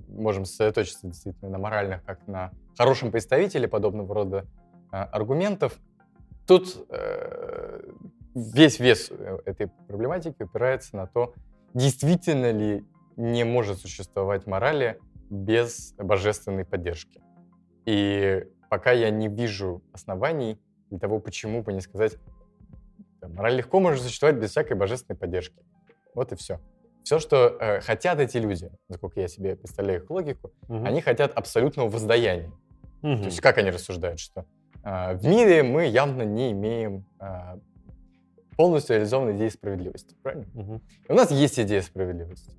можем 0.08 0.44
сосредоточиться 0.44 1.06
действительно 1.06 1.50
на 1.50 1.58
моральных, 1.58 2.04
как 2.04 2.26
на 2.26 2.52
хорошем 2.76 3.10
представителе 3.10 3.68
подобного 3.68 4.14
рода 4.14 4.46
э, 4.92 4.96
аргументов. 4.96 5.78
Тут 6.46 6.86
э, 6.90 7.80
весь 8.34 8.78
вес 8.78 9.08
э, 9.10 9.38
этой 9.46 9.68
проблематики 9.88 10.42
упирается 10.42 10.96
на 10.96 11.06
то, 11.06 11.32
действительно 11.72 12.52
ли 12.52 12.84
не 13.16 13.44
может 13.44 13.78
существовать 13.78 14.46
морали 14.46 14.98
без 15.34 15.94
божественной 15.98 16.64
поддержки. 16.64 17.20
И 17.86 18.46
пока 18.70 18.92
я 18.92 19.10
не 19.10 19.28
вижу 19.28 19.82
оснований 19.92 20.58
для 20.90 20.98
того, 20.98 21.18
почему 21.18 21.62
бы 21.62 21.72
не 21.72 21.80
сказать, 21.80 22.16
мораль 23.20 23.56
легко 23.56 23.80
может 23.80 24.02
существовать 24.02 24.36
без 24.36 24.50
всякой 24.50 24.76
божественной 24.76 25.18
поддержки. 25.18 25.62
Вот 26.14 26.32
и 26.32 26.36
все. 26.36 26.60
Все, 27.02 27.18
что 27.18 27.56
э, 27.60 27.80
хотят 27.80 28.18
эти 28.18 28.38
люди, 28.38 28.70
насколько 28.88 29.20
я 29.20 29.28
себе 29.28 29.56
представляю 29.56 30.02
их 30.02 30.10
логику, 30.10 30.52
угу. 30.68 30.84
они 30.84 31.02
хотят 31.02 31.32
абсолютного 31.34 31.88
воздаяния. 31.90 32.50
Угу. 33.02 33.16
То 33.18 33.24
есть 33.26 33.40
как 33.40 33.58
они 33.58 33.70
рассуждают, 33.70 34.20
что 34.20 34.46
э, 34.82 35.14
в 35.14 35.26
мире 35.26 35.62
мы 35.62 35.86
явно 35.86 36.22
не 36.22 36.52
имеем 36.52 37.04
э, 37.20 37.58
полностью 38.56 38.96
реализованной 38.96 39.36
идеи 39.36 39.48
справедливости, 39.48 40.14
правильно? 40.22 40.46
Угу. 40.54 40.80
И 41.08 41.12
у 41.12 41.14
нас 41.14 41.30
есть 41.30 41.60
идея 41.60 41.82
справедливости. 41.82 42.50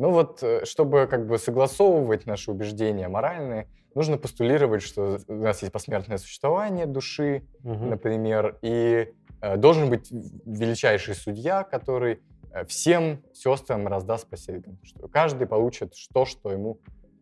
Ну 0.00 0.12
вот, 0.12 0.42
э, 0.42 0.64
чтобы 0.64 1.06
как 1.06 1.26
бы 1.26 1.36
согласовывать 1.36 2.24
наши 2.24 2.50
убеждения 2.50 3.06
моральные, 3.06 3.68
нужно 3.94 4.16
постулировать, 4.16 4.80
что 4.80 5.18
у 5.28 5.34
нас 5.34 5.60
есть 5.60 5.74
посмертное 5.74 6.16
существование 6.16 6.86
души, 6.86 7.42
угу. 7.62 7.84
например, 7.84 8.56
и 8.62 9.12
э, 9.42 9.56
должен 9.58 9.90
быть 9.90 10.10
величайший 10.10 11.14
судья, 11.14 11.64
который 11.64 12.22
э, 12.50 12.64
всем 12.64 13.22
сестрам 13.34 13.86
раздаст 13.86 14.26
по 14.26 14.38
середам, 14.38 14.78
что 14.84 15.06
каждый 15.06 15.46
получит 15.46 15.92
то, 16.14 16.24
что 16.24 16.50
ему 16.50 16.78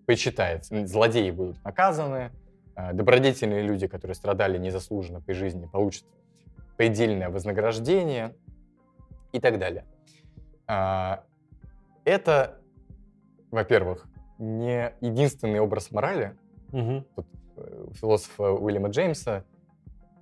почитается. 0.06 0.86
Злодеи 0.86 1.32
будут 1.32 1.64
наказаны, 1.64 2.30
э, 2.76 2.92
добродетельные 2.92 3.62
люди, 3.62 3.88
которые 3.88 4.14
страдали 4.14 4.56
незаслуженно 4.56 5.20
при 5.20 5.32
жизни, 5.32 5.66
получат 5.66 6.04
предельное 6.76 7.28
вознаграждение 7.28 8.36
и 9.32 9.40
так 9.40 9.58
далее. 9.58 9.84
А, 10.68 11.24
это 12.04 12.60
во-первых, 13.50 14.06
не 14.38 14.92
единственный 15.00 15.60
образ 15.60 15.90
морали. 15.90 16.36
Угу. 16.72 17.04
Тут 17.16 17.26
э, 17.56 17.84
у 17.88 17.94
философа 17.94 18.52
Уильяма 18.52 18.88
Джеймса, 18.88 19.44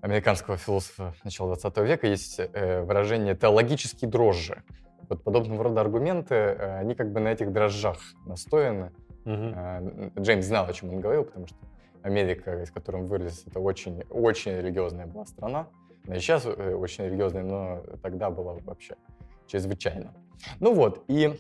американского 0.01 0.57
философа 0.57 1.15
начала 1.25 1.55
20 1.55 1.79
века, 1.79 2.07
есть 2.07 2.39
э, 2.39 2.83
выражение 2.83 3.35
«теологические 3.35 4.11
дрожжи». 4.11 4.63
Вот 5.09 5.23
подобного 5.23 5.65
рода 5.65 5.81
аргументы, 5.83 6.35
э, 6.35 6.79
они 6.79 6.95
как 6.95 7.13
бы 7.13 7.21
на 7.21 7.29
этих 7.29 7.53
дрожжах 7.53 7.99
настояны. 8.27 8.93
Угу. 9.25 10.23
Джеймс 10.23 10.47
знал, 10.47 10.67
о 10.67 10.73
чем 10.73 10.91
он 10.91 11.01
говорил, 11.01 11.25
потому 11.25 11.47
что 11.49 11.57
Америка, 12.03 12.63
из 12.63 12.71
которой 12.71 13.03
он 13.03 13.07
вырос, 13.09 13.43
это 13.47 13.59
очень, 13.59 14.03
очень 14.09 14.53
религиозная 14.53 15.07
была 15.07 15.27
страна. 15.27 15.69
Она 16.07 16.17
и 16.17 16.21
сейчас 16.21 16.47
очень 16.47 17.07
религиозная, 17.07 17.43
но 17.43 17.83
тогда 18.01 18.31
была 18.31 18.55
вообще 18.65 18.95
чрезвычайно. 19.49 20.15
Ну 20.61 20.73
вот, 20.75 21.05
и 21.09 21.37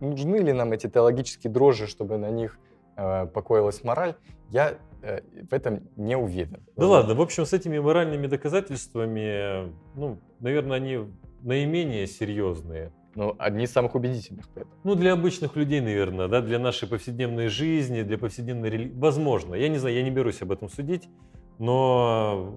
нужны 0.00 0.36
ли 0.36 0.52
нам 0.52 0.72
эти 0.72 0.88
теологические 0.88 1.52
дрожжи, 1.52 1.86
чтобы 1.86 2.18
на 2.18 2.30
них 2.30 2.58
э, 2.96 3.26
покоилась 3.26 3.84
мораль, 3.84 4.14
я 4.50 4.74
э, 5.02 5.20
в 5.48 5.52
этом 5.52 5.88
не 5.96 6.16
уверен. 6.16 6.64
Да 6.76 6.86
ладно, 6.86 7.14
в 7.14 7.20
общем, 7.20 7.46
с 7.46 7.52
этими 7.52 7.78
моральными 7.78 8.26
доказательствами, 8.26 9.72
ну, 9.94 10.18
наверное, 10.40 10.76
они 10.76 11.00
наименее 11.42 12.06
серьезные. 12.06 12.92
Ну, 13.16 13.34
одни 13.38 13.64
из 13.64 13.72
самых 13.72 13.94
убедительных. 13.96 14.48
Поэтому. 14.54 14.76
Ну, 14.84 14.94
для 14.94 15.12
обычных 15.12 15.56
людей, 15.56 15.80
наверное, 15.80 16.28
да, 16.28 16.40
для 16.40 16.58
нашей 16.58 16.88
повседневной 16.88 17.48
жизни, 17.48 18.02
для 18.02 18.18
повседневной 18.18 18.70
религии. 18.70 18.94
Возможно. 18.96 19.54
Я 19.54 19.68
не 19.68 19.78
знаю, 19.78 19.96
я 19.96 20.02
не 20.02 20.10
берусь 20.10 20.42
об 20.42 20.52
этом 20.52 20.68
судить, 20.68 21.08
но 21.58 22.54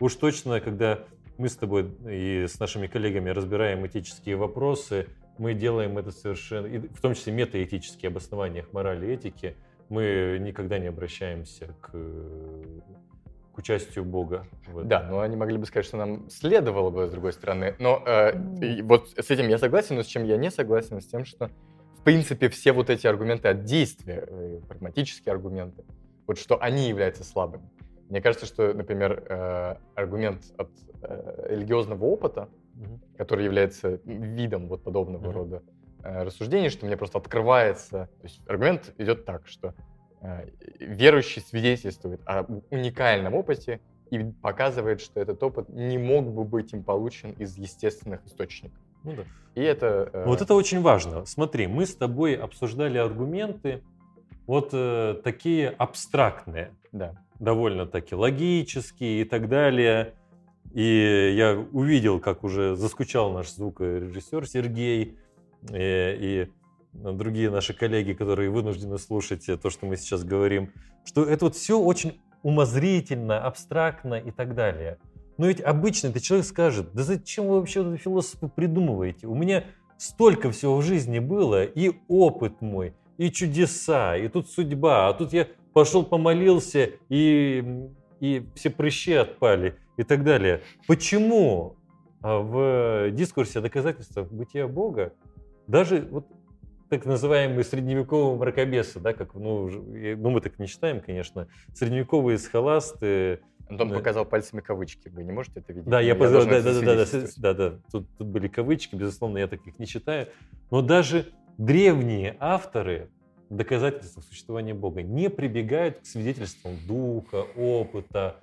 уж 0.00 0.14
точно, 0.16 0.60
когда 0.60 1.04
мы 1.38 1.48
с 1.48 1.56
тобой 1.56 1.94
и 2.08 2.46
с 2.48 2.58
нашими 2.58 2.88
коллегами 2.88 3.30
разбираем 3.30 3.86
этические 3.86 4.36
вопросы, 4.36 5.06
мы 5.38 5.54
делаем 5.54 5.98
это 5.98 6.10
совершенно, 6.10 6.68
в 6.68 7.00
том 7.00 7.14
числе 7.14 7.32
метаэтические 7.32 8.08
обоснования 8.08 8.64
морали 8.72 9.06
и 9.06 9.14
этики, 9.14 9.56
мы 9.88 10.38
никогда 10.40 10.78
не 10.78 10.88
обращаемся 10.88 11.68
к, 11.80 11.90
к 11.90 13.58
участию 13.58 14.04
Бога. 14.04 14.46
Да, 14.84 15.06
но 15.08 15.20
они 15.20 15.36
могли 15.36 15.58
бы 15.58 15.66
сказать, 15.66 15.86
что 15.86 15.96
нам 15.96 16.28
следовало 16.30 16.90
бы, 16.90 17.06
с 17.06 17.10
другой 17.10 17.32
стороны. 17.32 17.74
Но 17.78 18.02
э, 18.04 18.82
вот 18.82 19.10
с 19.10 19.30
этим 19.30 19.48
я 19.48 19.58
согласен, 19.58 19.96
но 19.96 20.02
с 20.02 20.06
чем 20.06 20.24
я 20.24 20.36
не 20.36 20.50
согласен, 20.50 21.00
с 21.00 21.06
тем, 21.06 21.24
что 21.24 21.50
в 21.98 22.02
принципе 22.02 22.48
все 22.48 22.72
вот 22.72 22.90
эти 22.90 23.06
аргументы 23.06 23.48
от 23.48 23.64
действия, 23.64 24.24
э, 24.26 24.60
прагматические 24.68 25.32
аргументы, 25.32 25.84
вот 26.26 26.38
что 26.38 26.60
они 26.60 26.88
являются 26.88 27.24
слабыми. 27.24 27.68
Мне 28.08 28.20
кажется, 28.20 28.46
что, 28.46 28.72
например, 28.72 29.24
э, 29.28 29.76
аргумент 29.94 30.42
от 30.56 30.70
э, 31.02 31.46
религиозного 31.50 32.04
опыта, 32.04 32.48
угу. 32.76 33.00
который 33.16 33.44
является 33.44 34.00
видом 34.04 34.68
вот 34.68 34.82
подобного 34.82 35.28
угу. 35.28 35.38
рода 35.38 35.62
э, 36.02 36.22
рассуждений, 36.22 36.68
что 36.68 36.86
мне 36.86 36.96
просто 36.96 37.18
открывается. 37.18 38.08
То 38.20 38.24
есть 38.24 38.40
аргумент 38.48 38.94
идет 38.98 39.24
так, 39.24 39.46
что 39.46 39.74
э, 40.20 40.48
верующий 40.78 41.42
свидетельствует 41.42 42.20
о 42.26 42.44
уникальном 42.70 43.34
опыте 43.34 43.80
и 44.10 44.22
показывает, 44.42 45.00
что 45.00 45.20
этот 45.20 45.42
опыт 45.42 45.68
не 45.68 45.98
мог 45.98 46.32
бы 46.32 46.44
быть 46.44 46.72
им 46.72 46.84
получен 46.84 47.32
из 47.32 47.56
естественных 47.56 48.24
источников. 48.26 48.78
Ну 49.02 49.16
да. 49.16 49.22
И 49.54 49.62
это... 49.62 50.10
Э... 50.12 50.24
Вот 50.26 50.42
это 50.42 50.54
очень 50.54 50.80
важно. 50.80 51.24
Смотри, 51.24 51.66
мы 51.66 51.86
с 51.86 51.94
тобой 51.94 52.34
обсуждали 52.34 52.98
аргументы 52.98 53.82
вот 54.46 54.70
э, 54.72 55.20
такие 55.24 55.70
абстрактные, 55.70 56.72
да. 56.92 57.16
довольно-таки 57.40 58.14
логические 58.14 59.22
и 59.22 59.24
так 59.24 59.48
далее. 59.48 60.14
И 60.76 61.32
я 61.34 61.56
увидел, 61.72 62.20
как 62.20 62.44
уже 62.44 62.76
заскучал 62.76 63.32
наш 63.32 63.48
звукорежиссер 63.48 64.46
Сергей 64.46 65.16
э, 65.70 66.16
и, 66.16 66.42
и 66.42 66.48
другие 66.92 67.48
наши 67.48 67.72
коллеги, 67.72 68.12
которые 68.12 68.50
вынуждены 68.50 68.98
слушать 68.98 69.46
то, 69.46 69.70
что 69.70 69.86
мы 69.86 69.96
сейчас 69.96 70.22
говорим, 70.22 70.74
что 71.06 71.24
это 71.24 71.46
вот 71.46 71.56
все 71.56 71.80
очень 71.80 72.20
умозрительно, 72.42 73.42
абстрактно 73.42 74.16
и 74.16 74.30
так 74.30 74.54
далее. 74.54 74.98
Но 75.38 75.46
ведь 75.46 75.62
обычно 75.62 76.08
этот 76.08 76.22
человек 76.22 76.46
скажет, 76.46 76.92
да 76.92 77.04
зачем 77.04 77.46
вы 77.46 77.60
вообще 77.60 77.80
это 77.80 77.96
философы 77.96 78.48
придумываете? 78.48 79.28
У 79.28 79.34
меня 79.34 79.64
столько 79.96 80.50
всего 80.50 80.76
в 80.76 80.82
жизни 80.82 81.20
было, 81.20 81.64
и 81.64 81.92
опыт 82.06 82.60
мой, 82.60 82.92
и 83.16 83.30
чудеса, 83.30 84.14
и 84.14 84.28
тут 84.28 84.50
судьба, 84.50 85.08
а 85.08 85.14
тут 85.14 85.32
я 85.32 85.48
пошел 85.72 86.02
помолился, 86.02 86.90
и, 87.08 87.88
и 88.20 88.46
все 88.54 88.68
прыщи 88.68 89.14
отпали 89.14 89.78
и 89.96 90.02
так 90.02 90.24
далее. 90.24 90.62
Почему 90.86 91.76
а, 92.22 92.38
в 92.38 93.10
дискурсе 93.12 93.60
доказательства 93.60 94.24
бытия 94.24 94.68
Бога 94.68 95.12
даже 95.66 96.06
вот 96.10 96.26
так 96.88 97.04
называемые 97.04 97.64
средневековые 97.64 98.36
мракобесы, 98.36 99.00
да, 99.00 99.12
как, 99.12 99.34
ну, 99.34 99.68
ну, 99.68 100.30
мы 100.30 100.40
так 100.40 100.58
не 100.58 100.66
считаем, 100.66 101.00
конечно, 101.00 101.48
средневековые 101.74 102.38
схоласты. 102.38 103.40
Антон 103.68 103.88
да. 103.88 103.96
показал 103.96 104.24
пальцами 104.24 104.60
кавычки, 104.60 105.08
вы 105.08 105.24
не 105.24 105.32
можете 105.32 105.58
это 105.58 105.72
видеть? 105.72 105.88
Да, 105.88 106.00
я 106.00 106.14
показал, 106.14 106.44
да, 106.44 106.62
да, 106.62 106.80
да, 106.80 106.94
да, 106.94 107.28
да, 107.36 107.54
да, 107.54 107.78
тут, 107.90 108.06
тут 108.16 108.28
были 108.28 108.46
кавычки, 108.46 108.94
безусловно, 108.94 109.38
я 109.38 109.48
таких 109.48 109.80
не 109.80 109.86
читаю, 109.86 110.28
но 110.70 110.82
даже 110.82 111.32
древние 111.58 112.36
авторы 112.38 113.10
доказательства 113.50 114.20
существования 114.20 114.74
Бога 114.74 115.02
не 115.02 115.30
прибегают 115.30 116.00
к 116.00 116.06
свидетельствам 116.06 116.76
духа, 116.86 117.42
опыта, 117.56 118.36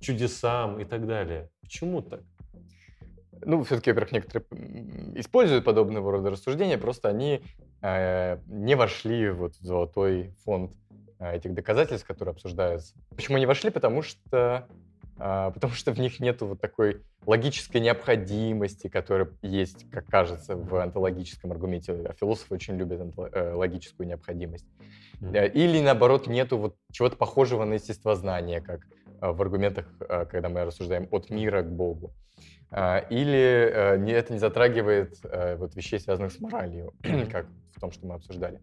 чудесам 0.00 0.80
и 0.80 0.84
так 0.84 1.06
далее. 1.06 1.50
Почему 1.60 2.02
так? 2.02 2.20
Ну, 3.44 3.62
все-таки, 3.62 3.90
во-первых, 3.90 4.12
некоторые 4.12 5.20
используют 5.20 5.64
подобного 5.64 6.10
рода 6.10 6.30
рассуждения, 6.30 6.76
просто 6.76 7.08
они 7.08 7.42
э, 7.82 8.38
не 8.46 8.74
вошли 8.74 9.30
вот 9.30 9.54
в 9.56 9.64
золотой 9.64 10.34
фонд 10.44 10.72
э, 11.18 11.36
этих 11.36 11.54
доказательств, 11.54 12.06
которые 12.06 12.32
обсуждаются. 12.32 12.94
Почему 13.10 13.36
они 13.36 13.46
вошли? 13.46 13.70
Потому 13.70 14.02
что, 14.02 14.66
потому 15.18 15.72
что 15.74 15.92
в 15.92 15.98
них 15.98 16.20
нету 16.20 16.46
вот 16.46 16.60
такой 16.60 17.02
логической 17.26 17.80
необходимости, 17.80 18.88
которая 18.88 19.28
есть, 19.42 19.90
как 19.90 20.06
кажется, 20.06 20.56
в 20.56 20.74
онтологическом 20.76 21.52
аргументе. 21.52 21.92
А 21.92 22.14
философы 22.14 22.54
очень 22.54 22.76
любят 22.76 23.00
э, 23.18 23.52
логическую 23.52 24.06
необходимость. 24.06 24.66
Э, 25.20 25.46
Или, 25.48 25.80
наоборот, 25.80 26.26
нету 26.26 26.56
вот 26.56 26.76
чего-то 26.90 27.16
похожего 27.16 27.64
на 27.64 27.74
естествознание, 27.74 28.62
как 28.62 28.80
э, 29.20 29.30
в 29.30 29.42
аргументах, 29.42 29.86
когда 30.30 30.48
мы 30.48 30.64
рассуждаем 30.64 31.06
от 31.10 31.28
мира 31.28 31.62
к 31.62 31.70
Богу. 31.70 32.12
А, 32.70 32.98
Или 33.10 33.36
это 34.12 34.32
не 34.32 34.38
затрагивает 34.38 35.18
вот 35.58 35.74
вещей, 35.74 36.00
связанных 36.00 36.32
с 36.32 36.40
моралью, 36.40 36.94
как 37.30 37.46
в 37.74 37.80
том, 37.80 37.92
что 37.92 38.06
мы 38.06 38.14
обсуждали. 38.14 38.60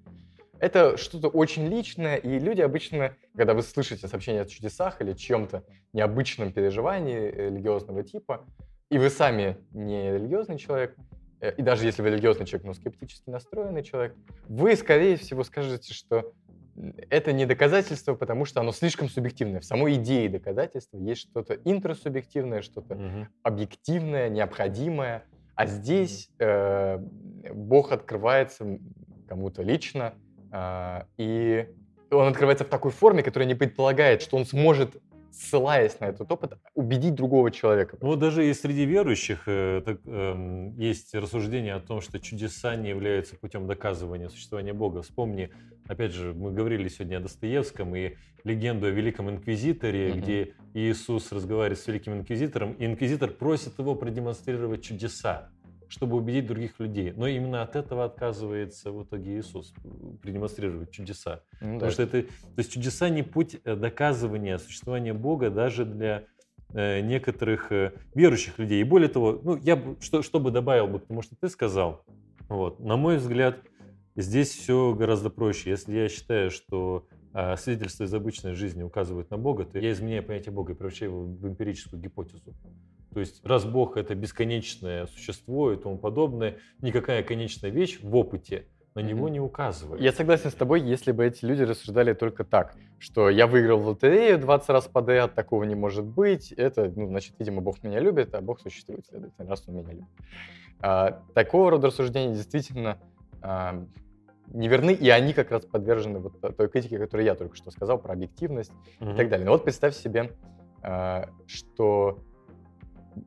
Это 0.60 0.98
что-то 0.98 1.28
очень 1.28 1.68
личное, 1.68 2.16
и 2.16 2.40
люди 2.40 2.62
обычно, 2.62 3.16
когда 3.36 3.54
вы 3.54 3.62
слышите 3.62 4.08
сообщение 4.08 4.44
о 4.44 4.46
чудесах 4.46 5.02
или 5.02 5.14
чьем-то 5.14 5.64
необычном 5.94 6.52
переживании 6.52 7.18
э, 7.20 7.50
религиозного 7.50 8.04
типа, 8.04 8.46
и 8.90 8.98
вы 8.98 9.10
сами 9.10 9.58
не 9.72 10.12
религиозный 10.14 10.58
человек, 10.58 10.96
э, 11.42 11.54
и 11.56 11.62
даже 11.62 11.86
если 11.86 12.02
вы 12.02 12.10
религиозный 12.12 12.46
человек, 12.46 12.68
но 12.68 12.74
скептически 12.74 13.30
настроенный 13.30 13.84
человек, 13.84 14.16
вы, 14.48 14.76
скорее 14.76 15.18
всего, 15.18 15.44
скажете, 15.44 15.94
что 15.94 16.34
это 17.10 17.32
не 17.32 17.46
доказательство, 17.46 18.16
потому 18.16 18.46
что 18.46 18.60
оно 18.60 18.72
слишком 18.74 19.08
субъективное. 19.10 19.62
В 19.62 19.66
самой 19.66 19.96
идее 19.96 20.28
доказательства 20.30 20.98
есть 20.98 21.22
что-то 21.22 21.54
интрасубъективное, 21.66 22.62
что-то 22.62 22.96
Мгм. 22.96 23.28
объективное, 23.44 24.30
необходимое. 24.30 25.24
А 25.56 25.68
здесь 25.68 26.30
э, 26.40 26.98
Бог 27.54 27.94
открывается 27.94 28.78
кому-то 29.28 29.64
лично, 29.64 30.16
и 31.18 31.68
он 32.12 32.28
открывается 32.28 32.64
в 32.66 32.70
такой 32.70 32.92
форме, 32.92 33.24
которая 33.24 33.48
не 33.48 33.56
предполагает, 33.56 34.22
что 34.22 34.38
он 34.38 34.46
сможет, 34.46 34.96
ссылаясь 35.32 36.00
на 36.00 36.06
этот 36.06 36.32
опыт, 36.32 36.54
убедить 36.76 37.16
другого 37.16 37.52
человека. 37.52 37.98
Ну, 38.00 38.08
вот 38.08 38.20
даже 38.20 38.48
и 38.50 38.54
среди 38.54 38.86
верующих 38.86 39.44
э, 39.48 39.82
так, 39.84 39.98
эм, 40.06 40.78
есть 40.78 41.14
рассуждение 41.14 41.74
о 41.74 41.80
том, 41.80 42.00
что 42.00 42.20
чудеса 42.20 42.76
не 42.76 42.90
являются 42.90 43.36
путем 43.36 43.68
доказывания 43.68 44.30
существования 44.30 44.74
Бога. 44.74 45.02
Вспомни, 45.02 45.50
опять 45.88 46.14
же, 46.14 46.34
мы 46.34 46.52
говорили 46.52 46.88
сегодня 46.88 47.18
о 47.18 47.20
Достоевском 47.20 47.94
и 47.96 48.14
легенду 48.46 48.86
о 48.88 48.92
Великом 48.92 49.30
Инквизиторе, 49.30 50.10
Мгм. 50.14 50.22
где 50.22 50.54
Иисус 50.74 51.32
разговаривает 51.34 51.80
с 51.80 51.88
Великим 51.88 52.14
Инквизитором, 52.14 52.74
и 52.74 52.86
Инквизитор 52.86 53.32
просит 53.32 53.78
его 53.80 53.96
продемонстрировать 53.96 54.84
чудеса, 54.84 55.50
чтобы 55.88 56.18
убедить 56.18 56.48
других 56.48 56.80
людей. 56.80 57.14
Но 57.16 57.28
именно 57.28 57.62
от 57.62 57.76
этого 57.76 58.06
отказывается 58.06 58.92
в 58.92 59.04
итоге 59.04 59.40
Иисус 59.40 59.74
продемонстрировать 60.22 60.92
чудеса. 60.92 61.44
Ну 61.62 61.76
Потому 61.76 61.92
что 61.92 62.04
это, 62.04 62.24
то 62.24 62.58
есть 62.58 62.72
чудеса 62.72 63.10
не 63.10 63.24
путь 63.24 63.58
э, 63.64 63.76
доказывания 63.76 64.58
существования 64.58 65.14
Бога 65.14 65.50
даже 65.50 65.86
для 65.86 66.26
э, 66.74 67.02
некоторых 67.02 67.72
э, 67.72 67.94
верующих 68.14 68.60
людей. 68.60 68.82
И 68.82 68.84
более 68.84 69.10
того, 69.10 69.40
ну, 69.44 69.58
я 69.58 69.76
бы, 69.76 69.98
что, 70.02 70.22
что 70.22 70.40
бы 70.40 70.52
добавил 70.52 70.88
бы 70.88 71.00
к 71.00 71.06
тому, 71.08 71.22
что 71.22 71.36
ты 71.36 71.50
сказал, 71.50 72.04
вот, 72.48 72.80
на 72.80 72.96
мой 72.96 73.18
взгляд, 73.18 73.58
здесь 74.16 74.50
все 74.50 74.94
гораздо 74.94 75.30
проще. 75.30 75.72
Если 75.72 75.96
я 75.96 76.10
считаю, 76.10 76.52
что 76.52 77.08
а, 77.38 77.58
свидетельства 77.58 78.06
из 78.06 78.14
обычной 78.14 78.54
жизни 78.54 78.82
указывают 78.82 79.30
на 79.30 79.38
Бога, 79.38 79.66
то 79.66 79.78
я 79.78 79.92
изменяю 79.92 80.24
понятие 80.24 80.54
Бога 80.54 80.72
и 80.72 80.76
превращаю 80.76 81.12
его 81.12 81.24
в 81.26 81.46
эмпирическую 81.46 82.02
гипотезу. 82.02 82.56
То 83.16 83.22
есть, 83.22 83.46
раз 83.46 83.64
Бог 83.64 83.96
это 83.96 84.14
бесконечное 84.14 85.06
существо 85.06 85.72
и 85.72 85.78
тому 85.78 85.98
подобное, 85.98 86.58
никакая 86.82 87.24
конечная 87.24 87.70
вещь 87.70 88.02
в 88.02 88.14
опыте 88.14 88.68
на 88.94 89.00
него 89.00 89.30
не 89.30 89.40
указывает. 89.40 90.02
Я 90.02 90.12
согласен 90.12 90.52
с 90.52 90.54
тобой, 90.54 90.82
если 90.82 91.14
бы 91.14 91.26
эти 91.26 91.46
люди 91.46 91.62
рассуждали 91.62 92.12
только 92.12 92.44
так, 92.44 92.76
что 93.00 93.30
я 93.30 93.48
выиграл 93.48 93.80
в 93.80 93.88
лотерею 93.88 94.38
20 94.38 94.68
раз 94.68 94.88
подряд, 94.88 95.34
такого 95.34 95.64
не 95.64 95.76
может 95.76 96.04
быть, 96.04 96.52
это, 96.52 96.92
ну, 96.94 97.08
значит, 97.08 97.36
видимо, 97.40 97.62
Бог 97.62 97.84
меня 97.84 98.02
любит, 98.02 98.36
а 98.36 98.42
Бог 98.42 98.60
существует, 98.60 99.06
следовательно, 99.08 99.48
раз 99.48 99.64
он 99.66 99.76
меня 99.76 99.94
любит. 99.94 100.10
А, 100.82 101.24
такого 101.34 101.72
рода 101.72 101.88
рассуждения 101.88 102.34
действительно 102.34 102.98
а, 103.42 103.86
неверны, 104.48 104.92
и 104.92 105.10
они 105.10 105.32
как 105.32 105.52
раз 105.52 105.66
подвержены 105.66 106.20
вот 106.20 106.42
той 106.42 106.68
критике, 106.68 107.00
которую 107.00 107.26
я 107.26 107.36
только 107.36 107.56
что 107.56 107.72
сказал, 107.72 107.98
про 107.98 108.12
объективность 108.12 108.74
и 109.00 109.06
Мгм. 109.06 109.16
так 109.16 109.30
далее. 109.30 109.46
Но 109.46 109.54
вот 109.54 109.64
представь 109.64 109.96
себе, 109.96 110.34
а, 110.82 111.30
что 111.48 112.20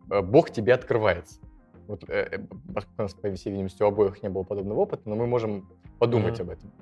Бог 0.09 0.51
тебе 0.51 0.75
открывается. 0.75 1.41
Вот, 1.87 2.05
э, 2.09 2.29
э, 2.33 2.39
у 2.39 3.03
нас, 3.03 3.15
по 3.15 3.33
всей 3.33 3.51
видимости, 3.51 3.83
у 3.83 3.87
обоих 3.87 4.23
не 4.23 4.29
было 4.29 4.43
подобного 4.43 4.81
опыта, 4.81 5.03
но 5.07 5.17
мы 5.17 5.27
можем 5.27 5.69
подумать 5.99 6.39
Мгм. 6.39 6.43
об 6.43 6.51
этом. 6.51 6.73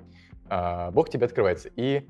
А, 0.49 0.91
Бог 0.91 1.09
тебе 1.09 1.25
открывается. 1.25 1.69
И 1.75 2.07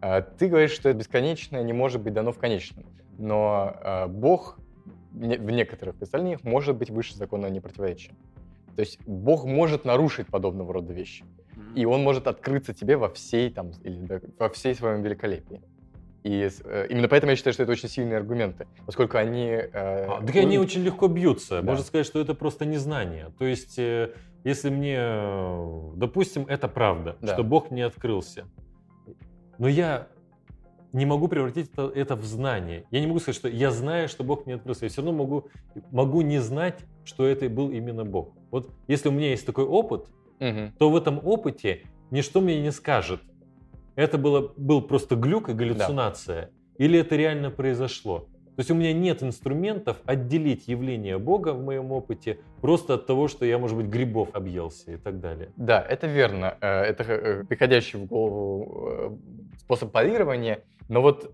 а, 0.00 0.22
ты 0.22 0.48
говоришь, 0.48 0.72
что 0.72 0.92
бесконечное 0.92 1.62
не 1.62 1.72
может 1.72 2.00
быть 2.00 2.14
дано 2.14 2.32
в 2.32 2.38
конечном. 2.38 2.86
Но 3.18 3.74
а, 3.74 4.08
Бог 4.08 4.58
в 5.12 5.50
некоторых 5.50 5.96
представлениях 5.96 6.42
может 6.44 6.76
быть 6.76 6.90
выше 6.90 7.16
закона 7.16 7.48
о 7.48 7.50
непротиворечии. 7.50 8.14
То 8.76 8.80
есть 8.80 8.98
Бог 9.06 9.44
может 9.44 9.84
нарушить 9.84 10.28
подобного 10.28 10.72
рода 10.72 10.92
вещи. 10.92 11.24
И 11.74 11.84
он 11.84 12.02
может 12.02 12.26
открыться 12.26 12.72
тебе 12.72 12.96
во 12.96 13.08
всей, 13.10 13.50
там, 13.50 13.72
или 13.82 14.22
во 14.38 14.48
всей 14.48 14.74
своем 14.74 15.02
великолепии. 15.02 15.60
И 16.22 16.48
э, 16.64 16.86
именно 16.90 17.08
поэтому 17.08 17.30
я 17.30 17.36
считаю, 17.36 17.54
что 17.54 17.62
это 17.62 17.72
очень 17.72 17.88
сильные 17.88 18.18
аргументы, 18.18 18.66
поскольку 18.84 19.16
они... 19.16 19.46
э, 19.48 19.68
А, 19.72 20.22
так 20.26 20.36
они 20.36 20.58
ой, 20.58 20.64
очень 20.64 20.82
легко 20.82 21.08
бьются. 21.08 21.62
Да. 21.62 21.70
Можно 21.70 21.84
сказать, 21.84 22.06
что 22.06 22.20
это 22.20 22.34
просто 22.34 22.66
незнание. 22.66 23.32
То 23.38 23.46
есть, 23.46 23.78
э, 23.78 24.12
если 24.44 24.68
мне, 24.70 24.96
э, 24.98 25.90
допустим, 25.96 26.44
это 26.46 26.68
правда, 26.68 27.16
Да. 27.20 27.34
что 27.34 27.42
Бог 27.42 27.70
мне 27.70 27.86
открылся, 27.86 28.44
но 29.58 29.68
я 29.68 30.08
не 30.92 31.06
могу 31.06 31.28
превратить 31.28 31.70
это, 31.72 31.90
это 31.94 32.16
в 32.16 32.24
знание. 32.24 32.84
Я 32.90 33.00
не 33.00 33.06
могу 33.06 33.20
сказать, 33.20 33.36
что 33.36 33.48
я 33.48 33.70
знаю, 33.70 34.08
что 34.08 34.24
Бог 34.24 34.44
мне 34.46 34.56
открылся. 34.56 34.84
Я 34.86 34.88
все 34.90 35.02
равно 35.02 35.16
могу, 35.16 35.48
могу 35.90 36.20
не 36.22 36.38
знать, 36.38 36.80
что 37.04 37.26
это 37.26 37.48
был 37.48 37.70
именно 37.70 38.04
Бог. 38.04 38.34
Вот 38.50 38.70
если 38.88 39.08
у 39.08 39.12
меня 39.12 39.30
есть 39.30 39.46
такой 39.46 39.64
опыт, 39.64 40.06
мгм. 40.40 40.72
то 40.78 40.90
в 40.90 40.96
этом 40.96 41.20
опыте 41.24 41.82
ничто 42.10 42.40
мне 42.40 42.60
не 42.60 42.72
скажет. 42.72 43.20
Это 44.00 44.16
было, 44.16 44.50
был 44.56 44.80
просто 44.80 45.14
глюк 45.14 45.50
и 45.50 45.52
галлюцинация. 45.52 46.50
Или 46.78 46.98
это 46.98 47.16
реально 47.16 47.50
произошло. 47.50 48.20
То 48.56 48.60
есть 48.60 48.70
у 48.70 48.74
меня 48.74 48.94
нет 48.94 49.22
инструментов 49.22 49.98
отделить 50.06 50.68
явление 50.68 51.18
Бога 51.18 51.52
в 51.52 51.62
моем 51.62 51.92
опыте 51.92 52.38
просто 52.62 52.94
от 52.94 53.06
того, 53.06 53.28
что 53.28 53.44
я, 53.44 53.58
может 53.58 53.76
быть, 53.76 53.88
грибов 53.88 54.30
объелся 54.32 54.92
и 54.92 54.96
так 54.96 55.20
далее. 55.20 55.50
Да, 55.56 55.82
это 55.82 56.06
верно. 56.06 56.56
Э, 56.62 56.80
Это 56.84 57.02
э, 57.02 57.44
приходящий 57.44 57.98
в 57.98 58.06
голову 58.06 58.88
э, 58.88 59.58
способ 59.58 59.92
парирования. 59.92 60.64
Но 60.88 61.02
вот 61.02 61.30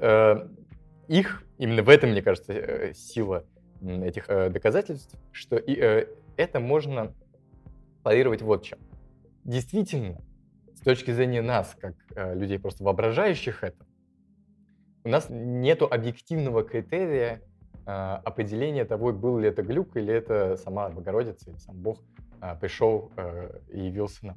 их, 1.09 1.45
именно 1.59 1.83
в 1.85 1.89
этом, 1.89 2.11
мне 2.11 2.21
кажется, 2.21 2.93
сила 2.95 3.45
этих 3.81 4.27
доказательств, 4.27 5.17
что 5.31 5.57
это 5.57 6.61
можно 6.61 7.15
парировать 8.03 8.43
вот 8.43 8.65
чем. 8.65 8.79
Действительно, 9.45 10.21
точки 10.87 11.11
зрения 11.11 11.43
нас, 11.43 11.77
как 11.81 11.95
э, 12.15 12.35
людей, 12.37 12.61
просто 12.61 12.85
воображающих 12.85 13.65
это, 13.65 13.85
у 15.03 15.09
нас 15.09 15.27
нету 15.29 15.87
объективного 15.91 16.63
критерия 16.63 17.43
э, 17.87 17.91
определения 17.91 18.85
того, 18.85 19.13
был 19.13 19.39
ли 19.39 19.49
это 19.49 19.63
глюк, 19.63 19.97
или 19.97 20.15
это 20.15 20.57
сама 20.57 20.89
Богородица, 20.89 21.51
или 21.51 21.59
сам 21.59 21.77
Бог 21.77 21.99
а, 22.41 22.55
пришел 22.55 23.11
э, 23.17 23.59
и 23.73 23.81
явился 23.81 24.27
нам. 24.27 24.37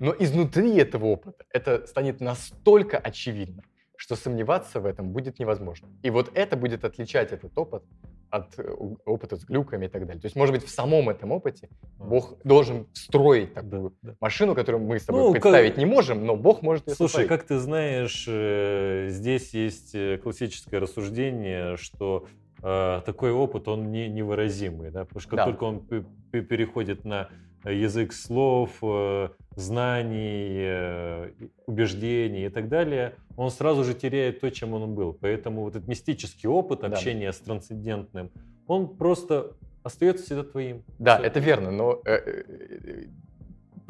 Но 0.00 0.14
изнутри 0.18 0.74
этого 0.78 1.04
опыта 1.04 1.44
это 1.52 1.86
станет 1.86 2.20
настолько 2.20 2.96
очевидно, 2.96 3.62
что 3.96 4.16
сомневаться 4.16 4.80
в 4.80 4.86
этом 4.86 5.10
будет 5.10 5.38
невозможно. 5.38 5.88
И 6.02 6.08
вот 6.08 6.30
это 6.34 6.56
будет 6.56 6.84
отличать 6.84 7.32
этот 7.32 7.58
опыт 7.58 7.82
от 8.30 8.58
э, 8.58 8.62
опыта 9.04 9.36
с 9.36 9.44
глюками 9.44 9.86
и 9.86 9.88
так 9.88 10.06
далее. 10.06 10.20
То 10.20 10.26
есть, 10.26 10.36
может 10.36 10.54
быть, 10.54 10.64
в 10.64 10.70
самом 10.70 11.08
этом 11.10 11.32
опыте 11.32 11.68
Бог 11.98 12.36
должен 12.44 12.86
встроить 12.92 13.54
такую 13.54 13.90
Да, 14.02 14.10
да. 14.10 14.16
машину, 14.20 14.54
которую 14.54 14.84
мы 14.84 14.98
с 14.98 15.04
тобой 15.04 15.20
Ну, 15.22 15.32
как- 15.32 15.42
представить 15.42 15.76
не 15.76 15.86
можем, 15.86 16.24
но 16.24 16.36
Бог 16.36 16.62
может 16.62 16.86
ее 16.88 16.94
Слушай, 16.94 17.10
сотворить. 17.24 17.28
как 17.28 17.44
ты 17.44 17.58
знаешь, 17.58 18.24
э, 18.28 19.06
здесь 19.10 19.52
есть 19.54 19.94
э, 19.94 20.18
классическое 20.18 20.80
рассуждение, 20.80 21.76
что 21.76 22.26
э, 22.62 23.00
такой 23.06 23.32
опыт, 23.32 23.68
он 23.68 23.90
не, 23.90 24.06
невыразимый, 24.08 24.90
да? 24.90 25.04
потому 25.06 25.20
что 25.20 25.30
как 25.30 25.36
Да. 25.38 25.44
только 25.46 25.64
он 25.64 25.80
пе- 25.80 26.04
пе- 26.30 26.42
переходит 26.42 27.04
на 27.06 27.28
язык 27.64 28.12
слов, 28.12 28.78
э, 28.82 29.28
знаний, 29.56 30.56
э, 30.60 31.30
убеждений 31.66 32.46
и 32.46 32.48
так 32.48 32.68
далее, 32.68 33.14
он 33.36 33.50
сразу 33.50 33.84
же 33.84 33.94
теряет 33.94 34.40
то, 34.40 34.50
чем 34.50 34.74
он 34.74 34.94
был. 34.94 35.12
Поэтому 35.12 35.62
вот 35.62 35.76
этот 35.76 35.88
мистический 35.88 36.48
опыт 36.48 36.80
Да. 36.80 36.86
общения 36.88 37.32
с 37.32 37.38
трансцендентным, 37.38 38.30
он 38.66 38.96
просто 38.96 39.52
остается 39.82 40.24
всегда 40.24 40.44
твоим. 40.44 40.82
Да, 40.98 41.16
Всё. 41.18 41.26
это 41.26 41.40
верно, 41.40 41.70
но 41.70 42.00
э, 42.04 43.04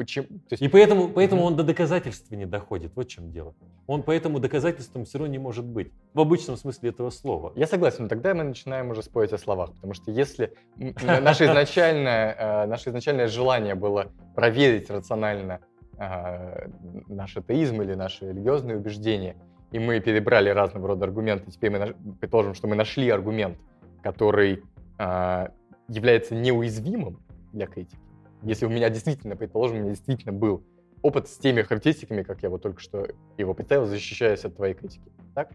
почему? 0.00 0.26
Есть, 0.48 0.62
И 0.62 0.68
поэтому, 0.68 1.08
поэтому 1.08 1.42
Мгм. 1.42 1.48
он 1.48 1.56
до 1.56 1.62
доказательства 1.62 2.34
не 2.34 2.46
доходит. 2.46 2.92
Вот 2.94 3.06
в 3.06 3.10
чем 3.10 3.30
дело. 3.30 3.54
Он 3.86 4.02
поэтому 4.02 4.38
доказательством 4.38 5.04
все 5.04 5.18
равно 5.18 5.30
не 5.30 5.38
может 5.38 5.66
быть. 5.66 5.92
В 6.14 6.20
обычном 6.20 6.56
смысле 6.56 6.88
этого 6.88 7.10
слова. 7.10 7.52
Я 7.54 7.66
согласен, 7.66 8.04
но 8.04 8.08
тогда 8.08 8.32
мы 8.32 8.44
начинаем 8.44 8.90
уже 8.90 9.02
спорить 9.02 9.34
о 9.34 9.38
словах, 9.38 9.74
потому 9.74 9.92
что 9.92 10.10
если 10.10 10.54
наше 10.76 11.44
изначальное, 11.44 12.34
э, 12.38 12.66
наше 12.66 12.88
изначальное 12.88 13.28
желание 13.28 13.74
было 13.74 14.10
проверить 14.34 14.88
рационально 14.88 15.60
э, 15.98 16.68
наш 17.08 17.36
атеизм 17.36 17.82
или 17.82 17.92
наши 17.92 18.30
религиозные 18.30 18.78
убеждения, 18.78 19.36
и 19.70 19.78
мы 19.78 20.00
перебрали 20.00 20.48
разного 20.48 20.88
рода 20.88 21.04
аргументы, 21.04 21.50
теперь 21.50 21.70
мы 21.72 21.94
предположим, 22.18 22.54
что 22.54 22.68
мы 22.68 22.74
нашли 22.74 23.10
аргумент, 23.10 23.58
который 24.02 24.62
э, 24.98 25.48
является 25.88 26.34
неуязвимым 26.34 27.18
для 27.52 27.66
критики. 27.66 27.98
Если 28.42 28.66
у 28.66 28.68
меня 28.68 28.88
действительно, 28.90 29.36
предположим, 29.36 29.76
у 29.76 29.80
меня 29.80 29.90
действительно 29.90 30.32
был 30.32 30.64
опыт 31.02 31.28
с 31.28 31.36
теми 31.36 31.62
характеристиками, 31.62 32.22
как 32.22 32.42
я 32.42 32.50
вот 32.50 32.62
только 32.62 32.80
что 32.80 33.06
его 33.38 33.54
представил, 33.54 33.86
защищаясь 33.86 34.44
от 34.44 34.56
твоей 34.56 34.74
критики, 34.74 35.10
так? 35.34 35.50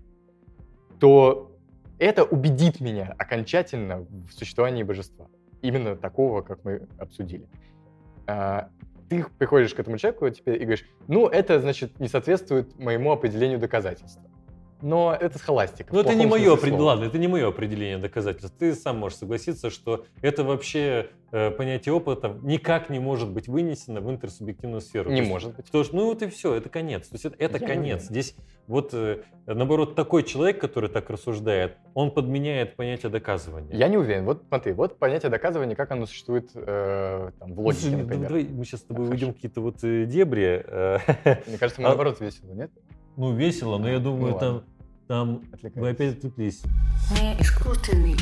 то 1.00 1.52
это 2.00 2.24
убедит 2.24 2.80
меня 2.80 3.14
окончательно 3.18 4.06
в 4.28 4.32
существовании 4.32 4.84
божества. 4.84 5.28
Именно 5.62 5.96
такого, 5.96 6.42
как 6.42 6.64
мы 6.64 6.88
обсудили. 6.98 7.48
А, 8.28 8.70
Ты 9.10 9.26
приходишь 9.38 9.74
к 9.74 9.80
этому 9.80 9.98
человеку 9.98 10.30
теперь 10.30 10.56
и 10.56 10.66
говоришь, 10.66 10.86
ну, 11.08 11.28
это, 11.28 11.60
значит, 11.60 12.00
не 12.00 12.08
соответствует 12.08 12.78
моему 12.78 13.12
определению 13.12 13.60
доказательства. 13.60 14.24
Но 14.82 15.16
это 15.20 15.38
схоластика. 15.40 15.94
Ну, 15.94 16.00
в 16.04 16.06
это 16.06 16.14
не 16.16 16.26
мое 16.26 16.56
слова. 16.58 16.84
Ладно, 16.84 17.06
это 17.06 17.18
не 17.18 17.28
мое 17.28 17.48
определение 17.48 17.98
доказательств. 17.98 18.56
Ты 18.60 18.74
сам 18.76 18.98
можешь 19.00 19.18
согласиться, 19.18 19.70
что 19.70 20.06
это 20.22 20.44
вообще 20.44 21.10
э, 21.32 21.50
понятие 21.52 21.94
опыта 21.94 22.38
никак 22.44 22.90
не 22.90 23.00
может 23.00 23.30
быть 23.32 23.48
вынесено 23.48 24.02
в 24.02 24.12
интерсубъективную 24.12 24.82
сферу. 24.82 25.10
Не 25.12 25.20
есть 25.20 25.30
может 25.30 25.56
быть. 25.56 25.66
То, 25.72 25.84
что, 25.84 25.96
ну 25.96 26.06
вот 26.08 26.22
и 26.22 26.28
все, 26.28 26.54
это 26.56 26.70
конец. 26.70 27.08
То 27.08 27.16
есть 27.16 27.26
это, 27.26 27.36
это 27.40 27.58
Я 27.58 27.68
конец. 27.68 28.04
Здесь 28.04 28.36
вот, 28.68 28.90
э, 28.94 29.22
наоборот, 29.46 29.96
такой 29.96 30.24
человек, 30.24 30.60
который 30.60 30.90
так 30.90 31.10
рассуждает, 31.10 31.78
он 31.94 32.12
подменяет 32.12 32.76
понятие 32.76 33.10
доказывания. 33.12 33.76
Я 33.76 33.88
не 33.88 33.98
уверен. 33.98 34.26
Вот 34.26 34.44
смотри, 34.48 34.74
вот 34.74 35.00
понятие 35.00 35.30
доказывания, 35.32 35.76
как 35.76 35.92
оно 35.92 36.06
существует 36.06 36.50
э, 36.54 37.32
там, 37.40 37.54
в 37.54 37.56
Ну, 37.56 37.62
логике, 37.64 37.82
слушай, 37.82 37.96
например. 38.02 38.28
давай 38.28 38.44
мы 38.44 38.66
сейчас 38.66 38.82
с 38.82 38.84
тобой 38.84 39.08
А, 39.08 39.10
уйдем 39.12 39.34
какие-то 39.34 39.62
вот 39.62 39.84
э, 39.84 40.06
дебри. 40.06 40.64
э, 40.68 40.98
Мне 41.48 41.58
кажется, 41.58 41.82
мы 41.82 41.88
А- 41.88 41.90
наоборот 41.92 42.20
весело, 42.20 42.52
нет? 42.52 42.72
Ну, 43.18 43.34
весело, 43.34 43.78
но 43.78 43.90
я 43.90 44.00
думаю, 44.00 44.34
Ну, 44.34 44.40
там, 44.40 44.64
там 45.08 45.44
вы 45.76 45.90
опять 45.90 46.18
отвлеклись. 46.18 46.64
Не 47.12 47.40
искусственный 47.40 48.16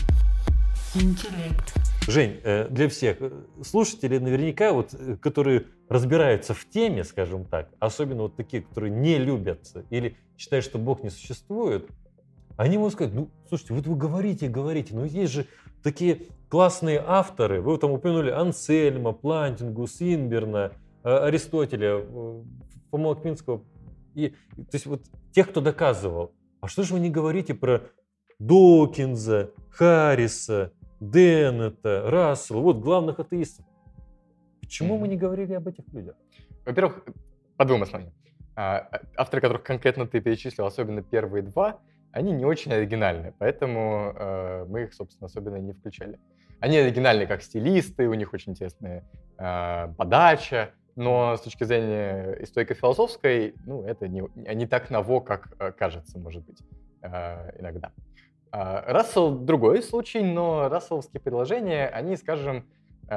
интеллект. 0.93 1.73
Жень, 2.07 2.39
э, 2.43 2.67
для 2.69 2.89
всех 2.89 3.17
э, 3.19 3.31
слушателей 3.63 4.19
наверняка, 4.19 4.71
вот, 4.73 4.93
э, 4.93 5.15
которые 5.15 5.65
разбираются 5.89 6.53
в 6.53 6.69
теме, 6.69 7.03
скажем 7.03 7.45
так, 7.45 7.69
особенно 7.79 8.23
вот 8.23 8.35
такие, 8.35 8.61
которые 8.61 8.91
не 8.91 9.17
любят 9.17 9.71
или 9.89 10.17
считают, 10.37 10.63
что 10.65 10.77
Бог 10.77 11.01
не 11.01 11.09
существует, 11.09 11.89
они 12.57 12.77
могут 12.77 12.93
сказать, 12.93 13.13
ну, 13.13 13.29
слушайте, 13.47 13.73
вот 13.73 13.87
вы 13.87 13.95
говорите, 13.95 14.47
говорите, 14.47 14.93
но 14.93 15.05
есть 15.05 15.33
же 15.33 15.47
такие 15.81 16.27
классные 16.49 17.03
авторы, 17.05 17.61
вы 17.61 17.77
там 17.79 17.91
упомянули 17.91 18.29
Ансельма, 18.29 19.11
Плантингу, 19.13 19.87
Синберна, 19.87 20.71
Аристотеля, 21.03 22.01
э, 22.01 22.41
Фома 22.91 23.11
Аквинского, 23.13 23.63
и, 24.15 24.29
то 24.29 24.73
есть 24.73 24.85
вот 24.85 25.03
тех, 25.31 25.49
кто 25.49 25.61
доказывал. 25.61 26.33
А 26.61 26.67
что 26.67 26.83
же 26.83 26.93
вы 26.93 26.99
не 26.99 27.09
говорите 27.09 27.53
про 27.53 27.81
Докинза, 28.39 29.51
Харриса, 29.69 30.71
Деннета, 30.99 32.03
Рассела, 32.09 32.59
вот 32.61 32.77
главных 32.79 33.19
атеистов. 33.19 33.65
Почему 34.61 34.95
мы 34.95 35.01
Мгм. 35.01 35.09
не 35.09 35.17
говорили 35.17 35.53
об 35.53 35.67
этих 35.67 35.83
людях? 35.93 36.15
Во-первых, 36.65 37.03
по 37.57 37.65
двум 37.65 37.83
основаниям. 37.83 38.13
А, 38.55 38.77
а, 38.77 39.01
Авторы, 39.17 39.41
которых 39.41 39.63
конкретно 39.63 40.07
ты 40.07 40.21
перечислил, 40.21 40.65
особенно 40.65 41.01
первые 41.01 41.43
два, 41.43 41.79
они 42.11 42.31
не 42.31 42.45
очень 42.45 42.71
оригинальны, 42.71 43.33
поэтому 43.39 44.13
э, 44.15 44.65
мы 44.69 44.83
их, 44.83 44.93
собственно, 44.93 45.25
особенно 45.25 45.55
не 45.57 45.73
включали. 45.73 46.19
Они 46.59 46.77
оригинальны 46.77 47.25
как 47.25 47.41
стилисты, 47.41 48.07
у 48.07 48.13
них 48.13 48.33
очень 48.33 48.51
интересная 48.51 49.03
э, 49.39 49.93
подача, 49.97 50.69
но 50.95 51.35
с 51.35 51.41
точки 51.41 51.63
зрения 51.63 52.37
историко-философской, 52.41 53.55
ну, 53.65 53.83
это 53.83 54.07
не, 54.07 54.23
не 54.35 54.67
так 54.67 54.89
ново, 54.89 55.21
как 55.21 55.53
э, 55.59 55.71
кажется, 55.71 56.19
может 56.19 56.45
быть, 56.45 56.61
э, 57.01 57.59
иногда. 57.59 57.91
А, 58.51 58.83
Рассел 58.91 59.31
другой 59.31 59.81
случай, 59.81 60.21
но 60.21 60.69
расселовские 60.69 61.19
предложения, 61.19 61.87
они, 61.87 62.15
скажем, 62.15 62.67
э, 63.09 63.15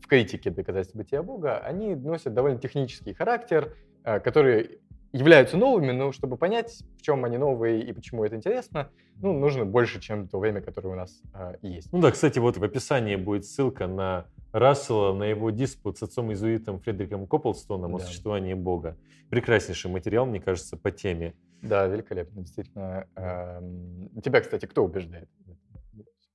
в 0.00 0.06
критике 0.08 0.50
доказательств 0.50 0.96
бытия 0.96 1.22
Бога, 1.22 1.58
они 1.58 1.94
носят 1.94 2.34
довольно 2.34 2.58
технический 2.58 3.14
характер, 3.14 3.76
которые 4.02 4.80
являются 5.12 5.56
новыми, 5.56 5.92
но 5.92 6.10
чтобы 6.12 6.36
понять, 6.36 6.82
в 6.98 7.02
чем 7.02 7.24
они 7.24 7.36
новые 7.38 7.82
и 7.82 7.92
почему 7.92 8.24
это 8.24 8.36
интересно, 8.36 8.90
ну, 9.16 9.32
нужно 9.38 9.64
больше, 9.64 10.00
чем 10.00 10.26
то 10.26 10.38
время, 10.38 10.60
которое 10.62 10.88
у 10.90 10.94
нас 10.96 11.20
э, 11.34 11.54
есть. 11.62 11.92
Ну 11.92 12.00
да, 12.00 12.10
кстати, 12.10 12.38
вот 12.38 12.56
в 12.56 12.64
описании 12.64 13.16
будет 13.16 13.44
ссылка 13.44 13.86
на 13.86 14.26
Рассела, 14.52 15.12
на 15.14 15.24
его 15.24 15.50
диспут 15.50 15.98
с 15.98 16.02
отцом-иезуитом 16.02 16.80
Фредериком 16.80 17.26
Копплстоном 17.26 17.94
о 17.94 17.98
Да. 17.98 18.04
существовании 18.04 18.54
Бога. 18.54 18.96
Прекраснейший 19.30 19.90
материал, 19.90 20.26
мне 20.26 20.40
кажется, 20.40 20.76
по 20.76 20.90
теме. 20.90 21.34
Да, 21.62 21.86
великолепно, 21.86 22.42
действительно. 22.42 23.06
Эм, 23.16 24.10
Тебя, 24.22 24.40
кстати, 24.40 24.66
кто 24.66 24.84
убеждает? 24.84 25.28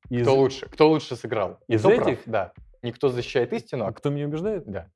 Из- 0.09 0.23
Кто 0.23 0.35
лучше? 0.35 0.65
Кто 0.67 0.89
лучше 0.89 1.15
сыграл? 1.15 1.59
Из 1.67 1.81
кто 1.81 1.89
прав? 1.95 2.07
этих? 2.07 2.19
Да. 2.25 2.53
Никто 2.81 3.09
защищает 3.09 3.51
истину, 3.53 3.85
А 3.85 3.89
а 3.89 3.91
кто 3.93 4.09
меня 4.09 4.25
убеждает? 4.27 4.63
Да. 4.65 4.89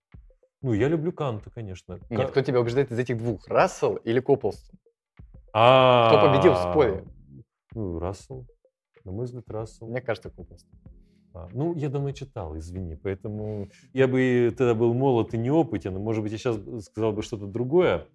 Ну, 0.62 0.74
я 0.74 0.88
люблю 0.88 1.12
Канта, 1.12 1.50
конечно. 1.50 2.00
Нет, 2.10 2.30
кто 2.30 2.42
тебя 2.42 2.60
убеждает 2.60 2.92
из 2.92 3.00
этих 3.00 3.18
двух? 3.18 3.48
Рассел 3.48 3.96
или 3.96 4.20
Копплстон? 4.20 4.80
А, 5.54 6.10
Кто 6.10 6.28
победил 6.32 6.54
в 6.54 6.58
споре? 6.58 7.04
Ну, 7.74 8.00
Рассел. 8.00 8.46
На 9.04 9.12
мой 9.12 9.26
взгляд, 9.26 9.50
Рассел. 9.50 9.88
Мне 9.88 10.02
кажется, 10.02 10.30
Копплстон. 10.30 10.80
А, 11.34 11.48
Ну, 11.54 11.74
я 11.76 11.90
давно 11.90 12.12
читал, 12.12 12.56
извини, 12.58 12.96
поэтому 12.96 13.70
я 13.94 14.08
бы 14.08 14.54
тогда 14.56 14.76
был 14.76 14.94
молод 14.94 15.34
и 15.34 15.38
неопытен, 15.38 15.94
может 15.98 16.22
быть, 16.24 16.32
я 16.34 16.38
сейчас 16.38 16.58
сказал 16.86 17.14
бы 17.14 17.24
что-то 17.24 17.48
другое. 17.48 18.06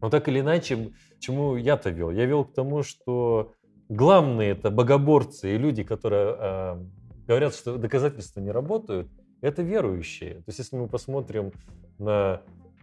Но 0.00 0.08
так 0.08 0.28
или 0.28 0.40
иначе, 0.40 0.92
к 1.16 1.18
чему 1.20 1.56
я-то 1.56 1.90
вел? 1.90 2.10
Я 2.10 2.24
вел 2.24 2.44
к 2.46 2.54
тому, 2.54 2.82
что 2.82 3.52
главные 3.90 4.52
это 4.52 4.70
богоборцы 4.70 5.54
и 5.54 5.58
люди, 5.58 5.82
которые 5.84 6.36
э, 6.38 6.84
говорят, 7.26 7.54
что 7.54 7.76
доказательства 7.76 8.40
не 8.40 8.50
работают, 8.50 9.08
это 9.40 9.62
верующие. 9.62 10.34
То 10.36 10.44
есть, 10.48 10.58
если 10.58 10.76
мы 10.76 10.88
посмотрим 10.88 11.52
на, 11.98 12.42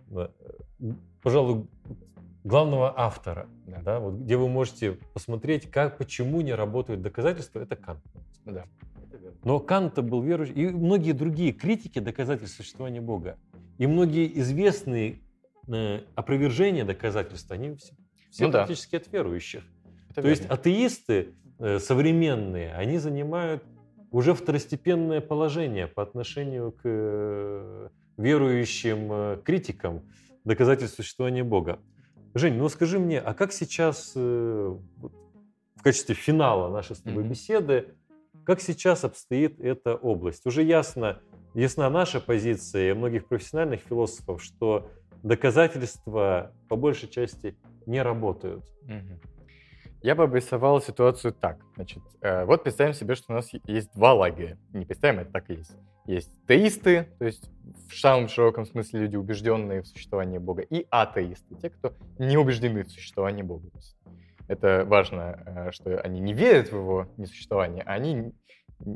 на, 0.10 0.32
э, 0.80 0.92
пожалуй, 1.22 1.68
главного 2.44 2.94
автора, 2.98 3.48
Да. 3.68 3.82
да, 3.82 4.00
вот, 4.00 4.16
где 4.16 4.38
вы 4.38 4.48
можете 4.48 4.94
посмотреть, 5.14 5.70
как, 5.70 5.98
почему 5.98 6.42
не 6.42 6.54
работают 6.54 7.02
доказательства, 7.02 7.60
это 7.60 7.76
Кант. 7.76 8.02
Да. 8.46 8.66
Но 9.44 9.60
Кант 9.60 10.00
был 10.00 10.22
верующий, 10.22 10.54
и 10.54 10.68
многие 10.70 11.12
другие 11.12 11.52
критики 11.52 12.00
доказательств 12.00 12.58
существования 12.58 13.02
Бога, 13.02 13.38
и 13.78 13.86
многие 13.88 14.40
известные 14.40 15.20
э, 15.68 16.02
опровержения 16.16 16.86
доказательств, 16.86 17.52
они 17.52 17.76
все, 17.76 17.94
все 18.32 18.46
Ну 18.46 18.52
да. 18.52 18.60
практически 18.60 18.96
от 18.96 19.12
верующих. 19.12 19.64
Это 20.12 20.22
То 20.22 20.30
есть 20.30 20.42
верно. 20.44 20.56
атеисты 20.56 21.36
э, 21.60 21.80
современные, 21.80 22.74
они 22.74 22.98
занимают 22.98 23.64
уже 24.18 24.34
второстепенное 24.34 25.22
положение 25.22 25.86
по 25.86 26.02
отношению 26.02 26.72
к 26.72 26.82
э, 26.86 27.90
верующим 28.18 29.10
э, 29.12 29.42
критикам 29.46 30.10
доказательств 30.44 30.96
существования 30.96 31.44
Бога. 31.44 31.80
Жень, 32.34 32.56
ну 32.56 32.68
скажи 32.68 32.98
мне, 32.98 33.20
а 33.20 33.36
как 33.36 33.54
сейчас 33.54 34.14
э, 34.16 34.76
в 35.76 35.84
качестве 35.84 36.16
финала 36.16 36.74
нашей 36.74 36.96
с 36.96 37.00
тобой 37.00 37.26
беседы, 37.26 37.94
как 38.44 38.60
сейчас 38.60 39.04
обстоит 39.04 39.60
эта 39.60 39.94
область? 39.94 40.48
Уже 40.48 40.64
ясно, 40.64 41.20
ясна 41.54 41.88
наша 41.92 42.20
позиция 42.20 42.90
и 42.90 42.94
многих 42.94 43.28
профессиональных 43.28 43.82
философов, 43.82 44.42
что 44.42 44.90
доказательства 45.22 46.52
по 46.68 46.76
большей 46.76 47.08
части 47.08 47.56
не 47.86 48.02
работают. 48.02 48.66
Мгм. 48.82 49.20
Я 50.02 50.16
бы 50.16 50.24
обрисовал 50.24 50.82
ситуацию 50.82 51.34
так. 51.34 51.58
Значит, 51.76 52.04
э, 52.22 52.46
вот 52.46 52.64
представим 52.64 52.94
себе, 52.94 53.16
что 53.16 53.34
у 53.34 53.36
нас 53.36 53.50
есть 53.66 53.92
два 53.94 54.14
лагеря. 54.14 54.58
Не 54.74 54.86
представим, 54.86 55.20
это 55.20 55.32
так 55.32 55.50
и 55.50 55.56
есть. 55.56 55.76
Есть 56.06 56.32
теисты, 56.48 57.10
то 57.20 57.26
есть 57.26 57.50
в 57.90 57.96
самом 58.00 58.30
широком 58.30 58.66
смысле 58.66 59.02
люди, 59.02 59.16
убежденные 59.18 59.82
в 59.82 59.88
существовании 59.88 60.38
Бога, 60.38 60.62
и 60.62 60.88
атеисты, 60.90 61.56
те, 61.56 61.70
кто 61.70 61.94
не 62.18 62.38
убеждены 62.38 62.84
в 62.84 62.90
существовании 62.90 63.42
Бога. 63.42 63.70
Это 64.48 64.86
важно, 64.86 65.44
э, 65.46 65.72
что 65.72 66.00
они 66.00 66.22
не 66.22 66.34
верят 66.34 66.72
в 66.72 66.76
его 66.76 67.08
несуществование, 67.18 67.84
а 67.84 67.94
они 67.94 68.34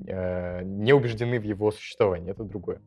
э, 0.07 0.63
не 0.63 0.93
убеждены 0.93 1.39
в 1.39 1.43
его 1.43 1.71
существовании. 1.71 2.31
Это 2.31 2.43
другое. 2.43 2.79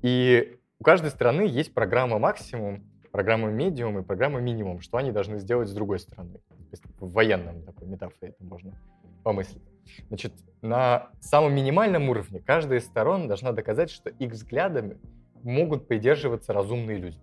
И 0.00 0.58
у 0.78 0.84
каждой 0.84 1.10
страны 1.10 1.42
есть 1.42 1.74
программа 1.74 2.18
максимум, 2.18 2.84
программа 3.16 3.48
медиум 3.48 3.98
и 3.98 4.02
программа 4.02 4.40
минимум, 4.40 4.82
что 4.82 4.98
они 4.98 5.10
должны 5.10 5.38
сделать 5.38 5.70
с 5.70 5.72
другой 5.72 5.98
стороны. 6.00 6.34
То 6.34 6.70
есть 6.72 6.82
В 7.00 7.12
военном 7.12 7.62
такой 7.62 7.88
метафоре 7.88 8.32
это 8.32 8.44
можно 8.44 8.78
помыслить. 9.24 9.62
Значит, 10.08 10.34
на 10.60 11.08
самом 11.20 11.54
минимальном 11.54 12.10
уровне 12.10 12.40
каждая 12.40 12.78
из 12.78 12.84
сторон 12.84 13.26
должна 13.26 13.52
доказать, 13.52 13.88
что 13.88 14.10
их 14.10 14.32
взглядами 14.32 14.98
могут 15.42 15.88
придерживаться 15.88 16.52
разумные 16.52 16.98
люди. 16.98 17.18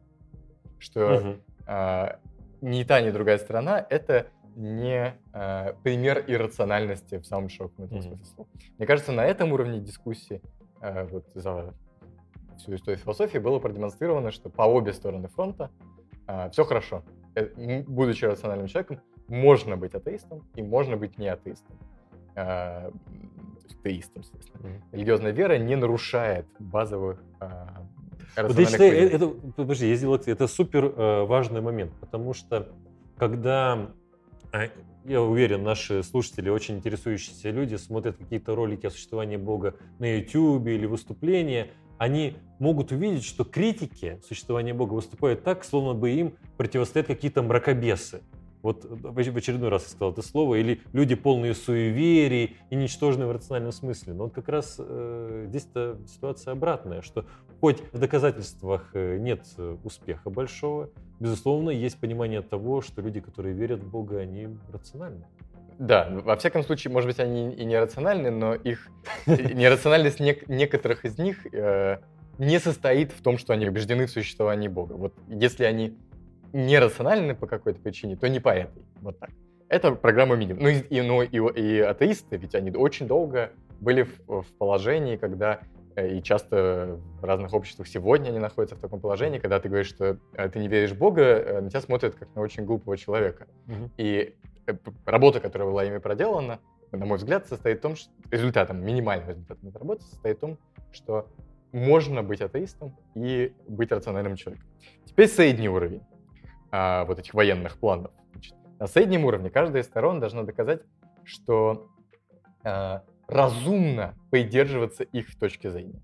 Что 0.79 1.19
Мгм. 1.19 1.41
а, 1.67 2.19
ни 2.61 2.83
та, 2.85 2.99
ни 2.99 3.11
другая 3.11 3.37
сторона— 3.37 3.85
это 3.91 4.25
не 4.55 5.13
а, 5.31 5.73
пример 5.83 6.23
иррациональности 6.25 7.19
в 7.19 7.25
самом 7.27 7.49
широком 7.49 7.85
этом 7.85 7.99
Мгм. 7.99 8.07
смысле 8.07 8.25
слова. 8.25 8.49
Мне 8.79 8.87
кажется, 8.87 9.11
на 9.11 9.23
этом 9.23 9.53
уровне 9.53 9.79
дискуссии 9.79 10.41
а, 10.81 11.05
вот 11.05 11.25
за 11.35 11.75
всю 12.63 12.75
историю 12.75 12.99
философии 12.99 13.37
было 13.37 13.59
продемонстрировано, 13.59 14.31
что 14.31 14.49
по 14.49 14.63
обе 14.63 14.93
стороны 14.93 15.27
фронта 15.27 15.69
а, 16.25 16.49
все 16.49 16.63
хорошо. 16.63 17.03
Э, 17.35 17.83
Будучи 17.83 18.25
рациональным 18.25 18.67
человеком, 18.67 18.99
можно 19.27 19.77
быть 19.77 19.93
атеистом 19.93 20.43
и 20.55 20.61
можно 20.61 20.97
быть 20.97 21.17
не 21.17 21.27
атеистом. 21.27 21.77
А, 22.35 22.91
теистом, 23.83 24.23
соответственно. 24.23 24.69
Мгм. 24.69 24.83
Религиозная 24.91 25.31
вера 25.31 25.57
не 25.57 25.75
нарушает 25.75 26.45
базовых 26.59 27.21
а, 27.39 27.85
Вот 28.37 28.57
я 28.57 28.65
считаю, 28.65 29.11
это, 29.11 29.27
подожди, 29.55 29.89
я 29.89 29.95
сделал, 29.95 30.15
это 30.15 30.47
супер 30.47 30.85
э, 30.85 31.25
важный 31.25 31.61
момент, 31.61 31.91
потому 31.99 32.33
что 32.33 32.69
когда, 33.17 33.91
э, 34.53 34.69
я 35.05 35.21
уверен, 35.21 35.63
наши 35.63 36.01
слушатели, 36.03 36.49
очень 36.49 36.77
интересующиеся 36.77 37.49
люди, 37.51 37.75
смотрят 37.75 38.17
какие-то 38.17 38.55
ролики 38.55 38.85
о 38.85 38.89
существовании 38.89 39.37
Бога 39.37 39.75
на 39.99 40.15
YouTube 40.15 40.67
или 40.67 40.85
выступления, 40.85 41.71
они 42.03 42.35
могут 42.59 42.91
увидеть, 42.91 43.23
что 43.23 43.45
критики 43.45 44.19
существования 44.27 44.73
Бога 44.73 44.93
выступают 44.93 45.43
так, 45.43 45.63
словно 45.63 45.93
бы 45.93 46.11
им 46.11 46.35
противостоят 46.57 47.07
какие-то 47.07 47.41
мракобесы. 47.41 48.21
Вот 48.61 48.85
в 48.85 49.13
в 49.13 49.37
очередной 49.37 49.69
раз 49.69 49.83
я 49.83 49.89
сказал 49.89 50.11
это 50.11 50.21
слово, 50.21 50.55
или 50.55 50.81
люди 50.93 51.15
полные 51.15 51.53
суеверий 51.53 52.57
и 52.69 52.75
ничтожные 52.75 53.27
в 53.27 53.31
рациональном 53.31 53.71
смысле. 53.71 54.13
Но 54.13 54.25
вот 54.25 54.33
как 54.33 54.49
раз 54.49 54.75
э, 54.79 55.45
здесь-то 55.47 55.97
ситуация 56.07 56.51
обратная, 56.51 57.01
что 57.01 57.25
хоть 57.61 57.81
в 57.93 57.99
доказательствах 57.99 58.89
э, 58.93 59.17
нет 59.17 59.45
э, 59.57 59.77
успеха 59.83 60.29
большого, 60.29 60.89
безусловно, 61.19 61.69
есть 61.69 61.97
понимание 61.97 62.41
того, 62.41 62.81
что 62.81 63.01
люди, 63.01 63.21
которые 63.21 63.53
верят 63.53 63.81
в 63.81 63.89
Бога, 63.89 64.19
они 64.19 64.47
рациональны. 64.71 65.25
Да, 65.79 66.07
во 66.11 66.35
всяком 66.35 66.63
случае, 66.63 66.91
может 66.93 67.07
быть, 67.09 67.19
они 67.19 67.53
и 67.53 67.65
нерациональны, 67.65 68.31
но 68.31 68.53
их 68.55 68.87
нерациональность 69.25 70.19
нек- 70.19 70.45
некоторых 70.47 71.05
из 71.05 71.17
них 71.17 71.45
э, 71.53 71.97
не 72.37 72.59
состоит 72.59 73.11
в 73.11 73.21
том, 73.21 73.37
что 73.37 73.53
они 73.53 73.67
убеждены 73.67 74.05
в 74.05 74.11
существовании 74.11 74.67
Бога. 74.67 74.93
Вот 74.93 75.13
если 75.27 75.63
они 75.65 75.97
нерациональны 76.53 77.35
по 77.35 77.47
какой-то 77.47 77.79
причине, 77.79 78.15
то 78.15 78.29
не 78.29 78.39
по 78.39 78.49
этой. 78.49 78.83
Вот 79.01 79.19
так. 79.19 79.29
Это 79.69 79.93
программа 79.93 80.35
минимум. 80.35 80.63
Ну 80.63 80.69
и, 80.69 80.79
и, 80.79 81.01
ну, 81.01 81.21
и, 81.23 81.59
и 81.59 81.79
атеисты, 81.79 82.37
ведь 82.37 82.53
они 82.55 82.71
очень 82.71 83.07
долго 83.07 83.51
были 83.79 84.03
в, 84.03 84.41
в 84.43 84.45
положении, 84.59 85.17
когда 85.17 85.61
э, 85.95 86.17
и 86.17 86.23
часто 86.23 86.99
в 87.19 87.23
разных 87.23 87.53
обществах 87.53 87.87
сегодня 87.87 88.29
они 88.29 88.39
находятся 88.39 88.75
в 88.75 88.79
таком 88.79 88.99
положении, 88.99 89.39
когда 89.39 89.59
ты 89.59 89.67
говоришь, 89.69 89.89
что 89.89 90.17
э, 90.35 90.49
ты 90.49 90.59
не 90.59 90.67
веришь 90.67 90.91
в 90.91 90.97
Бога, 90.97 91.59
на 91.61 91.69
тебя 91.69 91.81
смотрят 91.81 92.15
как 92.15 92.33
на 92.35 92.41
очень 92.41 92.65
глупого 92.65 92.97
человека. 92.97 93.47
И 93.97 94.05
э, 94.07 94.31
п- 94.33 94.49
работа, 95.05 95.39
которая 95.39 95.69
была 95.69 95.85
ими 95.85 95.97
проделана, 95.97 96.59
на 96.91 97.05
мой 97.05 97.17
взгляд, 97.17 97.47
состоит 97.47 97.79
в 97.79 97.81
том, 97.81 97.95
что 97.95 98.11
результатом, 98.29 98.83
минимальным 98.83 99.29
результатом 99.29 99.69
этой 99.69 99.77
работы 99.77 100.03
состоит 100.03 100.37
в 100.37 100.39
том, 100.41 100.57
что 100.91 101.27
можно 101.71 102.21
быть 102.21 102.41
атеистом 102.41 102.95
и 103.15 103.53
быть 103.67 103.91
рациональным 103.91 104.35
человеком. 104.35 104.67
Теперь 105.05 105.27
средний 105.27 105.69
уровень 105.69 106.03
а, 106.71 107.05
вот 107.05 107.19
этих 107.19 107.33
военных 107.33 107.77
планов. 107.77 108.11
Значит, 108.31 108.55
на 108.79 108.87
среднем 108.87 109.25
уровне 109.25 109.49
каждая 109.49 109.81
из 109.81 109.87
сторон 109.87 110.19
должна 110.19 110.43
доказать, 110.43 110.81
что 111.23 111.87
а, 112.63 113.03
разумно 113.27 114.13
придерживаться 114.29 115.03
их 115.03 115.35
точки 115.35 115.67
зрения. 115.67 116.01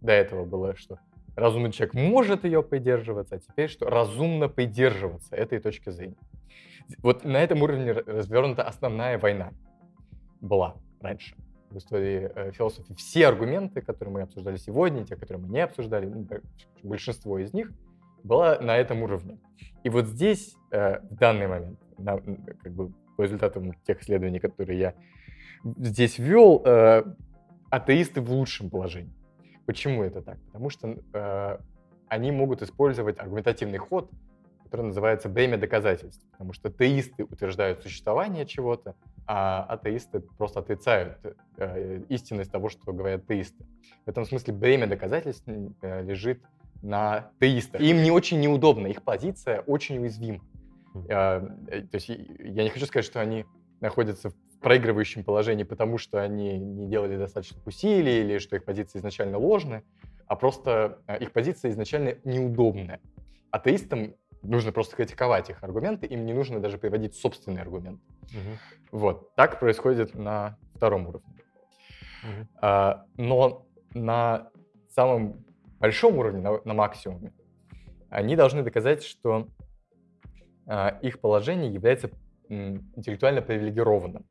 До 0.00 0.12
этого 0.12 0.44
было, 0.44 0.74
что 0.74 0.98
разумный 1.40 1.72
человек 1.72 1.94
может 1.94 2.44
ее 2.44 2.62
придерживаться, 2.62 3.36
а 3.36 3.38
теперь, 3.38 3.68
что 3.68 3.86
разумно 3.86 4.48
придерживаться 4.48 5.34
этой 5.34 5.58
точки 5.58 5.90
зрения. 5.90 6.16
Вот 7.02 7.24
на 7.24 7.38
этом 7.38 7.62
уровне 7.62 7.92
развернута 7.92 8.62
основная 8.62 9.18
война. 9.18 9.52
Была 10.40 10.76
раньше 11.00 11.36
в 11.70 11.76
истории 11.76 12.30
э, 12.34 12.52
философии. 12.52 12.94
Все 12.94 13.28
аргументы, 13.28 13.80
которые 13.80 14.14
мы 14.14 14.22
обсуждали 14.22 14.56
сегодня, 14.56 15.04
те, 15.04 15.16
которые 15.16 15.44
мы 15.44 15.50
не 15.50 15.60
обсуждали, 15.60 16.06
ну, 16.06 16.26
большинство 16.82 17.38
из 17.38 17.52
них 17.52 17.72
было 18.24 18.58
на 18.60 18.76
этом 18.76 19.02
уровне. 19.02 19.38
И 19.84 19.88
вот 19.88 20.06
здесь, 20.06 20.56
э, 20.72 20.98
в 21.00 21.14
данный 21.16 21.46
момент, 21.46 21.78
на- 21.98 22.18
как 22.18 22.72
бы 22.72 22.92
по 23.16 23.22
результатам 23.22 23.72
тех 23.86 24.02
исследований, 24.02 24.40
которые 24.40 24.78
я 24.78 24.94
здесь 25.64 26.18
ввел, 26.18 26.62
э, 26.64 27.04
атеисты 27.70 28.20
в 28.20 28.30
лучшем 28.32 28.70
положении. 28.70 29.12
Почему 29.70 30.02
это 30.02 30.20
так? 30.20 30.36
Потому 30.46 30.68
что 30.68 30.96
э, 31.12 31.58
они 32.08 32.32
могут 32.32 32.60
использовать 32.60 33.20
аргументативный 33.20 33.78
ход, 33.78 34.10
который 34.64 34.86
называется 34.86 35.28
бремя 35.28 35.58
доказательств. 35.58 36.26
Потому 36.32 36.52
что 36.54 36.70
теисты 36.70 37.22
утверждают 37.22 37.80
существование 37.80 38.46
чего-то, 38.46 38.96
а 39.28 39.62
атеисты 39.62 40.22
просто 40.38 40.58
отрицают 40.58 41.18
э, 41.56 42.02
истинность 42.08 42.50
того, 42.50 42.68
что 42.68 42.92
говорят 42.92 43.28
теисты. 43.28 43.64
В 44.06 44.10
этом 44.10 44.24
смысле 44.24 44.54
бремя 44.54 44.88
доказательств 44.88 45.46
э, 45.46 46.02
лежит 46.02 46.42
на 46.82 47.30
теистах. 47.38 47.80
Им 47.80 48.02
не 48.02 48.10
очень 48.10 48.40
неудобно, 48.40 48.88
их 48.88 49.04
позиция 49.04 49.60
очень 49.60 49.98
уязвима. 49.98 50.40
Мгм. 50.94 51.06
Э, 51.08 51.48
э, 51.68 51.80
То 51.82 51.94
есть 51.94 52.08
я 52.08 52.64
не 52.64 52.70
хочу 52.70 52.86
сказать, 52.86 53.04
что 53.04 53.20
они 53.20 53.44
находятся 53.80 54.32
проигрывающем 54.60 55.24
положении, 55.24 55.64
потому 55.64 55.98
что 55.98 56.22
они 56.22 56.58
не 56.58 56.86
делали 56.86 57.16
достаточных 57.16 57.66
усилий 57.66 58.20
или 58.20 58.38
что 58.38 58.56
их 58.56 58.64
позиция 58.64 59.00
изначально 59.00 59.38
ложная, 59.38 59.82
а 60.26 60.36
просто 60.36 60.98
э, 61.06 61.18
их 61.18 61.32
позиция 61.32 61.70
изначально 61.70 62.16
неудобная. 62.24 63.00
Атеистам 63.50 64.14
нужно 64.42 64.72
просто 64.72 64.96
критиковать 64.96 65.50
их 65.50 65.62
аргументы, 65.62 66.06
им 66.06 66.24
не 66.26 66.32
нужно 66.32 66.60
даже 66.60 66.78
приводить 66.78 67.14
собственные 67.14 67.62
аргументы. 67.62 68.02
Мгм. 68.32 68.58
Вот, 68.92 69.34
так 69.34 69.58
происходит 69.60 70.14
на 70.14 70.58
втором 70.74 71.08
уровне. 71.08 71.28
Мгм. 72.22 72.48
А, 72.60 73.06
но 73.16 73.66
на 73.94 74.50
самом 74.88 75.44
большом 75.78 76.18
уровне, 76.18 76.40
на, 76.40 76.60
на 76.64 76.74
максимуме, 76.74 77.32
они 78.10 78.36
должны 78.36 78.62
доказать, 78.62 79.02
что 79.02 79.48
а, 80.66 80.98
их 81.02 81.20
положение 81.20 81.72
является 81.72 82.10
интеллектуально 82.48 83.42
привилегированным. 83.42 84.26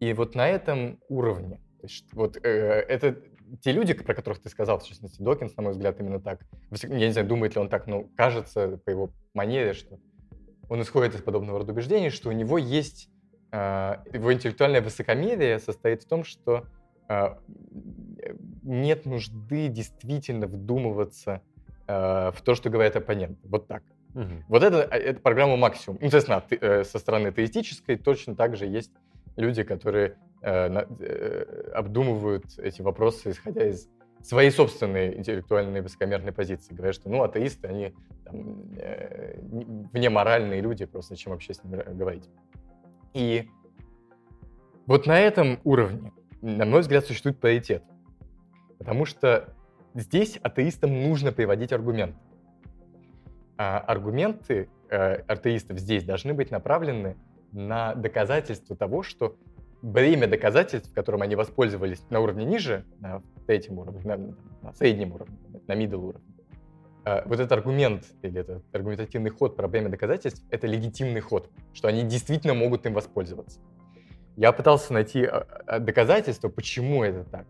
И 0.00 0.12
вот 0.14 0.34
на 0.34 0.48
этом 0.48 0.98
уровне, 1.08 1.60
то 1.80 1.86
есть, 1.86 2.12
вот 2.12 2.36
э, 2.36 2.48
это 2.48 3.16
те 3.62 3.72
люди, 3.72 3.92
про 3.94 4.14
которых 4.14 4.40
ты 4.40 4.48
сказал, 4.48 4.78
в 4.78 4.84
частности, 4.84 5.22
Докинс, 5.22 5.56
на 5.56 5.62
мой 5.62 5.72
взгляд, 5.72 6.00
именно 6.00 6.20
так. 6.20 6.40
Я 6.82 7.06
не 7.06 7.12
знаю, 7.12 7.28
думает 7.28 7.54
ли 7.54 7.60
он 7.60 7.68
так, 7.68 7.86
но 7.86 8.04
кажется 8.16 8.80
по 8.84 8.90
его 8.90 9.10
манере, 9.34 9.74
что 9.74 9.98
он 10.68 10.80
исходит 10.82 11.14
из 11.14 11.22
подобного 11.22 11.58
рода 11.58 11.72
убеждений, 11.72 12.10
что 12.10 12.28
у 12.28 12.32
него 12.32 12.58
есть 12.58 13.10
а, 13.52 14.02
его 14.12 14.32
интеллектуальное 14.32 14.80
высокомерие 14.80 15.58
состоит 15.58 16.04
в 16.04 16.08
том, 16.08 16.22
что 16.24 16.66
а, 17.08 17.38
нет 18.62 19.04
нужды 19.04 19.68
действительно 19.68 20.46
вдумываться 20.46 21.42
а, 21.88 22.30
в 22.30 22.40
то, 22.42 22.54
что 22.54 22.70
говорит 22.70 22.94
оппонент. 22.94 23.38
Вот 23.42 23.66
так. 23.66 23.82
Мгм. 24.14 24.44
Вот 24.48 24.62
это, 24.62 24.78
это 24.78 25.20
программа 25.20 25.56
максимум. 25.56 25.98
Ну, 26.00 26.06
естественно, 26.06 26.40
ты- 26.40 26.58
э, 26.60 26.84
со 26.84 26.98
стороны 26.98 27.32
теистической 27.32 27.96
точно 27.96 28.34
так 28.34 28.56
же 28.56 28.66
есть 28.66 28.90
люди, 29.40 29.62
которые 29.62 30.16
э, 30.42 30.68
э, 31.00 31.70
обдумывают 31.74 32.44
эти 32.58 32.82
вопросы, 32.82 33.30
исходя 33.30 33.66
из 33.66 33.88
своей 34.22 34.50
собственной 34.50 35.16
интеллектуальной 35.16 35.80
высокомерной 35.80 36.32
позиции. 36.32 36.74
Говорят, 36.74 36.94
что 36.94 37.08
ну, 37.08 37.22
атеисты, 37.22 37.68
они 37.68 37.94
там, 38.24 38.74
э, 38.78 39.38
не- 39.42 39.64
внеморальные 39.92 40.60
люди, 40.60 40.84
просто 40.84 41.16
чем 41.16 41.32
вообще 41.32 41.54
с 41.54 41.64
ними 41.64 41.82
говорить. 41.94 42.28
И 43.14 43.48
вот 44.86 45.06
на 45.06 45.18
этом 45.18 45.58
уровне, 45.64 46.12
на 46.42 46.64
мой 46.64 46.80
взгляд, 46.80 47.06
существует 47.06 47.38
паритет. 47.38 47.82
Потому 48.78 49.04
что 49.04 49.54
здесь 49.94 50.38
атеистам 50.42 50.92
нужно 51.02 51.32
приводить 51.32 51.72
аргументы. 51.72 52.18
А 53.56 53.78
аргументы 53.78 54.68
э, 54.88 55.14
атеистов 55.26 55.78
здесь 55.78 56.04
должны 56.04 56.34
быть 56.34 56.50
направлены 56.50 57.16
на 57.52 57.94
доказательство 57.94 58.76
того, 58.76 59.02
что 59.02 59.36
бремя 59.82 60.26
доказательств, 60.26 60.92
которым 60.92 61.22
они 61.22 61.36
воспользовались 61.36 62.02
на 62.10 62.20
уровне 62.20 62.44
ниже, 62.44 62.84
на 63.00 63.22
третьем 63.46 63.78
уровне, 63.78 64.00
на, 64.04 64.16
на 64.62 64.72
среднем 64.74 65.12
уровне, 65.12 65.36
на 65.66 65.72
middle 65.72 65.96
уровне, 65.96 66.34
э, 67.04 67.22
вот 67.24 67.40
этот 67.40 67.52
аргумент 67.52 68.04
или 68.22 68.40
этот 68.40 68.62
аргументативный 68.72 69.30
ход 69.30 69.56
про 69.56 69.68
бремя 69.68 69.88
доказательств— 69.88 70.44
это 70.50 70.66
легитимный 70.66 71.20
ход, 71.20 71.50
что 71.72 71.88
они 71.88 72.02
действительно 72.02 72.54
могут 72.54 72.86
им 72.86 72.94
воспользоваться. 72.94 73.60
Я 74.36 74.52
пытался 74.52 74.92
найти 74.92 75.20
э, 75.20 75.44
э, 75.66 75.78
доказательства, 75.80 76.48
почему 76.48 77.02
это 77.04 77.24
так. 77.24 77.46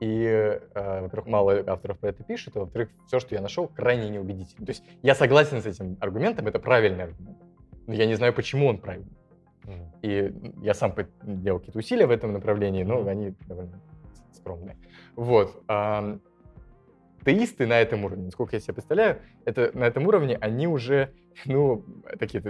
И, 0.00 0.60
во-первых, 0.74 1.26
мало 1.28 1.62
авторов 1.64 2.00
про 2.00 2.08
это 2.08 2.24
пишут, 2.24 2.56
а 2.56 2.60
во-вторых, 2.60 2.88
все, 3.06 3.20
что 3.20 3.36
я 3.36 3.40
нашел, 3.40 3.68
крайне 3.68 4.08
неубедительно. 4.08 4.66
То 4.66 4.70
есть 4.70 4.82
я 5.00 5.14
согласен 5.14 5.62
с 5.62 5.66
этим 5.66 5.96
аргументом, 6.00 6.48
это 6.48 6.58
правильный 6.58 7.04
аргумент. 7.04 7.38
Но 7.92 7.98
я 7.98 8.06
не 8.06 8.14
знаю, 8.14 8.32
почему 8.32 8.68
он 8.68 8.78
правильный. 8.78 9.12
Мгм. 9.64 9.92
И 10.00 10.34
я 10.62 10.72
сам 10.72 10.94
делал 11.22 11.58
какие-то 11.58 11.78
усилия 11.78 12.06
в 12.06 12.10
этом 12.10 12.32
направлении, 12.32 12.84
но 12.84 13.00
Мгм. 13.00 13.08
они 13.08 13.34
довольно 13.46 13.80
скромные. 14.32 14.76
Вот. 15.14 15.62
ам, 15.68 16.20
Теисты 17.24 17.66
на 17.66 17.78
этом 17.78 18.04
уровне, 18.04 18.24
насколько 18.24 18.56
я 18.56 18.60
себе 18.60 18.74
представляю, 18.74 19.18
это, 19.44 19.70
на 19.74 19.84
этом 19.84 20.06
уровне 20.08 20.36
они 20.40 20.66
уже, 20.66 21.12
ну, 21.44 21.84
такие 22.18 22.42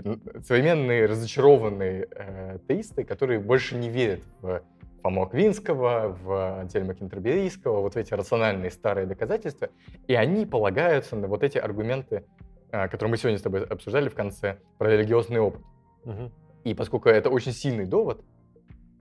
современные 0.45 1.05
разочарованные 1.07 2.07
э, 2.11 2.59
теисты, 2.69 3.05
которые 3.05 3.39
больше 3.41 3.77
не 3.77 3.91
верят 3.91 4.21
в 4.41 4.63
Фому 5.03 5.25
Аквинского, 5.25 6.17
в 6.23 6.61
Антельма 6.61 6.95
Кентерберийского, 6.95 7.81
вот 7.83 7.97
эти 7.97 8.15
рациональные 8.15 8.71
старые 8.71 9.07
доказательства, 9.07 9.69
и 10.07 10.15
они 10.15 10.47
полагаются 10.47 11.17
на 11.17 11.27
вот 11.27 11.43
эти 11.43 11.59
аргументы, 11.59 12.25
а, 12.73 12.89
которые 12.89 13.11
мы 13.11 13.17
сегодня 13.19 13.39
с 13.39 13.43
тобой 13.43 13.65
обсуждали 13.65 14.09
в 14.09 14.15
конце, 14.15 14.59
про 14.79 14.91
религиозный 14.91 15.41
опыт. 15.41 15.63
Мгм. 16.05 16.33
И 16.65 16.75
поскольку 16.75 17.09
это 17.09 17.29
очень 17.29 17.53
сильный 17.53 17.87
довод, 17.87 18.25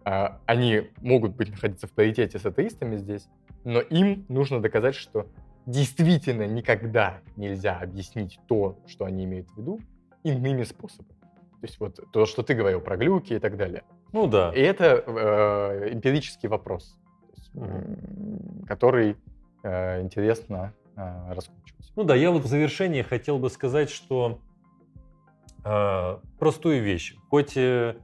а, 0.04 0.42
они 0.46 0.92
могут 0.98 1.36
быть 1.36 1.50
находиться 1.50 1.88
в 1.88 1.92
паритете 1.92 2.38
с 2.38 2.46
атеистами 2.46 2.98
здесь, 2.98 3.28
но 3.64 3.80
им 3.80 4.26
нужно 4.28 4.60
доказать, 4.60 4.96
что 4.96 5.28
действительно 5.66 6.48
никогда 6.48 7.20
нельзя 7.36 7.80
объяснить 7.80 8.40
то, 8.48 8.78
что 8.88 9.06
они 9.06 9.24
имеют 9.26 9.50
в 9.52 9.58
виду, 9.58 9.80
иными 10.24 10.64
способами. 10.64 11.16
То 11.62 11.68
есть 11.68 11.80
вот 11.80 12.00
то, 12.12 12.26
что 12.26 12.42
ты 12.42 12.56
говорил 12.56 12.82
про 12.82 12.98
глюки 12.98 13.34
и 13.34 13.40
так 13.40 13.56
далее. 13.56 13.84
Ну 14.12 14.28
да. 14.28 14.52
И 14.54 14.60
это 14.60 15.04
э, 15.06 15.94
эмпирический 15.94 16.50
вопрос, 16.50 16.98
есть, 17.38 17.52
м, 17.56 18.66
который 18.68 19.16
э, 19.64 20.02
интересно 20.02 20.74
э, 20.96 21.34
раскручивать. 21.34 21.92
Ну 21.96 22.04
да, 22.04 22.16
я 22.16 22.32
вот 22.32 22.44
в 22.44 22.48
завершение 22.48 23.04
хотел 23.04 23.38
бы 23.40 23.50
сказать, 23.50 23.90
что 23.90 24.40
э, 25.64 26.18
простую 26.40 26.84
вещь. 26.84 27.16
Хоть 27.30 27.58
э, 27.58 27.98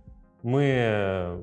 мы 0.43 1.41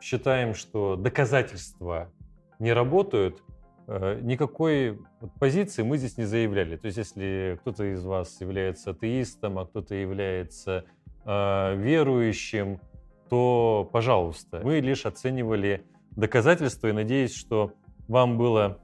считаем, 0.00 0.54
что 0.54 0.96
доказательства 0.96 2.10
не 2.58 2.72
работают, 2.72 3.42
э, 3.86 4.20
никакой 4.22 4.98
позиции 5.38 5.82
мы 5.82 5.98
здесь 5.98 6.16
не 6.16 6.24
заявляли. 6.24 6.76
То 6.76 6.86
есть 6.86 6.98
если 6.98 7.58
кто-то 7.60 7.84
из 7.92 8.04
вас 8.04 8.40
является 8.40 8.90
атеистом, 8.90 9.58
а 9.58 9.66
кто-то 9.66 9.94
является 9.94 10.84
э, 11.24 11.76
верующим, 11.76 12.80
то, 13.28 13.88
пожалуйста, 13.92 14.60
мы 14.64 14.80
лишь 14.80 15.04
оценивали 15.04 15.84
доказательства 16.12 16.88
и 16.88 16.92
надеюсь, 16.92 17.34
что 17.34 17.72
вам 18.08 18.38
было 18.38 18.78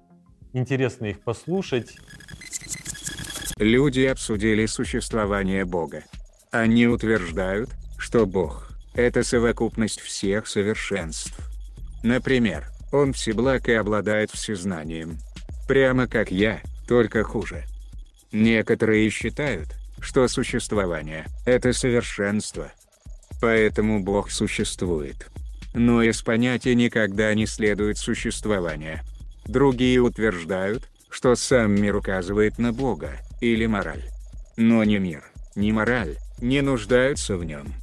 интересно 0.55 1.07
их 1.07 1.21
послушать. 1.21 1.97
Люди 3.59 4.01
обсудили 4.01 4.67
существование 4.67 5.65
Бога. 5.65 6.05
Они 6.51 6.87
утверждают, 6.87 7.71
что 7.99 8.27
Бог– 8.27 8.71
это 8.95 9.23
совокупность 9.23 10.01
всех 10.01 10.47
совершенств. 10.47 11.37
Например, 12.03 12.67
Он 12.93 13.13
всеблаг 13.13 13.69
и 13.69 13.73
обладает 13.73 14.31
всезнанием. 14.31 15.19
Прямо 15.69 16.07
как 16.07 16.31
я, 16.31 16.61
только 16.87 17.25
хуже. 17.25 17.65
Некоторые 18.33 19.09
считают, 19.11 19.69
что 20.01 20.27
существование– 20.29 21.27
это 21.47 21.73
совершенство. 21.73 22.73
Поэтому 23.41 24.03
Бог 24.03 24.31
существует. 24.31 25.29
Но 25.75 26.03
из 26.03 26.23
понятия 26.23 26.75
никогда 26.75 27.33
не 27.35 27.47
следует 27.47 27.99
существование. 27.99 29.03
Другие 29.47 30.01
утверждают, 30.01 30.88
что 31.11 31.34
сам 31.34 31.74
мир 31.74 31.97
указывает 31.97 32.59
на 32.59 32.72
Бога, 32.72 33.18
или 33.40 33.66
мораль. 33.66 34.05
Но 34.57 34.84
ни 34.84 34.99
мир, 34.99 35.22
ни 35.55 35.70
мораль 35.70 36.16
не 36.40 36.61
нуждаются 36.61 37.36
в 37.36 37.45
нем. 37.45 37.74